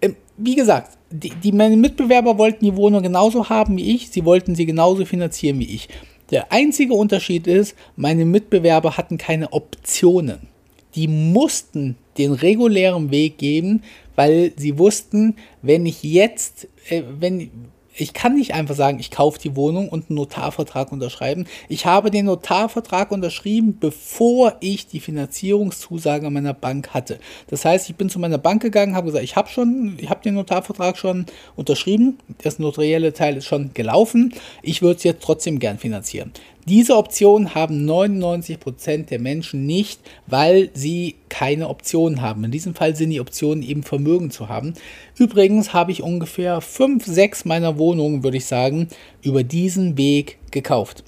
äh, 0.01 0.11
wie 0.37 0.55
gesagt, 0.55 0.97
die, 1.11 1.31
die 1.31 1.53
meine 1.53 1.77
Mitbewerber 1.77 2.39
wollten 2.39 2.65
die 2.65 2.77
Wohnung 2.77 3.03
genauso 3.03 3.49
haben 3.49 3.77
wie 3.77 3.95
ich, 3.95 4.11
sie 4.11 4.25
wollten 4.25 4.55
sie 4.55 4.67
genauso 4.67 5.05
finanzieren 5.05 5.59
wie 5.59 5.75
ich. 5.75 5.89
Der 6.31 6.51
einzige 6.53 6.95
Unterschied 6.95 7.47
ist, 7.47 7.77
meine 7.95 8.25
Mitbewerber 8.25 8.97
hatten 8.97 9.17
keine 9.17 9.53
Optionen 9.53 10.49
die 10.97 11.09
mussten 11.09 11.97
den 12.17 12.33
regulären 12.33 13.11
Weg 13.11 13.39
geben, 13.39 13.83
weil 14.17 14.53
sie 14.57 14.79
wussten, 14.79 15.37
wenn 15.61 15.85
ich 15.85 16.03
jetzt, 16.03 16.69
äh, 16.89 17.03
wenn 17.21 17.51
ich 17.97 18.13
kann 18.13 18.35
nicht 18.35 18.55
einfach 18.55 18.75
sagen, 18.75 18.99
ich 19.01 19.11
kaufe 19.11 19.39
die 19.39 19.57
Wohnung 19.57 19.89
und 19.89 20.11
einen 20.11 20.17
Notarvertrag 20.17 20.93
unterschreiben. 20.93 21.47
Ich 21.69 21.87
habe 21.87 22.11
den 22.11 22.27
Notarvertrag 22.27 23.11
unterschrieben, 23.11 23.79
bevor 23.81 24.57
ich 24.61 24.87
die 24.87 25.01
Finanzierungszusage 25.01 26.29
meiner 26.31 26.55
Bank 26.55 26.91
hatte. 26.95 27.19
Das 27.49 27.65
heißt, 27.65 27.89
ich 27.89 27.97
bin 27.97 28.11
zu 28.11 28.19
meiner 28.19 28.39
Bank 28.39 28.63
gegangen, 28.63 28.95
habe 28.95 29.07
gesagt, 29.07 29.25
ich 29.25 29.37
habe 29.37 29.49
schon, 29.49 29.97
ich 29.99 30.11
habe 30.11 30.23
den 30.23 30.35
Notarvertrag 30.35 30.99
schon 30.99 31.27
unterschrieben. 31.57 32.19
Das 32.43 32.59
notarielle 32.59 33.13
Teil 33.13 33.37
ist 33.37 33.47
schon 33.47 33.73
gelaufen. 33.73 34.35
Ich 34.63 34.83
würde 34.83 34.99
es 34.99 35.05
jetzt 35.05 35.23
trotzdem 35.23 35.59
gern 35.59 35.79
finanzieren. 35.79 36.33
Diese 36.69 36.97
Option 36.97 37.55
haben 37.55 37.89
99% 37.89 39.07
der 39.07 39.21
Menschen 39.21 39.67
nicht, 39.67 40.01
weil 40.27 40.71
sie 40.75 41.15
keine 41.29 41.69
Option 41.69 42.21
haben. 42.21 42.43
In 42.43 42.51
diesem 42.51 42.75
Fall 42.75 42.97
sind 42.97 43.11
die 43.11 43.21
Optionen 43.21 43.63
eben 43.63 43.85
Vermögen 43.85 44.33
zu 44.33 44.49
haben. 44.49 44.75
Übrigens 45.17 45.73
habe 45.73 45.93
ich 45.93 46.03
ungefähr 46.03 46.61
5, 46.61 47.07
6 47.07 47.45
meiner 47.45 47.79
Wohnungen, 47.79 48.25
würde 48.25 48.39
ich 48.39 48.47
sagen, 48.47 48.89
über 49.23 49.45
diesen 49.45 49.97
Weg 49.97 50.39
gekauft 50.51 51.05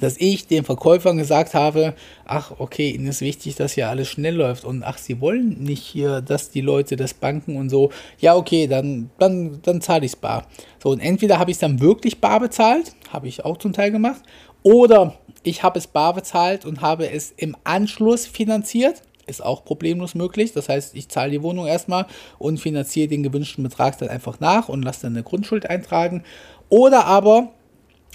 dass 0.00 0.16
ich 0.18 0.46
den 0.46 0.64
Verkäufern 0.64 1.16
gesagt 1.18 1.54
habe, 1.54 1.94
ach, 2.24 2.52
okay, 2.58 2.90
Ihnen 2.90 3.06
ist 3.06 3.20
wichtig, 3.20 3.56
dass 3.56 3.72
hier 3.72 3.88
alles 3.88 4.08
schnell 4.08 4.34
läuft 4.34 4.64
und 4.64 4.82
ach, 4.82 4.98
Sie 4.98 5.20
wollen 5.20 5.62
nicht 5.62 5.82
hier, 5.82 6.20
dass 6.20 6.50
die 6.50 6.60
Leute 6.60 6.96
das 6.96 7.14
Banken 7.14 7.56
und 7.56 7.68
so, 7.68 7.90
ja, 8.18 8.36
okay, 8.36 8.66
dann, 8.66 9.10
dann, 9.18 9.60
dann 9.62 9.80
zahle 9.80 10.04
ich 10.04 10.12
es 10.12 10.16
bar. 10.16 10.46
So, 10.82 10.90
und 10.90 11.00
entweder 11.00 11.38
habe 11.38 11.50
ich 11.50 11.56
es 11.56 11.60
dann 11.60 11.80
wirklich 11.80 12.20
bar 12.20 12.40
bezahlt, 12.40 12.94
habe 13.10 13.28
ich 13.28 13.44
auch 13.44 13.56
zum 13.56 13.72
Teil 13.72 13.90
gemacht, 13.90 14.22
oder 14.62 15.14
ich 15.42 15.62
habe 15.62 15.78
es 15.78 15.86
bar 15.86 16.14
bezahlt 16.14 16.64
und 16.64 16.80
habe 16.80 17.10
es 17.10 17.32
im 17.36 17.56
Anschluss 17.64 18.26
finanziert. 18.26 19.02
Ist 19.26 19.44
auch 19.44 19.64
problemlos 19.64 20.14
möglich. 20.14 20.52
Das 20.52 20.68
heißt, 20.68 20.94
ich 20.94 21.08
zahle 21.08 21.30
die 21.30 21.42
Wohnung 21.42 21.66
erstmal 21.66 22.06
und 22.38 22.58
finanziere 22.58 23.08
den 23.08 23.22
gewünschten 23.22 23.62
Betrag 23.62 23.98
dann 23.98 24.08
einfach 24.08 24.40
nach 24.40 24.68
und 24.68 24.82
lasse 24.82 25.02
dann 25.02 25.14
eine 25.14 25.22
Grundschuld 25.22 25.68
eintragen. 25.68 26.24
Oder 26.70 27.04
aber 27.04 27.52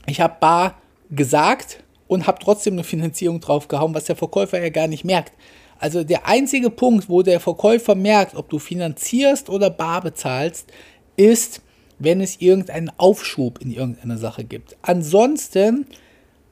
ich 0.07 0.21
habe 0.21 0.35
bar 0.39 0.75
gesagt 1.11 1.83
und 2.07 2.27
habe 2.27 2.39
trotzdem 2.41 2.73
eine 2.73 2.83
Finanzierung 2.83 3.39
draufgehauen, 3.39 3.93
was 3.93 4.05
der 4.05 4.15
Verkäufer 4.15 4.61
ja 4.61 4.69
gar 4.69 4.87
nicht 4.87 5.05
merkt. 5.05 5.33
Also 5.79 6.03
der 6.03 6.27
einzige 6.27 6.69
Punkt, 6.69 7.09
wo 7.09 7.21
der 7.21 7.39
Verkäufer 7.39 7.95
merkt, 7.95 8.35
ob 8.35 8.49
du 8.49 8.59
finanzierst 8.59 9.49
oder 9.49 9.69
bar 9.69 10.01
bezahlst, 10.01 10.71
ist, 11.15 11.61
wenn 11.99 12.21
es 12.21 12.41
irgendeinen 12.41 12.91
Aufschub 12.97 13.59
in 13.61 13.71
irgendeiner 13.71 14.17
Sache 14.17 14.43
gibt. 14.43 14.77
Ansonsten 14.81 15.85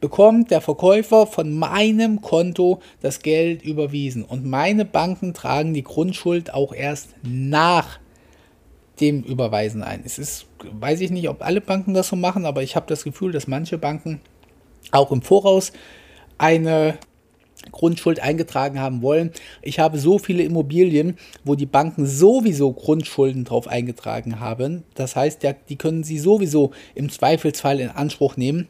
bekommt 0.01 0.51
der 0.51 0.61
Verkäufer 0.61 1.27
von 1.27 1.53
meinem 1.53 2.21
Konto 2.21 2.81
das 3.01 3.21
Geld 3.21 3.61
überwiesen 3.61 4.25
und 4.25 4.45
meine 4.45 4.83
Banken 4.83 5.33
tragen 5.33 5.73
die 5.73 5.83
Grundschuld 5.83 6.53
auch 6.53 6.73
erst 6.73 7.09
nach 7.23 7.99
dem 8.99 9.23
Überweisen 9.23 9.83
ein. 9.83 10.01
Es 10.05 10.19
ist, 10.19 10.47
weiß 10.71 11.01
ich 11.01 11.11
nicht, 11.11 11.29
ob 11.29 11.43
alle 11.43 11.61
Banken 11.61 11.93
das 11.93 12.09
so 12.09 12.15
machen, 12.15 12.45
aber 12.45 12.63
ich 12.63 12.75
habe 12.75 12.87
das 12.87 13.03
Gefühl, 13.03 13.31
dass 13.31 13.47
manche 13.47 13.77
Banken 13.77 14.19
auch 14.91 15.11
im 15.11 15.21
Voraus 15.21 15.71
eine 16.37 16.97
Grundschuld 17.71 18.19
eingetragen 18.19 18.79
haben 18.79 19.01
wollen. 19.01 19.31
Ich 19.61 19.79
habe 19.79 19.99
so 19.99 20.17
viele 20.17 20.43
Immobilien, 20.43 21.17
wo 21.43 21.55
die 21.55 21.67
Banken 21.67 22.07
sowieso 22.07 22.73
Grundschulden 22.73 23.43
drauf 23.43 23.67
eingetragen 23.67 24.39
haben. 24.39 24.83
Das 24.95 25.15
heißt, 25.15 25.45
die 25.69 25.75
können 25.75 26.03
sie 26.03 26.17
sowieso 26.17 26.71
im 26.95 27.09
Zweifelsfall 27.09 27.79
in 27.79 27.89
Anspruch 27.89 28.35
nehmen. 28.35 28.67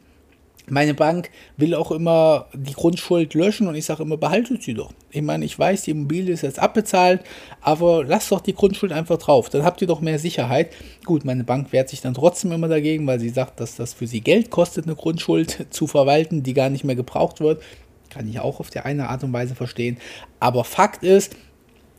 Meine 0.68 0.94
Bank 0.94 1.30
will 1.56 1.74
auch 1.74 1.90
immer 1.90 2.46
die 2.54 2.74
Grundschuld 2.74 3.34
löschen 3.34 3.66
und 3.66 3.74
ich 3.74 3.84
sage 3.84 4.04
immer, 4.04 4.16
behaltet 4.16 4.62
sie 4.62 4.74
doch. 4.74 4.92
Ich 5.10 5.22
meine, 5.22 5.44
ich 5.44 5.58
weiß, 5.58 5.82
die 5.82 5.90
Immobilie 5.90 6.32
ist 6.32 6.42
jetzt 6.42 6.60
abbezahlt, 6.60 7.22
aber 7.60 8.04
lasst 8.04 8.30
doch 8.30 8.40
die 8.40 8.54
Grundschuld 8.54 8.92
einfach 8.92 9.18
drauf. 9.18 9.48
Dann 9.48 9.64
habt 9.64 9.80
ihr 9.82 9.88
doch 9.88 10.00
mehr 10.00 10.20
Sicherheit. 10.20 10.72
Gut, 11.04 11.24
meine 11.24 11.42
Bank 11.42 11.72
wehrt 11.72 11.88
sich 11.88 12.00
dann 12.00 12.14
trotzdem 12.14 12.52
immer 12.52 12.68
dagegen, 12.68 13.06
weil 13.08 13.18
sie 13.18 13.30
sagt, 13.30 13.58
dass 13.58 13.74
das 13.74 13.92
für 13.92 14.06
sie 14.06 14.20
Geld 14.20 14.50
kostet, 14.50 14.86
eine 14.86 14.94
Grundschuld 14.94 15.66
zu 15.70 15.88
verwalten, 15.88 16.44
die 16.44 16.54
gar 16.54 16.70
nicht 16.70 16.84
mehr 16.84 16.96
gebraucht 16.96 17.40
wird. 17.40 17.60
Kann 18.08 18.28
ich 18.28 18.38
auch 18.38 18.60
auf 18.60 18.70
der 18.70 18.86
eine 18.86 19.08
Art 19.08 19.24
und 19.24 19.32
Weise 19.32 19.56
verstehen. 19.56 19.98
Aber 20.38 20.62
Fakt 20.64 21.02
ist, 21.02 21.34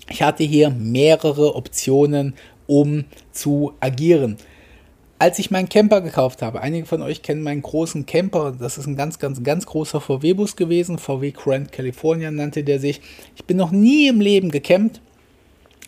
ich 0.09 0.21
hatte 0.21 0.43
hier 0.43 0.69
mehrere 0.69 1.55
Optionen, 1.55 2.35
um 2.65 3.05
zu 3.31 3.73
agieren 3.81 4.37
als 5.23 5.39
ich 5.39 5.51
meinen 5.51 5.69
Camper 5.69 6.01
gekauft 6.01 6.41
habe, 6.41 6.59
einige 6.59 6.85
von 6.85 7.01
euch 7.01 7.21
kennen 7.21 7.43
meinen 7.43 7.61
großen 7.61 8.05
Camper, 8.05 8.51
das 8.59 8.77
ist 8.77 8.87
ein 8.87 8.97
ganz, 8.97 9.19
ganz, 9.19 9.41
ganz 9.41 9.65
großer 9.65 10.01
VW-Bus 10.01 10.57
gewesen, 10.57 10.97
VW 10.97 11.31
Grand 11.31 11.71
California 11.71 12.29
nannte 12.29 12.65
der 12.65 12.77
sich. 12.77 12.99
Ich 13.37 13.45
bin 13.45 13.55
noch 13.55 13.71
nie 13.71 14.09
im 14.09 14.19
Leben 14.19 14.51
gecampt 14.51 14.99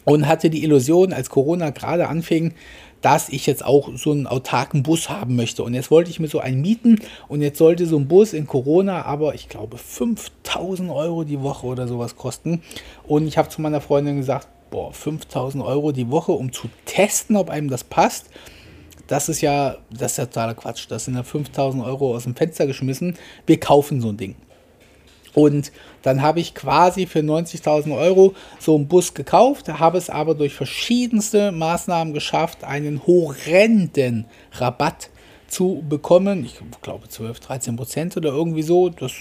und 0.06 0.26
hatte 0.26 0.50
die 0.50 0.64
Illusion, 0.64 1.12
als 1.12 1.30
Corona 1.30 1.72
gerade 1.72 2.08
anfing, 2.08 2.54
dass 3.02 3.28
ich 3.28 3.46
jetzt 3.46 3.66
auch 3.66 3.90
so 3.98 4.14
einen 4.14 4.26
autarken 4.26 4.84
Bus 4.84 5.10
haben 5.10 5.36
möchte. 5.36 5.64
Und 5.64 5.74
jetzt 5.74 5.92
wollte 5.92 6.12
ich 6.12 6.22
mir 6.22 6.30
so 6.30 6.40
einen 6.40 6.62
mieten 6.62 7.02
und 7.28 7.42
jetzt 7.42 7.58
sollte 7.58 7.88
so 7.88 7.98
ein 7.98 8.08
Bus 8.08 8.32
in 8.32 8.48
Corona 8.48 9.04
aber, 9.04 9.36
ich 9.36 9.50
glaube, 9.50 9.78
5000 9.78 10.90
Euro 10.90 11.26
die 11.26 11.42
Woche 11.42 11.68
oder 11.68 11.90
sowas 11.90 12.16
kosten. 12.16 12.62
Und 13.06 13.28
ich 13.28 13.38
habe 13.38 13.50
zu 13.50 13.60
meiner 13.60 13.82
Freundin 13.82 14.16
gesagt, 14.16 14.48
boah, 14.72 14.94
5000 14.94 15.62
Euro 15.62 15.92
die 15.92 16.10
Woche, 16.10 16.32
um 16.32 16.54
zu 16.54 16.70
testen, 16.86 17.36
ob 17.36 17.50
einem 17.50 17.70
das 17.70 17.84
passt 17.84 18.30
das 19.08 19.30
ist 19.30 19.42
ja, 19.42 19.78
das 19.92 20.14
ist 20.14 20.18
ja 20.18 20.26
totaler 20.26 20.56
Quatsch. 20.56 20.86
Das 20.90 21.06
sind 21.06 21.16
ja 21.16 21.24
5000 21.24 21.84
Euro 21.84 22.16
aus 22.16 22.24
dem 22.24 22.36
Fenster 22.36 22.68
geschmissen. 22.68 23.18
Wir 23.46 23.60
kaufen 23.60 24.02
so 24.02 24.10
ein 24.10 24.18
Ding. 24.18 24.36
Und 25.34 25.74
dann 26.02 26.22
habe 26.22 26.40
ich 26.40 26.56
quasi 26.56 27.08
für 27.08 27.20
90.000 27.20 27.96
Euro 27.96 28.34
so 28.58 28.76
einen 28.76 28.88
Bus 28.88 29.14
gekauft, 29.14 29.68
habe 29.68 29.98
es 29.98 30.10
aber 30.10 30.34
durch 30.34 30.54
verschiedenste 30.54 31.52
Maßnahmen 31.52 32.14
geschafft, 32.14 32.64
einen 32.64 33.06
horrenden 33.06 34.26
Rabatt 34.54 35.10
zu 35.48 35.84
bekommen. 35.88 36.46
Ich 36.46 36.60
glaube 36.82 37.10
12, 37.10 37.40
13 37.40 37.76
Prozent 37.76 38.18
oder 38.18 38.30
irgendwie 38.30 38.64
so. 38.64 38.90
Das 38.90 39.12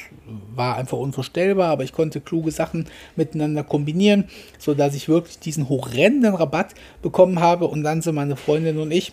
war 0.55 0.77
einfach 0.77 0.99
unvorstellbar, 0.99 1.71
aber 1.71 1.83
ich 1.83 1.93
konnte 1.93 2.21
kluge 2.21 2.53
Sachen 2.53 2.87
miteinander 3.17 3.65
kombinieren, 3.65 4.29
sodass 4.59 4.95
ich 4.95 5.09
wirklich 5.09 5.41
diesen 5.41 5.69
horrenden 5.69 6.35
Rabatt 6.35 6.75
bekommen 7.03 7.41
habe. 7.41 7.67
Und 7.67 7.83
dann 7.83 8.03
sind 8.03 8.15
meine 8.15 8.37
Freundin 8.37 8.79
und 8.79 8.93
ich 8.93 9.13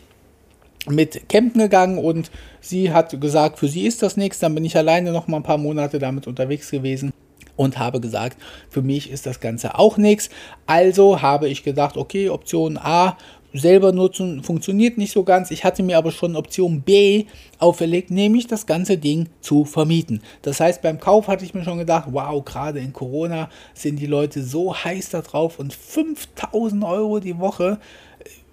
mit 0.87 1.29
campen 1.29 1.61
gegangen 1.61 1.97
und 1.97 2.31
sie 2.59 2.91
hat 2.91 3.19
gesagt, 3.21 3.59
für 3.59 3.67
sie 3.67 3.85
ist 3.85 4.01
das 4.01 4.17
nichts. 4.17 4.39
Dann 4.39 4.55
bin 4.55 4.65
ich 4.65 4.75
alleine 4.75 5.11
noch 5.11 5.27
mal 5.27 5.37
ein 5.37 5.43
paar 5.43 5.57
Monate 5.57 5.99
damit 5.99 6.27
unterwegs 6.27 6.71
gewesen 6.71 7.13
und 7.55 7.77
habe 7.77 7.99
gesagt, 7.99 8.37
für 8.69 8.81
mich 8.81 9.11
ist 9.11 9.25
das 9.25 9.39
Ganze 9.39 9.77
auch 9.77 9.97
nichts. 9.97 10.29
Also 10.65 11.21
habe 11.21 11.47
ich 11.47 11.63
gedacht, 11.63 11.97
okay, 11.97 12.29
Option 12.29 12.77
A 12.77 13.17
selber 13.53 13.91
nutzen 13.91 14.43
funktioniert 14.43 14.97
nicht 14.97 15.11
so 15.11 15.23
ganz. 15.23 15.51
Ich 15.51 15.63
hatte 15.63 15.83
mir 15.83 15.97
aber 15.97 16.11
schon 16.11 16.35
Option 16.35 16.81
B 16.81 17.25
auferlegt, 17.59 18.11
nämlich 18.11 18.47
das 18.47 18.65
ganze 18.65 18.97
Ding 18.97 19.27
zu 19.41 19.65
vermieten. 19.65 20.21
Das 20.41 20.59
heißt, 20.59 20.81
beim 20.81 20.99
Kauf 20.99 21.27
hatte 21.27 21.45
ich 21.45 21.53
mir 21.53 21.63
schon 21.63 21.77
gedacht, 21.77 22.07
wow, 22.11 22.43
gerade 22.43 22.79
in 22.79 22.93
Corona 22.93 23.49
sind 23.73 23.99
die 23.99 24.05
Leute 24.05 24.41
so 24.41 24.73
heiß 24.73 25.09
da 25.09 25.21
drauf 25.21 25.59
und 25.59 25.73
5000 25.73 26.83
Euro 26.83 27.19
die 27.19 27.39
Woche 27.39 27.79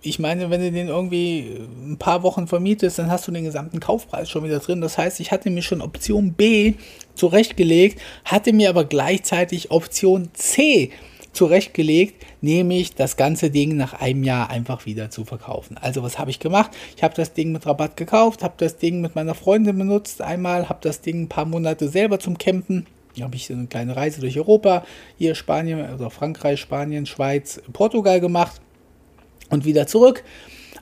ich 0.00 0.18
meine, 0.18 0.50
wenn 0.50 0.61
du 0.61 0.70
den 0.70 0.88
irgendwie 0.88 1.58
ein 1.87 1.96
paar 1.98 2.22
Wochen 2.22 2.46
vermietest, 2.46 2.98
dann 2.98 3.11
hast 3.11 3.26
du 3.26 3.32
den 3.32 3.44
gesamten 3.44 3.80
Kaufpreis 3.80 4.30
schon 4.30 4.44
wieder 4.44 4.61
drin. 4.61 4.80
Das 4.80 4.96
heißt, 4.96 5.18
ich 5.20 5.32
hatte 5.32 5.50
mir 5.50 5.62
schon 5.62 5.80
Option 5.80 6.34
B 6.34 6.74
zurechtgelegt, 7.14 8.00
hatte 8.24 8.52
mir 8.52 8.68
aber 8.68 8.84
gleichzeitig 8.84 9.70
Option 9.70 10.30
C 10.34 10.92
zurechtgelegt, 11.32 12.24
nämlich 12.40 12.94
das 12.94 13.16
ganze 13.16 13.50
Ding 13.50 13.76
nach 13.76 13.92
einem 13.92 14.22
Jahr 14.22 14.50
einfach 14.50 14.87
wieder 14.87 15.11
zu 15.11 15.24
verkaufen. 15.24 15.76
Also 15.78 16.02
was 16.02 16.18
habe 16.18 16.30
ich 16.30 16.38
gemacht? 16.38 16.70
Ich 16.96 17.03
habe 17.03 17.14
das 17.14 17.32
Ding 17.32 17.53
mit 17.53 17.66
Rabatt 17.66 17.96
gekauft, 17.96 18.42
habe 18.42 18.55
das 18.59 18.76
Ding 18.76 19.01
mit 19.01 19.14
meiner 19.14 19.34
Freundin 19.34 19.78
benutzt 19.78 20.22
einmal, 20.22 20.68
habe 20.68 20.80
das 20.82 21.01
Ding 21.01 21.22
ein 21.22 21.28
paar 21.28 21.44
Monate 21.44 21.88
selber 21.88 22.18
zum 22.18 22.38
Campen 22.38 22.86
habe 23.20 23.34
ich 23.34 23.51
eine 23.51 23.66
kleine 23.66 23.96
Reise 23.96 24.20
durch 24.20 24.38
Europa, 24.38 24.84
hier 25.16 25.34
Spanien, 25.34 25.80
also 25.80 26.09
Frankreich, 26.09 26.61
Spanien, 26.61 27.05
Schweiz, 27.05 27.61
Portugal 27.72 28.20
gemacht 28.20 28.61
und 29.51 29.64
wieder 29.64 29.86
zurück 29.86 30.24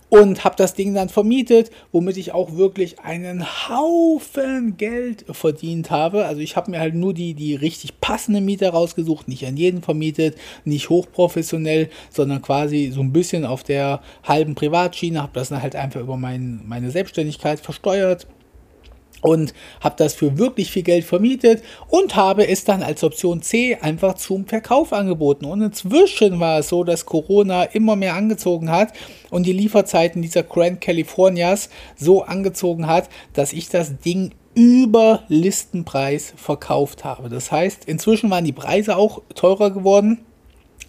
und 0.08 0.44
habe 0.44 0.56
das 0.56 0.74
Ding 0.74 0.94
dann 0.94 1.08
vermietet, 1.08 1.70
womit 1.92 2.16
ich 2.16 2.32
auch 2.32 2.56
wirklich 2.56 3.00
einen 3.00 3.44
Haufen 3.68 4.76
Geld 4.76 5.24
verdient 5.30 5.90
habe. 5.90 6.26
Also 6.26 6.40
ich 6.40 6.56
habe 6.56 6.70
mir 6.70 6.80
halt 6.80 6.94
nur 6.94 7.12
die, 7.12 7.34
die 7.34 7.54
richtig 7.54 8.00
passende 8.00 8.40
Miete 8.40 8.68
rausgesucht, 8.68 9.28
nicht 9.28 9.44
an 9.46 9.56
jeden 9.56 9.82
vermietet, 9.82 10.36
nicht 10.64 10.90
hochprofessionell, 10.90 11.90
sondern 12.10 12.42
quasi 12.42 12.92
so 12.94 13.00
ein 13.00 13.12
bisschen 13.12 13.44
auf 13.44 13.64
der 13.64 14.00
halben 14.22 14.54
Privatschiene, 14.54 15.22
habe 15.22 15.32
das 15.34 15.48
dann 15.48 15.62
halt 15.62 15.74
einfach 15.74 16.00
über 16.00 16.16
mein, 16.16 16.60
meine 16.66 16.90
Selbstständigkeit 16.90 17.60
versteuert 17.60 18.26
und 19.26 19.54
habe 19.80 19.96
das 19.98 20.14
für 20.14 20.38
wirklich 20.38 20.70
viel 20.70 20.84
Geld 20.84 21.04
vermietet 21.04 21.62
und 21.88 22.14
habe 22.14 22.46
es 22.46 22.64
dann 22.64 22.82
als 22.82 23.02
Option 23.02 23.42
C 23.42 23.76
einfach 23.80 24.14
zum 24.14 24.46
Verkauf 24.46 24.92
angeboten. 24.92 25.44
Und 25.46 25.62
inzwischen 25.62 26.38
war 26.38 26.60
es 26.60 26.68
so, 26.68 26.84
dass 26.84 27.06
Corona 27.06 27.64
immer 27.64 27.96
mehr 27.96 28.14
angezogen 28.14 28.70
hat 28.70 28.92
und 29.30 29.44
die 29.44 29.52
Lieferzeiten 29.52 30.22
dieser 30.22 30.44
Grand 30.44 30.80
Californias 30.80 31.70
so 31.96 32.22
angezogen 32.22 32.86
hat, 32.86 33.08
dass 33.32 33.52
ich 33.52 33.68
das 33.68 33.98
Ding 33.98 34.30
über 34.54 35.24
Listenpreis 35.28 36.32
verkauft 36.36 37.04
habe. 37.04 37.28
Das 37.28 37.50
heißt, 37.50 37.84
inzwischen 37.84 38.30
waren 38.30 38.44
die 38.44 38.52
Preise 38.52 38.96
auch 38.96 39.22
teurer 39.34 39.70
geworden. 39.70 40.20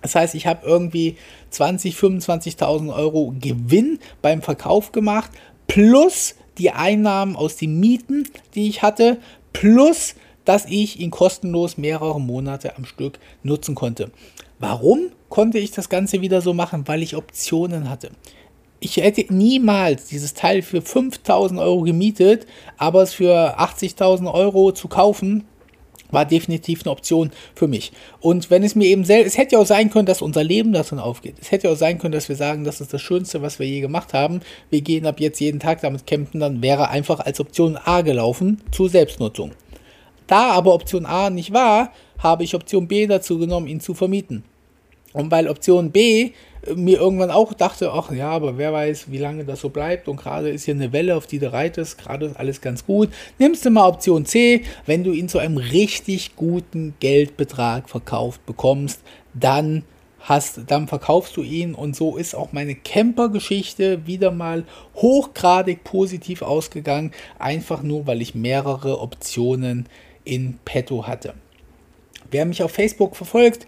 Das 0.02 0.16
heißt, 0.16 0.36
ich 0.36 0.46
habe 0.46 0.66
irgendwie 0.66 1.18
20, 1.50 1.96
25.000 1.96 2.96
Euro 2.96 3.34
Gewinn 3.40 4.00
beim 4.22 4.42
Verkauf 4.42 4.92
gemacht, 4.92 5.32
plus 5.68 6.36
die 6.58 6.72
Einnahmen 6.72 7.36
aus 7.36 7.56
den 7.56 7.80
Mieten, 7.80 8.28
die 8.56 8.68
ich 8.68 8.82
hatte, 8.82 9.18
plus 9.54 10.16
dass 10.46 10.66
ich 10.66 11.00
ihn 11.02 11.12
kostenlos 11.12 11.78
mehrere 11.78 12.22
Monate 12.22 12.78
am 12.78 12.86
Stück 12.86 13.20
nutzen 13.44 13.76
konnte. 13.76 14.12
Warum 14.60 15.12
konnte 15.28 15.60
ich 15.60 15.72
das 15.72 15.90
Ganze 15.90 16.22
wieder 16.22 16.40
so 16.40 16.54
machen? 16.54 16.88
Weil 16.88 17.04
ich 17.04 17.18
Optionen 17.18 17.90
hatte. 17.90 18.12
Ich 18.80 18.96
hätte 18.98 19.26
niemals 19.34 20.06
dieses 20.06 20.34
Teil 20.36 20.62
für 20.62 20.82
5000 20.82 21.60
Euro 21.60 21.82
gemietet, 21.82 22.46
aber 22.78 23.02
es 23.02 23.14
für 23.14 23.60
80.000 23.60 24.32
Euro 24.34 24.72
zu 24.72 24.88
kaufen, 24.88 25.46
war 26.12 26.26
definitiv 26.26 26.82
eine 26.84 26.92
Option 26.92 27.32
für 27.56 27.68
mich. 27.68 27.92
Und 28.20 28.50
wenn 28.50 28.64
es 28.64 28.76
mir 28.76 28.88
eben 28.88 29.04
selbst, 29.04 29.28
es 29.28 29.38
hätte 29.38 29.56
ja 29.56 29.62
auch 29.62 29.66
sein 29.66 29.90
können, 29.90 30.06
dass 30.06 30.22
unser 30.22 30.44
Leben 30.44 30.74
davon 30.74 31.00
aufgeht. 31.00 31.36
Es 31.40 31.52
hätte 31.52 31.68
ja 31.68 31.74
auch 31.74 31.78
sein 31.78 31.98
können, 32.00 32.14
dass 32.14 32.30
wir 32.30 32.36
sagen, 32.36 32.64
das 32.64 32.82
ist 32.82 32.94
das 32.94 33.02
Schönste, 33.02 33.42
was 33.42 33.60
wir 33.60 33.68
je 33.68 33.82
gemacht 33.82 34.14
haben. 34.14 34.42
Wir 34.70 34.82
gehen 34.82 35.06
ab 35.06 35.20
jetzt 35.20 35.40
jeden 35.40 35.60
Tag 35.60 35.82
damit 35.82 36.08
campen, 36.08 36.40
dann 36.40 36.62
wäre 36.62 36.90
einfach 36.90 37.20
als 37.20 37.40
Option 37.40 37.78
A 37.78 38.02
gelaufen 38.02 38.62
zur 38.72 38.90
Selbstnutzung. 38.90 39.52
Da 40.28 40.52
aber 40.52 40.74
Option 40.74 41.06
A 41.06 41.30
nicht 41.30 41.54
war, 41.54 41.92
habe 42.20 42.44
ich 42.44 42.56
Option 42.56 42.88
B 42.88 43.08
dazu 43.08 43.38
genommen, 43.38 43.68
ihn 43.68 43.80
zu 43.80 43.94
vermieten. 43.94 44.44
Und 45.14 45.32
weil 45.32 45.48
Option 45.48 45.92
B 45.92 46.32
mir 46.76 47.00
irgendwann 47.00 47.32
auch 47.32 47.54
dachte, 47.54 47.92
ach 47.92 48.12
ja, 48.12 48.30
aber 48.30 48.58
wer 48.58 48.74
weiß, 48.74 49.10
wie 49.10 49.18
lange 49.18 49.46
das 49.46 49.62
so 49.62 49.70
bleibt 49.70 50.08
und 50.08 50.18
gerade 50.18 50.50
ist 50.50 50.66
hier 50.66 50.74
eine 50.74 50.92
Welle, 50.92 51.16
auf 51.16 51.28
die 51.28 51.40
du 51.40 51.52
reitest, 51.52 51.98
gerade 51.98 52.26
ist 52.26 52.38
alles 52.38 52.62
ganz 52.62 52.86
gut. 52.86 53.10
Nimmst 53.40 53.66
du 53.66 53.70
mal 53.70 53.88
Option 53.88 54.26
C, 54.26 54.64
wenn 54.86 55.04
du 55.04 55.12
ihn 55.12 55.30
zu 55.30 55.40
einem 55.40 55.58
richtig 55.58 56.36
guten 56.36 56.96
Geldbetrag 57.00 57.90
verkauft 57.90 58.46
bekommst, 58.46 59.02
dann 59.34 59.84
hast, 60.20 60.62
dann 60.68 60.88
verkaufst 60.88 61.38
du 61.38 61.42
ihn 61.42 61.74
und 61.74 61.96
so 61.96 62.18
ist 62.18 62.36
auch 62.36 62.52
meine 62.52 62.76
Camper-Geschichte 62.76 64.06
wieder 64.06 64.32
mal 64.32 64.66
hochgradig 64.96 65.84
positiv 65.84 66.42
ausgegangen, 66.42 67.12
einfach 67.40 67.82
nur, 67.82 68.08
weil 68.08 68.22
ich 68.22 68.36
mehrere 68.36 69.00
Optionen 69.00 69.88
in 70.26 70.60
petto 70.66 71.08
hatte. 71.08 71.34
Wer 72.30 72.46
mich 72.46 72.62
auf 72.62 72.72
Facebook 72.72 73.16
verfolgt, 73.16 73.68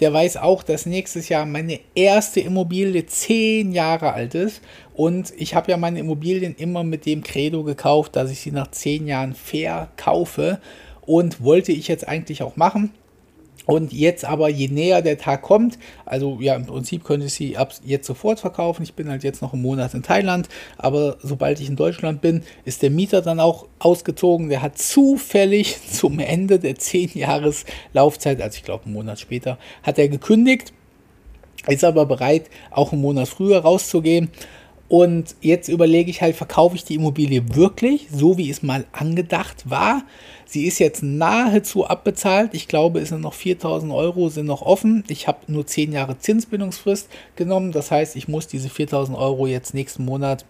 der 0.00 0.12
weiß 0.12 0.36
auch, 0.36 0.62
dass 0.62 0.86
nächstes 0.86 1.28
Jahr 1.28 1.46
meine 1.46 1.80
erste 1.94 2.40
Immobilie 2.40 3.06
zehn 3.06 3.72
Jahre 3.72 4.12
alt 4.12 4.34
ist. 4.34 4.62
Und 4.94 5.32
ich 5.36 5.54
habe 5.54 5.70
ja 5.70 5.76
meine 5.76 5.98
Immobilien 5.98 6.54
immer 6.56 6.84
mit 6.84 7.06
dem 7.06 7.22
Credo 7.22 7.64
gekauft, 7.64 8.16
dass 8.16 8.30
ich 8.30 8.40
sie 8.40 8.52
nach 8.52 8.70
zehn 8.70 9.06
Jahren 9.06 9.34
verkaufe. 9.34 10.60
Und 11.02 11.42
wollte 11.42 11.72
ich 11.72 11.88
jetzt 11.88 12.06
eigentlich 12.06 12.42
auch 12.42 12.56
machen. 12.56 12.92
Und 13.70 13.92
jetzt 13.92 14.24
aber, 14.24 14.48
je 14.48 14.68
näher 14.68 15.02
der 15.02 15.18
Tag 15.18 15.42
kommt, 15.42 15.78
also 16.06 16.38
ja, 16.40 16.54
im 16.54 16.64
Prinzip 16.64 17.04
könnte 17.04 17.26
ich 17.26 17.34
sie 17.34 17.58
ab 17.58 17.74
jetzt 17.84 18.06
sofort 18.06 18.40
verkaufen. 18.40 18.82
Ich 18.82 18.94
bin 18.94 19.10
halt 19.10 19.24
jetzt 19.24 19.42
noch 19.42 19.52
einen 19.52 19.60
Monat 19.60 19.92
in 19.92 20.02
Thailand, 20.02 20.48
aber 20.78 21.18
sobald 21.22 21.60
ich 21.60 21.68
in 21.68 21.76
Deutschland 21.76 22.22
bin, 22.22 22.44
ist 22.64 22.80
der 22.80 22.88
Mieter 22.88 23.20
dann 23.20 23.40
auch 23.40 23.66
ausgezogen. 23.78 24.48
Der 24.48 24.62
hat 24.62 24.78
zufällig 24.78 25.76
zum 25.92 26.18
Ende 26.18 26.58
der 26.58 26.76
10 26.76 27.10
Jahres 27.12 27.66
Laufzeit, 27.92 28.40
also 28.40 28.56
ich 28.56 28.64
glaube 28.64 28.86
einen 28.86 28.94
Monat 28.94 29.20
später, 29.20 29.58
hat 29.82 29.98
er 29.98 30.08
gekündigt, 30.08 30.72
ist 31.66 31.84
aber 31.84 32.06
bereit, 32.06 32.48
auch 32.70 32.92
einen 32.92 33.02
Monat 33.02 33.28
früher 33.28 33.58
rauszugehen. 33.58 34.30
Und 34.88 35.36
jetzt 35.42 35.68
überlege 35.68 36.10
ich 36.10 36.22
halt, 36.22 36.36
verkaufe 36.36 36.74
ich 36.74 36.84
die 36.84 36.94
Immobilie 36.94 37.54
wirklich, 37.54 38.08
so 38.10 38.38
wie 38.38 38.48
es 38.48 38.62
mal 38.62 38.86
angedacht 38.92 39.68
war? 39.68 40.04
Sie 40.50 40.64
ist 40.64 40.78
jetzt 40.78 41.02
nahezu 41.02 41.86
abbezahlt. 41.86 42.54
Ich 42.54 42.68
glaube, 42.68 43.00
es 43.00 43.10
sind 43.10 43.20
noch 43.20 43.34
4000 43.34 43.92
Euro 43.92 44.30
sind 44.30 44.46
noch 44.46 44.62
offen. 44.62 45.04
Ich 45.08 45.28
habe 45.28 45.40
nur 45.46 45.66
10 45.66 45.92
Jahre 45.92 46.18
Zinsbindungsfrist 46.18 47.10
genommen. 47.36 47.70
Das 47.70 47.90
heißt, 47.90 48.16
ich 48.16 48.28
muss 48.28 48.46
diese 48.46 48.70
4000 48.70 49.18
Euro 49.18 49.46
jetzt 49.46 49.74
nächsten 49.74 50.06
Monat 50.06 50.46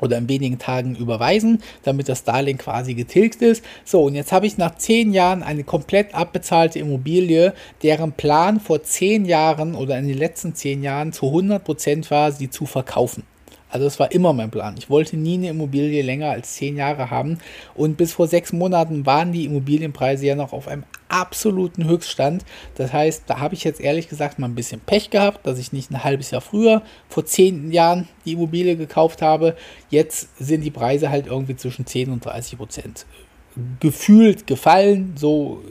oder 0.00 0.18
in 0.18 0.28
wenigen 0.28 0.58
Tagen 0.58 0.96
überweisen, 0.96 1.62
damit 1.84 2.08
das 2.08 2.24
Darlehen 2.24 2.58
quasi 2.58 2.94
getilgt 2.94 3.42
ist. 3.42 3.64
So, 3.84 4.02
und 4.02 4.16
jetzt 4.16 4.32
habe 4.32 4.48
ich 4.48 4.58
nach 4.58 4.74
10 4.74 5.12
Jahren 5.12 5.44
eine 5.44 5.62
komplett 5.62 6.12
abbezahlte 6.12 6.80
Immobilie, 6.80 7.54
deren 7.84 8.10
Plan 8.10 8.58
vor 8.58 8.82
10 8.82 9.24
Jahren 9.24 9.76
oder 9.76 9.96
in 10.00 10.08
den 10.08 10.18
letzten 10.18 10.56
10 10.56 10.82
Jahren 10.82 11.12
zu 11.12 11.26
100% 11.26 12.10
war, 12.10 12.32
sie 12.32 12.50
zu 12.50 12.66
verkaufen. 12.66 13.22
Also 13.68 13.84
das 13.84 13.98
war 13.98 14.12
immer 14.12 14.32
mein 14.32 14.50
Plan. 14.50 14.76
Ich 14.78 14.88
wollte 14.88 15.16
nie 15.16 15.34
eine 15.34 15.48
Immobilie 15.48 16.02
länger 16.02 16.30
als 16.30 16.54
zehn 16.54 16.76
Jahre 16.76 17.10
haben. 17.10 17.38
Und 17.74 17.96
bis 17.96 18.12
vor 18.12 18.28
sechs 18.28 18.52
Monaten 18.52 19.06
waren 19.06 19.32
die 19.32 19.44
Immobilienpreise 19.44 20.26
ja 20.26 20.34
noch 20.34 20.52
auf 20.52 20.68
einem 20.68 20.84
absoluten 21.08 21.84
Höchststand. 21.84 22.44
Das 22.76 22.92
heißt, 22.92 23.24
da 23.26 23.40
habe 23.40 23.54
ich 23.54 23.64
jetzt 23.64 23.80
ehrlich 23.80 24.08
gesagt 24.08 24.38
mal 24.38 24.46
ein 24.46 24.54
bisschen 24.54 24.80
Pech 24.80 25.10
gehabt, 25.10 25.46
dass 25.46 25.58
ich 25.58 25.72
nicht 25.72 25.90
ein 25.90 26.04
halbes 26.04 26.30
Jahr 26.30 26.40
früher, 26.40 26.82
vor 27.08 27.24
zehn 27.24 27.72
Jahren, 27.72 28.08
die 28.24 28.32
Immobilie 28.32 28.76
gekauft 28.76 29.22
habe. 29.22 29.56
Jetzt 29.90 30.28
sind 30.38 30.62
die 30.62 30.70
Preise 30.70 31.10
halt 31.10 31.26
irgendwie 31.26 31.56
zwischen 31.56 31.86
10 31.86 32.10
und 32.10 32.24
30 32.24 32.58
Prozent 32.58 33.06
gefühlt 33.80 34.46
gefallen, 34.46 35.14
so 35.16 35.62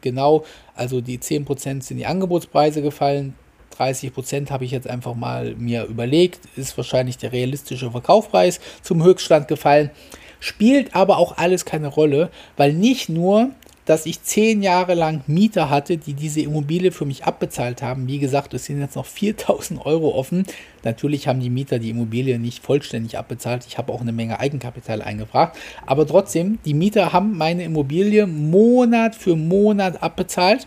genau, 0.00 0.44
also 0.76 1.00
die 1.00 1.18
10% 1.18 1.82
sind 1.82 1.96
die 1.96 2.06
Angebotspreise 2.06 2.80
gefallen, 2.80 3.34
30 3.76 4.12
Prozent 4.12 4.50
habe 4.50 4.64
ich 4.64 4.70
jetzt 4.70 4.88
einfach 4.88 5.14
mal 5.14 5.54
mir 5.56 5.84
überlegt, 5.84 6.40
ist 6.56 6.76
wahrscheinlich 6.76 7.18
der 7.18 7.32
realistische 7.32 7.90
Verkaufspreis 7.90 8.60
zum 8.82 9.02
Höchststand 9.02 9.48
gefallen. 9.48 9.90
Spielt 10.40 10.94
aber 10.94 11.18
auch 11.18 11.38
alles 11.38 11.64
keine 11.64 11.88
Rolle, 11.88 12.30
weil 12.56 12.72
nicht 12.72 13.08
nur, 13.08 13.50
dass 13.84 14.06
ich 14.06 14.22
zehn 14.22 14.62
Jahre 14.62 14.94
lang 14.94 15.22
Mieter 15.26 15.70
hatte, 15.70 15.96
die 15.96 16.14
diese 16.14 16.40
Immobilie 16.40 16.92
für 16.92 17.04
mich 17.04 17.24
abbezahlt 17.24 17.82
haben. 17.82 18.06
Wie 18.08 18.18
gesagt, 18.18 18.54
es 18.54 18.64
sind 18.64 18.80
jetzt 18.80 18.96
noch 18.96 19.06
4000 19.06 19.84
Euro 19.84 20.14
offen. 20.14 20.44
Natürlich 20.82 21.28
haben 21.28 21.40
die 21.40 21.50
Mieter 21.50 21.78
die 21.78 21.90
Immobilie 21.90 22.38
nicht 22.38 22.62
vollständig 22.62 23.18
abbezahlt. 23.18 23.64
Ich 23.66 23.78
habe 23.78 23.92
auch 23.92 24.00
eine 24.00 24.12
Menge 24.12 24.40
Eigenkapital 24.40 25.02
eingebracht. 25.02 25.52
Aber 25.86 26.06
trotzdem, 26.06 26.58
die 26.64 26.74
Mieter 26.74 27.12
haben 27.12 27.36
meine 27.36 27.64
Immobilie 27.64 28.26
Monat 28.26 29.14
für 29.14 29.36
Monat 29.36 30.02
abbezahlt. 30.02 30.66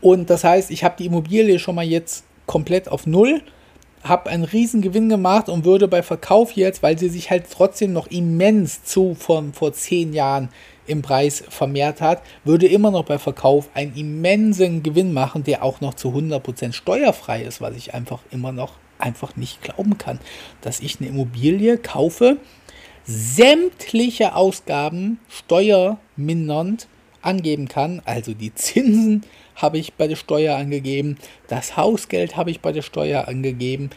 Und 0.00 0.30
das 0.30 0.44
heißt, 0.44 0.70
ich 0.70 0.84
habe 0.84 0.96
die 0.98 1.06
Immobilie 1.06 1.58
schon 1.58 1.74
mal 1.74 1.84
jetzt 1.84 2.24
komplett 2.46 2.88
auf 2.88 3.06
Null, 3.06 3.42
habe 4.02 4.30
einen 4.30 4.44
riesen 4.44 4.82
Gewinn 4.82 5.08
gemacht 5.08 5.48
und 5.48 5.64
würde 5.64 5.88
bei 5.88 6.02
Verkauf 6.02 6.52
jetzt, 6.52 6.82
weil 6.82 6.98
sie 6.98 7.08
sich 7.08 7.30
halt 7.30 7.46
trotzdem 7.50 7.92
noch 7.92 8.06
immens 8.06 8.84
zu 8.84 9.14
von 9.14 9.52
vor 9.52 9.72
zehn 9.72 10.12
Jahren 10.12 10.48
im 10.86 11.02
Preis 11.02 11.42
vermehrt 11.48 12.00
hat, 12.00 12.22
würde 12.44 12.66
immer 12.66 12.90
noch 12.90 13.04
bei 13.04 13.18
Verkauf 13.18 13.68
einen 13.74 13.96
immensen 13.96 14.82
Gewinn 14.82 15.12
machen, 15.12 15.42
der 15.42 15.64
auch 15.64 15.80
noch 15.80 15.94
zu 15.94 16.10
100% 16.10 16.72
steuerfrei 16.72 17.42
ist, 17.42 17.60
was 17.60 17.76
ich 17.76 17.94
einfach 17.94 18.20
immer 18.30 18.52
noch 18.52 18.74
einfach 18.98 19.36
nicht 19.36 19.62
glauben 19.62 19.98
kann, 19.98 20.20
dass 20.60 20.80
ich 20.80 21.00
eine 21.00 21.08
Immobilie 21.08 21.76
kaufe, 21.78 22.38
sämtliche 23.04 24.34
Ausgaben 24.34 25.18
steuermindernd 25.28 26.88
angeben 27.22 27.68
kann, 27.68 28.00
also 28.04 28.34
die 28.34 28.54
Zinsen, 28.54 29.24
habe 29.56 29.78
ich 29.78 29.94
bei 29.94 30.06
der 30.06 30.16
Steuer 30.16 30.56
angegeben, 30.56 31.18
das 31.48 31.76
Hausgeld 31.76 32.36
habe 32.36 32.50
ich 32.50 32.60
bei 32.60 32.72
der 32.72 32.82
Steuer 32.82 33.26
angegeben. 33.26 33.90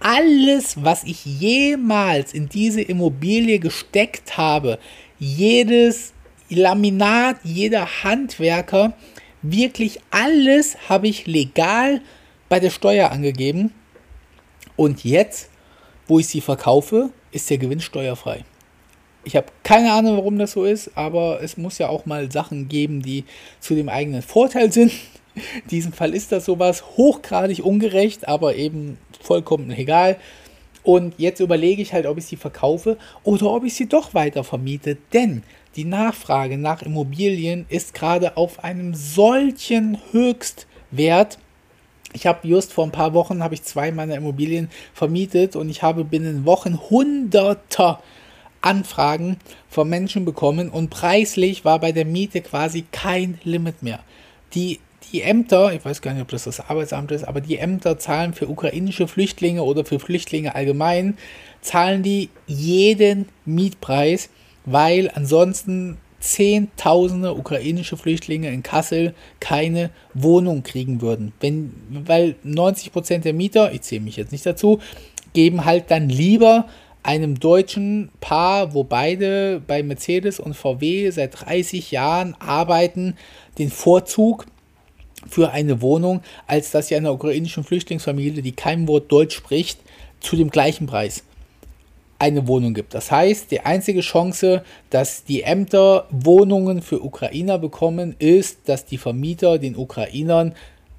Alles, 0.00 0.82
was 0.82 1.04
ich 1.04 1.24
jemals 1.24 2.32
in 2.32 2.48
diese 2.48 2.80
Immobilie 2.80 3.58
gesteckt 3.58 4.36
habe, 4.36 4.78
jedes 5.18 6.12
Laminat, 6.50 7.36
jeder 7.44 8.02
Handwerker, 8.02 8.94
Wirklich 9.42 10.00
alles 10.10 10.76
habe 10.88 11.06
ich 11.06 11.26
legal 11.26 12.00
bei 12.48 12.58
der 12.58 12.70
Steuer 12.70 13.10
angegeben. 13.10 13.72
Und 14.76 15.04
jetzt, 15.04 15.50
wo 16.08 16.18
ich 16.18 16.26
sie 16.26 16.40
verkaufe, 16.40 17.10
ist 17.30 17.48
der 17.48 17.58
Gewinn 17.58 17.80
steuerfrei. 17.80 18.44
Ich 19.28 19.36
habe 19.36 19.48
keine 19.62 19.92
Ahnung, 19.92 20.16
warum 20.16 20.38
das 20.38 20.52
so 20.52 20.64
ist, 20.64 20.92
aber 20.94 21.42
es 21.42 21.58
muss 21.58 21.76
ja 21.76 21.90
auch 21.90 22.06
mal 22.06 22.32
Sachen 22.32 22.66
geben, 22.66 23.02
die 23.02 23.24
zu 23.60 23.74
dem 23.74 23.90
eigenen 23.90 24.22
Vorteil 24.22 24.72
sind. 24.72 24.90
In 25.34 25.68
diesem 25.70 25.92
Fall 25.92 26.14
ist 26.14 26.32
das 26.32 26.46
sowas 26.46 26.82
hochgradig 26.96 27.62
ungerecht, 27.62 28.26
aber 28.26 28.56
eben 28.56 28.96
vollkommen 29.20 29.70
egal. 29.70 30.16
Und 30.82 31.12
jetzt 31.18 31.40
überlege 31.40 31.82
ich 31.82 31.92
halt, 31.92 32.06
ob 32.06 32.16
ich 32.16 32.24
sie 32.24 32.36
verkaufe 32.36 32.96
oder 33.22 33.50
ob 33.50 33.64
ich 33.64 33.74
sie 33.74 33.86
doch 33.86 34.14
weiter 34.14 34.44
vermiete. 34.44 34.96
Denn 35.12 35.42
die 35.76 35.84
Nachfrage 35.84 36.56
nach 36.56 36.80
Immobilien 36.80 37.66
ist 37.68 37.92
gerade 37.92 38.38
auf 38.38 38.64
einem 38.64 38.94
solchen 38.94 39.98
Höchstwert. 40.10 41.38
Ich 42.14 42.26
habe 42.26 42.48
just 42.48 42.72
vor 42.72 42.84
ein 42.84 42.92
paar 42.92 43.12
Wochen 43.12 43.42
habe 43.42 43.52
ich 43.52 43.62
zwei 43.62 43.92
meiner 43.92 44.14
Immobilien 44.14 44.70
vermietet 44.94 45.54
und 45.54 45.68
ich 45.68 45.82
habe 45.82 46.04
binnen 46.04 46.46
Wochen 46.46 46.80
hunderter 46.88 48.00
Anfragen 48.60 49.38
von 49.68 49.88
Menschen 49.88 50.24
bekommen 50.24 50.68
und 50.68 50.90
preislich 50.90 51.64
war 51.64 51.78
bei 51.78 51.92
der 51.92 52.04
Miete 52.04 52.40
quasi 52.40 52.84
kein 52.90 53.38
Limit 53.44 53.82
mehr. 53.82 54.00
Die 54.54 54.80
die 55.12 55.22
Ämter, 55.22 55.72
ich 55.72 55.84
weiß 55.84 56.02
gar 56.02 56.12
nicht, 56.12 56.22
ob 56.22 56.28
das 56.28 56.44
das 56.44 56.60
Arbeitsamt 56.60 57.12
ist, 57.12 57.24
aber 57.24 57.40
die 57.40 57.56
Ämter 57.56 57.98
zahlen 57.98 58.34
für 58.34 58.48
ukrainische 58.48 59.08
Flüchtlinge 59.08 59.62
oder 59.62 59.84
für 59.84 60.00
Flüchtlinge 60.00 60.54
allgemein, 60.54 61.16
zahlen 61.60 62.02
die 62.02 62.28
jeden 62.46 63.28
Mietpreis, 63.44 64.28
weil 64.64 65.10
ansonsten 65.14 65.96
Zehntausende 66.20 67.34
ukrainische 67.34 67.96
Flüchtlinge 67.96 68.50
in 68.50 68.64
Kassel 68.64 69.14
keine 69.38 69.90
Wohnung 70.14 70.64
kriegen 70.64 71.00
würden. 71.00 71.32
Wenn, 71.38 71.72
weil 71.90 72.34
90 72.42 72.92
Prozent 72.92 73.24
der 73.24 73.34
Mieter, 73.34 73.72
ich 73.72 73.82
zähle 73.82 74.00
mich 74.00 74.16
jetzt 74.16 74.32
nicht 74.32 74.44
dazu, 74.44 74.80
geben 75.32 75.64
halt 75.64 75.92
dann 75.92 76.08
lieber 76.08 76.66
einem 77.02 77.38
deutschen 77.38 78.10
Paar, 78.20 78.74
wo 78.74 78.84
beide 78.84 79.60
bei 79.66 79.82
Mercedes 79.82 80.40
und 80.40 80.54
VW 80.54 81.10
seit 81.10 81.46
30 81.46 81.90
Jahren 81.90 82.34
arbeiten, 82.38 83.16
den 83.58 83.70
Vorzug 83.70 84.46
für 85.28 85.50
eine 85.50 85.80
Wohnung, 85.80 86.22
als 86.46 86.70
dass 86.70 86.88
sie 86.88 86.96
einer 86.96 87.12
ukrainischen 87.12 87.64
Flüchtlingsfamilie, 87.64 88.42
die 88.42 88.52
kein 88.52 88.86
Wort 88.88 89.10
Deutsch 89.10 89.36
spricht, 89.36 89.80
zu 90.20 90.36
dem 90.36 90.50
gleichen 90.50 90.86
Preis 90.86 91.22
eine 92.18 92.48
Wohnung 92.48 92.74
gibt. 92.74 92.94
Das 92.94 93.10
heißt, 93.10 93.50
die 93.50 93.60
einzige 93.60 94.00
Chance, 94.00 94.64
dass 94.90 95.24
die 95.24 95.42
Ämter 95.42 96.06
Wohnungen 96.10 96.82
für 96.82 97.02
Ukrainer 97.02 97.58
bekommen, 97.58 98.16
ist, 98.18 98.68
dass 98.68 98.84
die 98.84 98.98
Vermieter 98.98 99.58
den 99.58 99.76
Ukrainern 99.76 100.54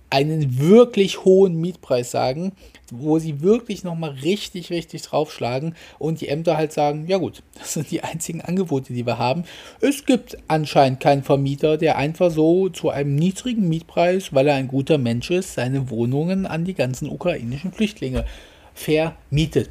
einen 0.10 0.60
wirklich 0.60 1.26
hohen 1.26 1.60
Mietpreis 1.60 2.12
sagen, 2.12 2.54
wo 2.92 3.20
sie 3.20 3.42
wirklich 3.42 3.84
nochmal 3.84 4.12
richtig, 4.12 4.70
richtig 4.70 5.02
draufschlagen 5.04 5.76
und 5.98 6.22
die 6.22 6.28
Ämter 6.28 6.58
halt 6.58 6.74
sagen, 6.74 7.06
ja 7.08 7.18
gut, 7.18 7.44
das 7.60 7.74
sind 7.74 7.92
die 7.92 8.04
einzigen 8.04 8.42
Angebote, 8.42 8.94
die 8.94 9.06
wir 9.06 9.18
haben. 9.18 9.44
Es 9.82 10.06
gibt 10.06 10.38
anscheinend 10.48 11.00
keinen 11.00 11.24
Vermieter, 11.24 11.78
der 11.78 11.98
einfach 11.98 12.32
so 12.32 12.70
zu 12.70 12.90
einem 12.90 13.16
niedrigen 13.16 13.68
Mietpreis, 13.70 14.34
weil 14.34 14.48
er 14.48 14.56
ein 14.56 14.68
guter 14.68 14.98
Mensch 14.98 15.32
ist, 15.32 15.54
seine 15.54 15.90
Wohnungen 15.90 16.46
an 16.46 16.66
die 16.66 16.74
ganzen 16.74 17.10
ukrainischen 17.10 17.72
Flüchtlinge 17.72 18.26
vermietet. 18.74 19.70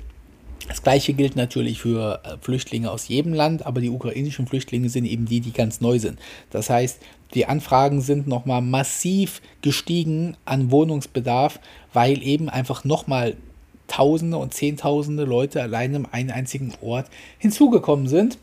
Das 0.68 0.82
gleiche 0.82 1.14
gilt 1.14 1.34
natürlich 1.34 1.80
für 1.80 2.20
äh, 2.24 2.36
Flüchtlinge 2.42 2.90
aus 2.90 3.08
jedem 3.08 3.32
Land, 3.32 3.64
aber 3.64 3.80
die 3.80 3.88
ukrainischen 3.88 4.46
Flüchtlinge 4.46 4.90
sind 4.90 5.06
eben 5.06 5.24
die, 5.24 5.40
die 5.40 5.52
ganz 5.52 5.80
neu 5.80 5.98
sind. 5.98 6.18
Das 6.50 6.68
heißt, 6.68 7.00
die 7.34 7.46
Anfragen 7.46 8.00
sind 8.00 8.26
nochmal 8.26 8.62
massiv 8.62 9.42
gestiegen 9.60 10.36
an 10.44 10.70
Wohnungsbedarf, 10.70 11.60
weil 11.92 12.22
eben 12.22 12.48
einfach 12.48 12.84
nochmal 12.84 13.36
Tausende 13.86 14.36
und 14.36 14.54
Zehntausende 14.54 15.24
Leute 15.24 15.62
allein 15.62 15.94
in 15.94 16.06
einem 16.06 16.30
einzigen 16.30 16.74
Ort 16.82 17.06
hinzugekommen 17.38 18.06
sind. 18.06 18.38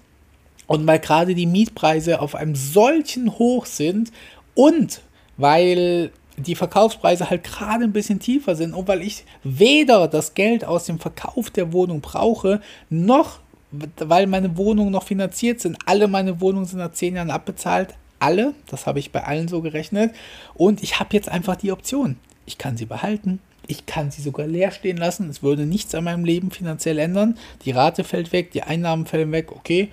Und 0.67 0.87
weil 0.87 0.99
gerade 0.99 1.35
die 1.35 1.45
Mietpreise 1.45 2.19
auf 2.19 2.33
einem 2.33 2.55
solchen 2.55 3.37
Hoch 3.37 3.67
sind 3.67 4.11
und 4.55 5.01
weil 5.37 6.11
die 6.37 6.55
Verkaufspreise 6.55 7.29
halt 7.29 7.43
gerade 7.43 7.83
ein 7.83 7.93
bisschen 7.93 8.19
tiefer 8.19 8.55
sind 8.55 8.73
und 8.73 8.87
weil 8.87 9.01
ich 9.01 9.25
weder 9.43 10.07
das 10.07 10.33
Geld 10.33 10.65
aus 10.65 10.85
dem 10.85 10.99
Verkauf 10.99 11.49
der 11.49 11.71
Wohnung 11.71 12.01
brauche, 12.01 12.61
noch 12.89 13.39
weil 13.71 14.27
meine 14.27 14.57
Wohnungen 14.57 14.91
noch 14.91 15.03
finanziert 15.03 15.59
sind. 15.59 15.77
Alle 15.85 16.07
meine 16.07 16.41
Wohnungen 16.41 16.65
sind 16.65 16.79
nach 16.79 16.93
zehn 16.93 17.15
Jahren 17.15 17.31
abbezahlt. 17.31 17.95
Alle, 18.19 18.53
das 18.67 18.87
habe 18.87 18.99
ich 18.99 19.11
bei 19.11 19.23
allen 19.23 19.47
so 19.47 19.61
gerechnet. 19.61 20.13
Und 20.53 20.83
ich 20.83 20.99
habe 20.99 21.15
jetzt 21.15 21.29
einfach 21.29 21.55
die 21.55 21.71
Option. 21.71 22.17
Ich 22.45 22.57
kann 22.57 22.77
sie 22.77 22.85
behalten. 22.85 23.39
Ich 23.67 23.85
kann 23.85 24.11
sie 24.11 24.21
sogar 24.21 24.47
leer 24.47 24.71
stehen 24.71 24.97
lassen. 24.97 25.29
Es 25.29 25.41
würde 25.41 25.65
nichts 25.65 25.95
an 25.95 26.03
meinem 26.03 26.25
Leben 26.25 26.51
finanziell 26.51 26.99
ändern. 26.99 27.37
Die 27.65 27.71
Rate 27.71 28.03
fällt 28.03 28.31
weg, 28.31 28.51
die 28.51 28.63
Einnahmen 28.63 29.05
fällen 29.05 29.31
weg. 29.31 29.51
Okay, 29.51 29.89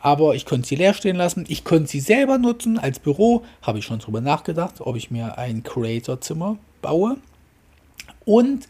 aber 0.00 0.34
ich 0.34 0.44
könnte 0.44 0.68
sie 0.68 0.76
leer 0.76 0.94
stehen 0.94 1.16
lassen. 1.16 1.44
Ich 1.48 1.64
könnte 1.64 1.90
sie 1.90 2.00
selber 2.00 2.38
nutzen 2.38 2.78
als 2.78 3.00
Büro. 3.00 3.42
Habe 3.62 3.80
ich 3.80 3.84
schon 3.84 3.98
drüber 3.98 4.20
nachgedacht, 4.20 4.80
ob 4.80 4.96
ich 4.96 5.10
mir 5.10 5.38
ein 5.38 5.62
Creator-Zimmer 5.64 6.58
baue. 6.82 7.16
Und 8.24 8.68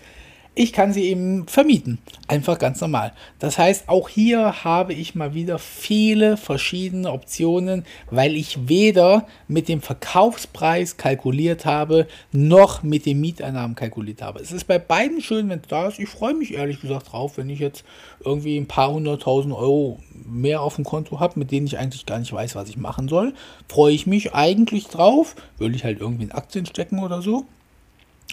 ich 0.58 0.72
kann 0.72 0.94
sie 0.94 1.04
eben 1.04 1.46
vermieten. 1.46 1.98
Einfach 2.28 2.58
ganz 2.58 2.80
normal. 2.80 3.12
Das 3.38 3.58
heißt, 3.58 3.90
auch 3.90 4.08
hier 4.08 4.64
habe 4.64 4.94
ich 4.94 5.14
mal 5.14 5.34
wieder 5.34 5.58
viele 5.58 6.38
verschiedene 6.38 7.12
Optionen, 7.12 7.84
weil 8.10 8.34
ich 8.34 8.66
weder 8.66 9.26
mit 9.48 9.68
dem 9.68 9.82
Verkaufspreis 9.82 10.96
kalkuliert 10.96 11.66
habe, 11.66 12.08
noch 12.32 12.82
mit 12.82 13.04
den 13.04 13.20
Mieteinnahmen 13.20 13.76
kalkuliert 13.76 14.22
habe. 14.22 14.40
Es 14.40 14.50
ist 14.50 14.64
bei 14.64 14.78
beiden 14.78 15.20
schön, 15.20 15.50
wenn 15.50 15.60
es 15.60 15.68
da 15.68 15.88
ist. 15.88 15.98
Ich 15.98 16.08
freue 16.08 16.34
mich 16.34 16.54
ehrlich 16.54 16.80
gesagt 16.80 17.12
drauf, 17.12 17.36
wenn 17.36 17.50
ich 17.50 17.58
jetzt 17.58 17.84
irgendwie 18.24 18.56
ein 18.56 18.66
paar 18.66 18.90
hunderttausend 18.90 19.54
Euro 19.54 20.00
mehr 20.24 20.62
auf 20.62 20.76
dem 20.76 20.84
Konto 20.84 21.20
habe, 21.20 21.38
mit 21.38 21.52
denen 21.52 21.66
ich 21.66 21.78
eigentlich 21.78 22.06
gar 22.06 22.18
nicht 22.18 22.32
weiß, 22.32 22.54
was 22.54 22.70
ich 22.70 22.78
machen 22.78 23.08
soll. 23.08 23.34
Freue 23.68 23.92
ich 23.92 24.06
mich 24.06 24.34
eigentlich 24.34 24.86
drauf. 24.86 25.36
Will 25.58 25.74
ich 25.74 25.84
halt 25.84 26.00
irgendwie 26.00 26.24
in 26.24 26.32
Aktien 26.32 26.64
stecken 26.64 27.00
oder 27.00 27.20
so. 27.20 27.44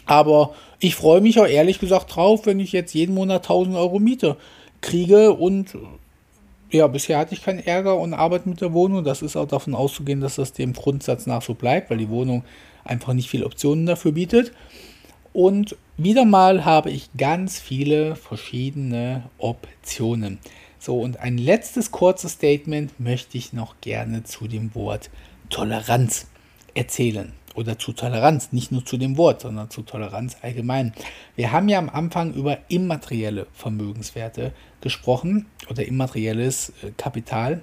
Aber 0.06 0.54
ich 0.80 0.95
freue 0.95 1.22
mich 1.22 1.39
auch 1.39 1.47
ehrlich 1.47 1.80
gesagt 1.80 2.16
drauf, 2.16 2.45
wenn 2.45 2.60
ich 2.60 2.72
jetzt 2.72 2.93
jeden 2.93 3.16
Monat 3.16 3.43
1000 3.43 3.76
Euro 3.76 3.99
Miete 3.99 4.38
kriege 4.82 5.34
und 5.34 5.78
ja, 6.72 6.88
bisher 6.88 7.20
hatte 7.20 7.36
ich 7.36 7.43
keinen 7.43 7.60
Ärger 7.60 7.97
und 7.97 8.16
Arbeit 8.16 8.47
mit 8.47 8.60
der 8.60 8.74
Wohnung. 8.74 9.04
Das 9.04 9.22
ist 9.22 9.36
auch 9.36 9.47
davon 9.47 9.76
auszugehen, 9.76 10.22
dass 10.22 10.36
das 10.36 10.54
dem 10.54 10.74
Grundsatz 10.74 11.28
nach 11.28 11.43
so 11.43 11.54
bleibt, 11.54 11.91
weil 11.91 11.99
die 11.99 12.10
Wohnung 12.10 12.43
einfach 12.84 13.14
nicht 13.14 13.30
viele 13.30 13.45
Optionen 13.45 13.86
dafür 13.86 14.14
bietet. 14.14 14.51
Und 15.34 15.78
wieder 15.97 16.26
mal 16.26 16.66
habe 16.66 16.89
ich 16.89 17.10
ganz 17.16 17.60
viele 17.60 18.16
verschiedene 18.16 19.24
Optionen. 19.38 20.39
So, 20.80 20.99
und 20.99 21.20
ein 21.20 21.38
letztes 21.38 21.91
kurzes 21.91 22.34
Statement 22.34 22.99
möchte 22.99 23.38
ich 23.38 23.54
noch 23.54 23.76
gerne 23.80 24.24
zu 24.24 24.47
dem 24.47 24.74
Wort 24.74 25.12
Toleranz 25.49 26.28
erzählen 26.74 27.34
oder 27.56 27.78
zu 27.78 27.93
Toleranz, 27.93 28.51
nicht 28.51 28.72
nur 28.72 28.86
zu 28.86 28.97
dem 28.97 29.18
Wort, 29.18 29.41
sondern 29.41 29.70
zu 29.70 29.82
Toleranz 29.82 30.38
allgemein. 30.41 30.93
Wir 31.36 31.51
haben 31.51 31.70
ja 31.70 31.80
am 31.80 31.89
Anfang 31.89 32.34
über 32.34 32.58
immaterielle 32.68 33.47
Vermögenswerte 33.54 34.54
gesprochen 34.82 35.45
oder 35.70 35.86
immaterielles 35.86 36.70
äh, 36.84 36.91
Kapital, 36.97 37.62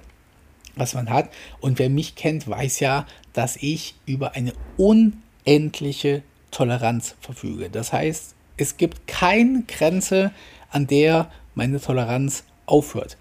was 0.75 0.93
man 0.93 1.09
hat. 1.09 1.29
Und 1.59 1.79
wer 1.79 1.89
mich 1.89 2.15
kennt, 2.15 2.47
weiß 2.47 2.79
ja, 2.79 3.05
dass 3.33 3.57
ich 3.57 3.95
über 4.05 4.35
eine 4.35 4.53
unendliche 4.77 6.23
Toleranz 6.51 7.15
verfüge. 7.21 7.69
Das 7.69 7.93
heißt, 7.93 8.35
es 8.57 8.77
gibt 8.77 9.07
keine 9.07 9.63
Grenze, 9.67 10.31
an 10.69 10.87
der 10.87 11.31
meine 11.55 11.81
Toleranz 11.81 12.43
aufhört. 12.65 13.17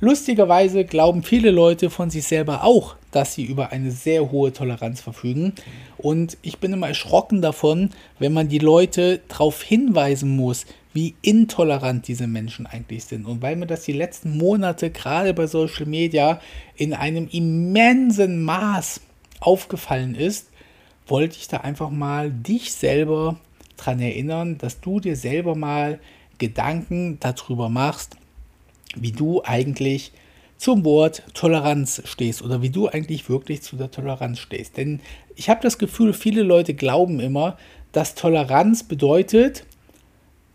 Lustigerweise 0.00 0.84
glauben 0.84 1.22
viele 1.22 1.50
Leute 1.50 1.88
von 1.88 2.10
sich 2.10 2.24
selber 2.24 2.64
auch, 2.64 2.96
dass 3.14 3.34
sie 3.34 3.44
über 3.44 3.70
eine 3.72 3.90
sehr 3.90 4.30
hohe 4.30 4.52
Toleranz 4.52 5.00
verfügen. 5.00 5.52
Und 5.96 6.36
ich 6.42 6.58
bin 6.58 6.72
immer 6.72 6.88
erschrocken 6.88 7.42
davon, 7.42 7.90
wenn 8.18 8.32
man 8.32 8.48
die 8.48 8.58
Leute 8.58 9.20
darauf 9.28 9.62
hinweisen 9.62 10.34
muss, 10.36 10.66
wie 10.92 11.14
intolerant 11.22 12.08
diese 12.08 12.26
Menschen 12.26 12.66
eigentlich 12.66 13.04
sind. 13.04 13.26
Und 13.26 13.42
weil 13.42 13.56
mir 13.56 13.66
das 13.66 13.84
die 13.84 13.92
letzten 13.92 14.36
Monate 14.36 14.90
gerade 14.90 15.34
bei 15.34 15.46
Social 15.46 15.86
Media 15.86 16.40
in 16.76 16.94
einem 16.94 17.28
immensen 17.30 18.42
Maß 18.42 19.00
aufgefallen 19.40 20.14
ist, 20.14 20.50
wollte 21.06 21.36
ich 21.36 21.48
da 21.48 21.58
einfach 21.58 21.90
mal 21.90 22.30
dich 22.30 22.72
selber 22.72 23.38
daran 23.76 24.00
erinnern, 24.00 24.58
dass 24.58 24.80
du 24.80 25.00
dir 25.00 25.16
selber 25.16 25.54
mal 25.54 25.98
Gedanken 26.38 27.18
darüber 27.20 27.68
machst, 27.68 28.16
wie 28.96 29.12
du 29.12 29.42
eigentlich 29.44 30.12
zum 30.56 30.84
Wort 30.84 31.22
Toleranz 31.34 32.02
stehst 32.04 32.42
oder 32.42 32.62
wie 32.62 32.70
du 32.70 32.88
eigentlich 32.88 33.28
wirklich 33.28 33.62
zu 33.62 33.76
der 33.76 33.90
Toleranz 33.90 34.38
stehst. 34.38 34.76
Denn 34.76 35.00
ich 35.36 35.48
habe 35.48 35.60
das 35.62 35.78
Gefühl, 35.78 36.12
viele 36.12 36.42
Leute 36.42 36.74
glauben 36.74 37.20
immer, 37.20 37.58
dass 37.92 38.14
Toleranz 38.14 38.82
bedeutet, 38.84 39.64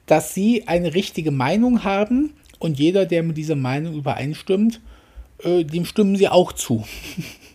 dass 0.06 0.34
sie 0.34 0.68
eine 0.68 0.94
richtige 0.94 1.32
Meinung 1.32 1.84
haben 1.84 2.34
und 2.58 2.80
jeder, 2.80 3.06
der 3.06 3.24
mit 3.24 3.38
dieser 3.38 3.56
Meinung 3.56 3.96
übereinstimmt, 3.96 4.82
äh, 5.44 5.64
dem 5.64 5.86
stimmen 5.86 6.16
sie 6.16 6.28
auch 6.28 6.52
zu. 6.52 6.84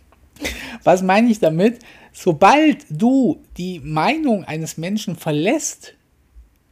Was 0.85 1.03
meine 1.03 1.31
ich 1.31 1.41
damit? 1.41 1.81
sobald 2.15 2.87
du 2.89 3.41
die 3.59 3.81
Meinung 3.81 4.45
eines 4.45 4.79
Menschen 4.79 5.17
verlässt 5.17 5.95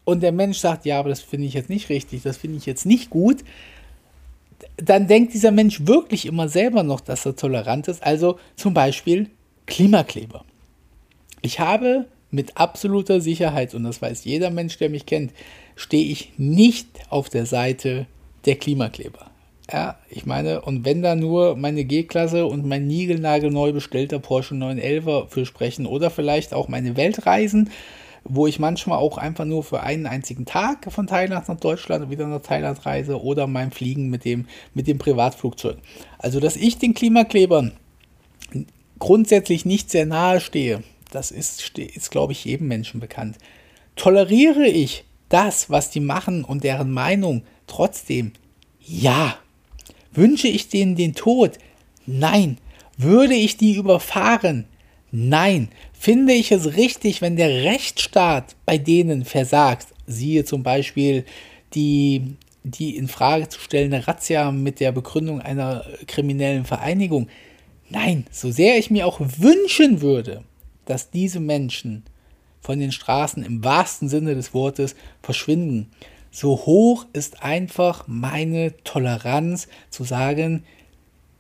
und 0.05 0.23
der 0.23 0.33
Mensch 0.33 0.59
sagt, 0.59 0.87
ja, 0.87 0.99
aber 0.99 1.11
das 1.11 1.21
finde 1.21 1.49
ich 1.49 1.55
jetzt 1.55 1.69
nicht 1.69 1.91
richtig, 1.91 2.23
das 2.23 2.39
finde 2.39 2.57
ich 2.57 2.65
jetzt 2.65 2.87
nicht 2.87 3.11
gut, 3.11 3.45
dann 4.85 5.07
denkt 5.07 5.35
dieser 5.35 5.51
Mensch 5.51 5.87
wirklich 5.87 6.27
immer 6.27 6.49
selber 6.49 6.83
noch, 6.83 7.01
dass 7.01 7.27
er 7.27 7.37
tolerant 7.37 7.89
ist. 7.89 8.03
Also 8.03 8.39
zum 8.57 8.75
Beispiel 8.75 9.31
Klimakleber. 9.67 10.45
Ich 11.41 11.61
habe 11.61 12.07
mit 12.31 12.57
absoluter 12.57 13.21
Sicherheit, 13.21 13.75
und 13.75 13.85
das 13.85 14.01
weiß 14.01 14.25
jeder 14.25 14.51
Mensch, 14.51 14.79
der 14.79 14.89
mich 14.89 15.07
kennt, 15.07 15.33
stehe 15.77 16.11
ich 16.11 16.33
nicht 16.39 16.89
auf 17.11 17.29
der 17.29 17.47
Seite 17.47 18.07
der 18.47 18.57
Klimakleber. 18.57 19.31
Ja, 19.71 19.99
ich 20.11 20.27
meine, 20.27 20.63
und 20.63 20.85
wenn 20.85 21.03
da 21.03 21.15
nur 21.15 21.57
meine 21.57 21.85
G-Klasse 21.85 22.47
und 22.47 22.67
mein 22.67 22.87
niegelnagelneu 22.87 23.73
bestellter 23.73 24.19
Porsche 24.19 24.55
911 24.55 25.31
für 25.31 25.47
sprechen 25.47 25.87
oder 25.87 26.11
vielleicht 26.11 26.53
auch 26.53 26.69
meine 26.69 26.97
Weltreisen, 26.97 27.71
wo 28.25 28.47
ich 28.47 28.59
manchmal 28.59 28.99
auch 28.99 29.19
einfach 29.19 29.45
nur 29.45 29.65
für 29.65 29.81
einen 29.83 30.07
einzigen 30.07 30.45
Tag 30.45 30.93
von 30.93 31.07
Thailand 31.07 31.49
nach 31.49 31.59
Deutschland 31.59 32.11
wieder 32.11 32.27
nach 32.27 32.43
Thailand 32.43 32.85
reise 32.87 33.21
oder 33.23 33.47
mein 33.47 33.71
Fliegen 33.71 34.09
mit 34.09 34.25
dem, 34.25 34.47
mit 34.75 34.87
dem 34.87 34.99
Privatflugzeug. 34.99 35.79
Also, 36.19 36.41
dass 36.41 36.57
ich 36.57 36.79
den 36.79 36.95
Klimaklebern 36.95 37.73
grundsätzlich 38.99 39.65
nicht 39.65 39.91
sehr 39.91 40.07
nahe 40.07 40.41
stehe, 40.41 40.83
das 41.11 41.31
ist, 41.31 41.79
ist 41.79 42.11
glaube 42.11 42.33
ich, 42.33 42.45
jedem 42.45 42.69
Menschen 42.69 43.01
bekannt. 43.01 43.37
Toleriere 43.97 44.67
ich 44.67 45.05
das, 45.29 45.71
was 45.71 45.91
die 45.91 46.01
machen 46.01 46.45
und 46.45 46.65
deren 46.65 46.91
Meinung 46.91 47.43
trotzdem? 47.67 48.33
Ja. 48.81 49.37
Wünsche 50.13 50.49
ich 50.49 50.69
denen 50.69 50.97
den 50.97 51.15
Tod? 51.15 51.59
Nein. 52.07 52.59
Würde 52.97 53.35
ich 53.35 53.57
die 53.57 53.75
überfahren? 53.75 54.67
Nein. 55.11 55.69
Finde 56.03 56.33
ich 56.33 56.51
es 56.51 56.75
richtig, 56.75 57.23
wenn 57.23 57.37
der 57.37 57.63
Rechtsstaat 57.63 58.57
bei 58.67 58.77
denen 58.77 59.25
versagt? 59.25 59.87
Siehe 60.05 60.45
zum 60.45 60.65
Beispiel 60.65 61.25
die, 61.75 62.35
die 62.65 62.97
in 62.97 63.07
Frage 63.07 63.49
zu 63.49 63.61
stellende 63.61 64.09
Razzia 64.09 64.51
mit 64.51 64.81
der 64.81 64.91
Begründung 64.91 65.41
einer 65.41 65.87
kriminellen 66.09 66.65
Vereinigung. 66.65 67.29
Nein, 67.89 68.27
so 68.33 68.51
sehr 68.51 68.81
ich 68.81 68.91
mir 68.91 69.07
auch 69.07 69.21
wünschen 69.21 70.01
würde, 70.01 70.43
dass 70.87 71.13
diese 71.13 71.39
Menschen 71.39 72.03
von 72.61 72.81
den 72.81 72.91
Straßen 72.91 73.45
im 73.45 73.63
wahrsten 73.63 74.09
Sinne 74.09 74.35
des 74.35 74.53
Wortes 74.53 74.97
verschwinden, 75.23 75.89
so 76.33 76.67
hoch 76.67 77.07
ist 77.13 77.45
einfach 77.45 78.09
meine 78.09 78.75
Toleranz 78.83 79.69
zu 79.89 80.03
sagen, 80.03 80.65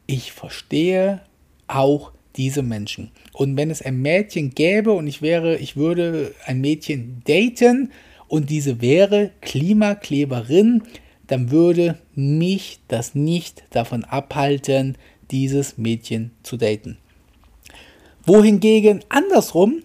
ich 0.07 0.31
verstehe 0.31 1.21
auch 1.67 2.13
diese 2.37 2.63
Menschen. 2.63 3.11
Und 3.33 3.57
wenn 3.57 3.71
es 3.71 3.83
ein 3.83 4.01
Mädchen 4.01 4.51
gäbe 4.51 4.93
und 4.93 5.07
ich 5.07 5.23
wäre, 5.23 5.57
ich 5.59 5.77
würde 5.77 6.35
ein 6.47 6.61
Mädchen 6.61 7.23
daten 7.27 7.91
und 8.29 8.51
diese 8.51 8.81
wäre 8.81 9.31
Klimakleberin, 9.41 10.83
dann 11.27 11.51
würde 11.51 11.99
mich 12.15 12.81
das 12.89 13.15
nicht 13.15 13.65
davon 13.71 14.05
abhalten, 14.05 14.97
dieses 15.31 15.79
Mädchen 15.79 16.33
zu 16.43 16.57
daten. 16.57 16.99
Wohingegen 18.25 19.03
andersrum 19.09 19.83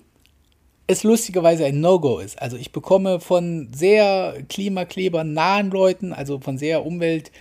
es 0.88 1.04
lustigerweise 1.04 1.66
ein 1.66 1.82
No-Go 1.82 2.20
ist. 2.20 2.42
Also 2.42 2.56
ich 2.56 2.72
bekomme 2.72 3.20
von 3.20 3.70
sehr 3.74 4.38
Klimakleber 4.48 5.24
nahen 5.26 5.70
Leuten, 5.70 6.14
also 6.14 6.40
von 6.40 6.58
sehr 6.58 6.86
Umwelt- 6.86 7.32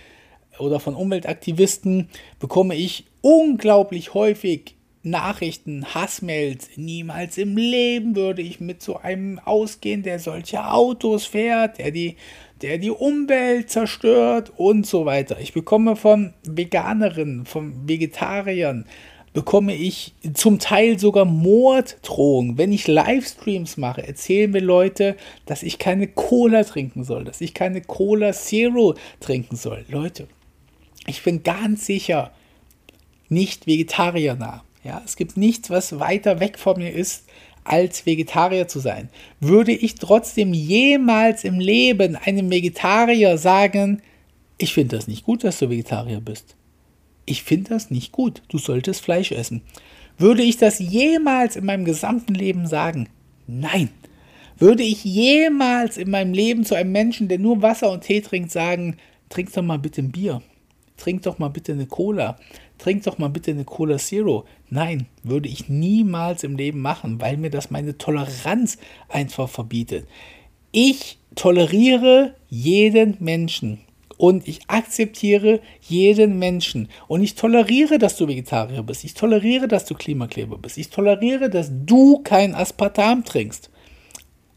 oder 0.59 0.79
von 0.79 0.95
Umweltaktivisten, 0.95 2.09
bekomme 2.39 2.75
ich 2.75 3.05
unglaublich 3.21 4.13
häufig 4.13 4.75
Nachrichten, 5.09 5.93
Hassmails. 5.93 6.69
Niemals 6.75 7.37
im 7.37 7.57
Leben 7.57 8.15
würde 8.15 8.41
ich 8.41 8.59
mit 8.59 8.81
so 8.81 8.97
einem 8.97 9.39
ausgehen, 9.39 10.03
der 10.03 10.19
solche 10.19 10.69
Autos 10.69 11.25
fährt, 11.25 11.77
der 11.79 11.91
die, 11.91 12.15
der 12.61 12.77
die 12.77 12.91
Umwelt 12.91 13.69
zerstört 13.69 14.51
und 14.55 14.85
so 14.85 15.05
weiter. 15.05 15.39
Ich 15.39 15.53
bekomme 15.53 15.95
von 15.95 16.33
Veganerinnen, 16.43 17.45
von 17.45 17.87
Vegetariern, 17.87 18.85
bekomme 19.33 19.75
ich 19.75 20.15
zum 20.33 20.57
Teil 20.57 20.97
sogar 20.97 21.25
Morddrohungen. 21.25 22.57
Wenn 22.57 22.71
ich 22.71 22.87
Livestreams 22.87 23.77
mache, 23.77 24.07
erzählen 24.07 24.49
mir 24.49 24.61
Leute, 24.61 25.15
dass 25.45 25.63
ich 25.63 25.77
keine 25.77 26.07
Cola 26.07 26.63
trinken 26.63 27.03
soll, 27.03 27.23
dass 27.23 27.41
ich 27.41 27.53
keine 27.53 27.81
Cola 27.81 28.33
Zero 28.33 28.95
trinken 29.19 29.55
soll. 29.55 29.85
Leute, 29.89 30.27
ich 31.05 31.23
bin 31.23 31.43
ganz 31.43 31.85
sicher 31.85 32.31
nicht 33.29 33.67
Vegetarier 33.67 34.35
nah. 34.35 34.63
Ja, 34.83 35.01
es 35.05 35.15
gibt 35.15 35.37
nichts, 35.37 35.69
was 35.69 35.99
weiter 35.99 36.39
weg 36.39 36.57
von 36.59 36.77
mir 36.77 36.91
ist, 36.91 37.25
als 37.63 38.05
Vegetarier 38.05 38.67
zu 38.67 38.79
sein. 38.79 39.09
Würde 39.39 39.73
ich 39.73 39.95
trotzdem 39.95 40.53
jemals 40.53 41.43
im 41.43 41.59
Leben 41.59 42.15
einem 42.15 42.49
Vegetarier 42.49 43.37
sagen, 43.37 44.01
ich 44.57 44.73
finde 44.73 44.95
das 44.95 45.07
nicht 45.07 45.25
gut, 45.25 45.43
dass 45.43 45.59
du 45.59 45.69
Vegetarier 45.69 46.21
bist 46.21 46.57
ich 47.27 47.43
finde 47.43 47.69
das 47.69 47.91
nicht 47.91 48.11
gut, 48.11 48.41
du 48.47 48.57
solltest 48.57 49.01
Fleisch 49.01 49.31
essen. 49.31 49.61
Würde 50.17 50.41
ich 50.41 50.57
das 50.57 50.79
jemals 50.79 51.55
in 51.55 51.65
meinem 51.65 51.85
gesamten 51.85 52.33
Leben 52.33 52.65
sagen? 52.65 53.09
Nein. 53.45 53.89
Würde 54.57 54.81
ich 54.81 55.03
jemals 55.03 55.97
in 55.97 56.09
meinem 56.09 56.33
Leben 56.33 56.65
zu 56.65 56.73
einem 56.73 56.91
Menschen, 56.91 57.27
der 57.27 57.37
nur 57.37 57.61
Wasser 57.61 57.91
und 57.91 58.01
Tee 58.01 58.21
trinkt, 58.21 58.49
sagen, 58.49 58.97
trink 59.29 59.53
doch 59.53 59.61
mal 59.61 59.77
bitte 59.77 60.01
ein 60.01 60.11
Bier, 60.11 60.41
trink 60.95 61.21
doch 61.21 61.37
mal 61.37 61.49
bitte 61.49 61.73
eine 61.73 61.85
Cola, 61.85 62.39
trink 62.77 63.03
doch 63.03 63.17
mal 63.17 63.29
bitte 63.29 63.51
eine 63.51 63.65
Cola 63.65 63.97
Zero. 63.97 64.45
Nein, 64.69 65.07
würde 65.23 65.49
ich 65.49 65.69
niemals 65.69 66.43
im 66.43 66.55
Leben 66.55 66.81
machen, 66.81 67.21
weil 67.21 67.37
mir 67.37 67.49
das 67.49 67.71
meine 67.71 67.97
Toleranz 67.97 68.77
einfach 69.09 69.49
verbietet. 69.49 70.07
Ich 70.71 71.19
toleriere 71.35 72.35
jeden 72.49 73.17
Menschen 73.19 73.79
und 74.17 74.47
ich 74.47 74.61
akzeptiere 74.67 75.61
jeden 75.81 76.39
Menschen 76.39 76.89
und 77.07 77.23
ich 77.23 77.35
toleriere, 77.35 77.99
dass 77.99 78.17
du 78.17 78.27
Vegetarier 78.27 78.83
bist. 78.83 79.03
Ich 79.03 79.13
toleriere, 79.13 79.67
dass 79.67 79.85
du 79.85 79.95
Klimakleber 79.95 80.57
bist. 80.57 80.77
Ich 80.77 80.89
toleriere, 80.89 81.49
dass 81.49 81.69
du 81.71 82.19
kein 82.23 82.55
Aspartam 82.55 83.23
trinkst. 83.23 83.69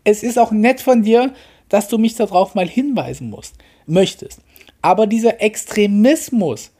Es 0.02 0.22
ist 0.22 0.38
auch 0.38 0.50
nett 0.50 0.80
von 0.80 1.02
dir, 1.02 1.34
dass 1.68 1.88
du 1.88 1.98
mich 1.98 2.16
darauf 2.16 2.54
mal 2.54 2.68
hinweisen 2.68 3.30
musst, 3.30 3.56
möchtest. 3.86 4.40
Aber 4.82 5.06
dieser 5.06 5.40
Extremismus, 5.42 6.72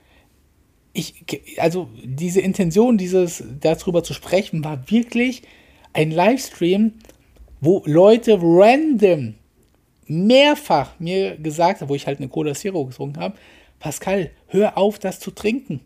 ich, 0.93 1.25
also 1.59 1.89
diese 2.03 2.41
Intention, 2.41 2.99
dieses 2.99 3.45
darüber 3.61 4.03
zu 4.03 4.15
sprechen, 4.15 4.65
war 4.65 4.91
wirklich 4.91 5.43
ein 5.93 6.11
Livestream, 6.11 6.95
wo 7.61 7.83
Leute 7.87 8.39
random 8.41 9.35
mehrfach 10.07 10.99
mir 10.99 11.37
gesagt 11.37 11.81
hat, 11.81 11.89
wo 11.89 11.95
ich 11.95 12.07
halt 12.07 12.19
eine 12.19 12.29
Cola 12.29 12.55
Zero 12.55 12.85
getrunken 12.85 13.21
habe, 13.21 13.37
Pascal, 13.79 14.31
hör 14.49 14.77
auf, 14.77 14.99
das 14.99 15.21
zu 15.21 15.31
trinken. 15.31 15.81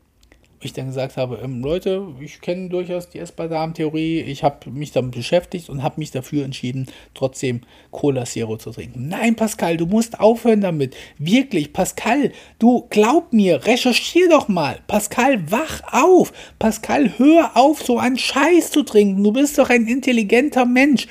Ich 0.64 0.72
dann 0.72 0.86
gesagt 0.86 1.16
habe, 1.16 1.40
ähm, 1.42 1.62
Leute, 1.62 2.06
ich 2.20 2.40
kenne 2.40 2.68
durchaus 2.68 3.08
die 3.08 3.18
Espadam-Theorie, 3.18 4.20
ich 4.20 4.42
habe 4.42 4.70
mich 4.70 4.92
damit 4.92 5.14
beschäftigt 5.14 5.68
und 5.68 5.82
habe 5.82 5.96
mich 5.98 6.10
dafür 6.10 6.44
entschieden, 6.44 6.86
trotzdem 7.14 7.62
Cola 7.90 8.24
Zero 8.24 8.56
zu 8.56 8.70
trinken. 8.70 9.08
Nein, 9.08 9.36
Pascal, 9.36 9.76
du 9.76 9.86
musst 9.86 10.20
aufhören 10.20 10.60
damit. 10.60 10.94
Wirklich, 11.18 11.72
Pascal, 11.72 12.32
du 12.58 12.86
glaub 12.90 13.32
mir, 13.32 13.66
recherchier 13.66 14.28
doch 14.28 14.48
mal. 14.48 14.80
Pascal, 14.86 15.50
wach 15.50 15.82
auf. 15.92 16.32
Pascal, 16.58 17.18
hör 17.18 17.56
auf, 17.56 17.82
so 17.82 17.98
einen 17.98 18.18
Scheiß 18.18 18.70
zu 18.70 18.82
trinken. 18.82 19.22
Du 19.22 19.32
bist 19.32 19.58
doch 19.58 19.70
ein 19.70 19.86
intelligenter 19.86 20.64
Mensch. 20.64 21.06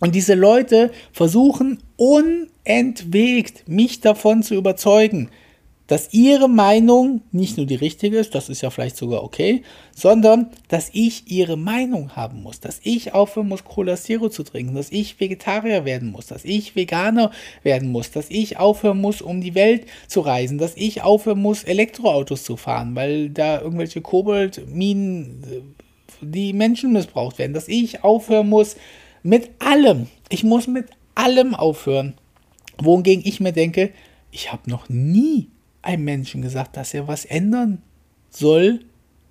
Und 0.00 0.14
diese 0.14 0.34
Leute 0.34 0.92
versuchen 1.12 1.82
unentwegt, 1.96 3.68
mich 3.68 4.00
davon 4.00 4.42
zu 4.42 4.54
überzeugen, 4.54 5.30
dass 5.88 6.12
ihre 6.12 6.48
Meinung 6.48 7.22
nicht 7.32 7.56
nur 7.56 7.66
die 7.66 7.74
richtige 7.74 8.18
ist, 8.18 8.34
das 8.34 8.48
ist 8.48 8.60
ja 8.60 8.70
vielleicht 8.70 8.96
sogar 8.96 9.24
okay, 9.24 9.62
sondern 9.96 10.50
dass 10.68 10.90
ich 10.92 11.30
ihre 11.30 11.56
Meinung 11.56 12.14
haben 12.14 12.42
muss, 12.42 12.60
dass 12.60 12.78
ich 12.84 13.14
aufhören 13.14 13.48
muss, 13.48 13.64
Cola 13.64 13.96
Zero 13.96 14.28
zu 14.28 14.44
trinken, 14.44 14.74
dass 14.74 14.92
ich 14.92 15.18
Vegetarier 15.18 15.86
werden 15.86 16.12
muss, 16.12 16.26
dass 16.26 16.44
ich 16.44 16.76
Veganer 16.76 17.32
werden 17.62 17.90
muss, 17.90 18.10
dass 18.10 18.30
ich 18.30 18.58
aufhören 18.58 19.00
muss, 19.00 19.22
um 19.22 19.40
die 19.40 19.54
Welt 19.54 19.86
zu 20.06 20.20
reisen, 20.20 20.58
dass 20.58 20.76
ich 20.76 21.02
aufhören 21.02 21.40
muss, 21.40 21.64
Elektroautos 21.64 22.44
zu 22.44 22.56
fahren, 22.56 22.94
weil 22.94 23.30
da 23.30 23.60
irgendwelche 23.60 24.02
Kobaltminen 24.02 25.42
äh, 25.50 25.60
die 26.20 26.52
Menschen 26.52 26.92
missbraucht 26.92 27.38
werden, 27.38 27.54
dass 27.54 27.66
ich 27.66 28.04
aufhören 28.04 28.48
muss, 28.48 28.76
mit 29.22 29.50
allem. 29.58 30.08
Ich 30.28 30.44
muss 30.44 30.66
mit 30.66 30.86
allem 31.14 31.54
aufhören. 31.54 32.14
Wohingegen 32.76 33.24
ich 33.26 33.40
mir 33.40 33.52
denke, 33.52 33.90
ich 34.30 34.52
habe 34.52 34.70
noch 34.70 34.88
nie 34.88 35.48
einem 35.88 36.04
Menschen 36.04 36.42
gesagt, 36.42 36.76
dass 36.76 36.92
er 36.92 37.08
was 37.08 37.24
ändern 37.24 37.82
soll, 38.28 38.80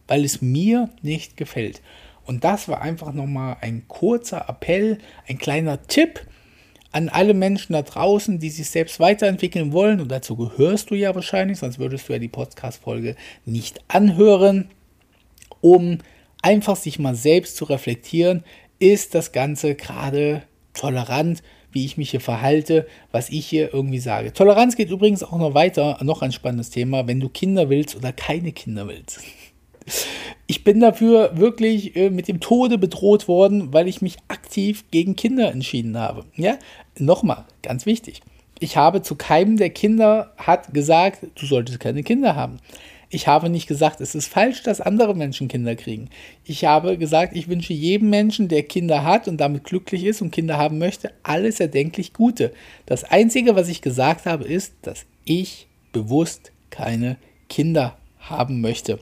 weil 0.08 0.26
es 0.26 0.42
mir 0.42 0.90
nicht 1.04 1.38
gefällt. 1.38 1.82
Und 2.26 2.44
das 2.44 2.68
war 2.68 2.82
einfach 2.82 3.14
nochmal 3.14 3.58
ein 3.62 3.88
kurzer 3.88 4.50
Appell, 4.50 4.98
ein 5.28 5.38
kleiner 5.38 5.86
Tipp 5.86 6.26
an 6.92 7.10
alle 7.10 7.36
Menschen 7.36 7.74
da 7.74 7.84
draußen, 7.84 8.40
die 8.40 8.50
sich 8.50 8.70
selbst 8.72 9.00
weiterentwickeln 9.00 9.72
wollen. 9.72 10.02
Und 10.02 10.10
dazu 10.10 10.36
gehörst 10.36 10.90
du 10.90 10.96
ja 10.96 11.14
wahrscheinlich, 11.14 11.60
sonst 11.60 11.78
würdest 11.78 12.10
du 12.10 12.14
ja 12.14 12.20
die 12.20 12.28
Podcast-Folge 12.28 13.16
nicht 13.46 13.80
anhören, 13.88 14.70
um 15.62 16.00
einfach 16.42 16.76
sich 16.76 16.98
mal 16.98 17.16
selbst 17.16 17.56
zu 17.56 17.66
reflektieren, 17.66 18.44
ist 18.80 19.14
das 19.14 19.32
Ganze 19.32 19.76
gerade 19.76 20.42
tolerant, 20.74 21.44
wie 21.72 21.86
ich 21.86 21.98
mich 21.98 22.12
hier 22.12 22.22
verhalte, 22.22 22.88
was 23.12 23.30
ich 23.30 23.46
hier 23.46 23.74
irgendwie 23.74 24.00
sage. 24.00 24.34
Toleranz 24.34 24.76
geht 24.76 24.90
übrigens 24.90 25.24
auch 25.24 25.38
noch 25.38 25.54
weiter, 25.54 25.98
noch 26.02 26.22
ein 26.22 26.32
spannendes 26.32 26.70
Thema, 26.70 27.08
wenn 27.08 27.20
du 27.20 27.30
Kinder 27.30 27.70
willst 27.70 27.96
oder 27.96 28.12
keine 28.12 28.52
Kinder 28.52 28.88
willst. 28.88 29.22
Ich 30.48 30.64
bin 30.64 30.80
dafür 30.80 31.38
wirklich 31.38 31.96
äh, 31.96 32.10
mit 32.10 32.28
dem 32.28 32.40
Tode 32.40 32.78
bedroht 32.78 33.28
worden, 33.28 33.74
weil 33.74 33.88
ich 33.88 34.02
mich 34.02 34.18
aktiv 34.28 34.86
gegen 34.92 35.16
Kinder 35.16 35.52
entschieden 35.52 35.98
habe. 35.98 36.26
Ja, 36.36 36.58
nochmal, 36.98 37.46
ganz 37.62 37.86
wichtig. 37.86 38.22
Ich 38.60 38.76
habe 38.76 39.02
zu 39.02 39.16
keinem 39.16 39.58
der 39.58 39.70
Kinder 39.70 40.34
hat 40.38 40.74
gesagt, 40.74 41.28
du 41.36 41.46
solltest 41.46 41.80
keine 41.80 42.04
Kinder 42.04 42.36
haben. 42.36 42.60
Ich 43.10 43.28
habe 43.28 43.50
nicht 43.50 43.68
gesagt, 43.68 44.02
es 44.02 44.16
ist 44.16 44.28
falsch, 44.28 44.64
dass 44.64 44.82
andere 44.82 45.16
Menschen 45.16 45.48
Kinder 45.48 45.76
kriegen. 45.76 46.10
Ich 46.44 46.66
habe 46.66 46.98
gesagt, 46.98 47.36
ich 47.36 47.48
wünsche 47.48 47.74
jedem 47.74 48.10
Menschen, 48.10 48.50
der 48.50 48.64
Kinder 48.64 49.04
hat 49.04 49.30
und 49.30 49.38
damit 49.38 49.64
glücklich 49.64 50.04
ist 50.04 50.22
und 50.22 50.32
Kinder 50.32 50.58
haben 50.58 50.78
möchte, 50.78 51.12
alles 51.24 51.60
erdenklich 51.62 52.12
Gute. 52.12 52.52
Das 52.86 53.06
Einzige, 53.06 53.56
was 53.56 53.70
ich 53.70 53.82
gesagt 53.82 54.26
habe, 54.26 54.44
ist, 54.44 54.74
dass 54.82 55.06
ich 55.24 55.68
bewusst 55.94 56.52
keine 56.70 57.18
Kinder 57.48 57.98
haben 58.20 58.60
möchte. 58.60 59.00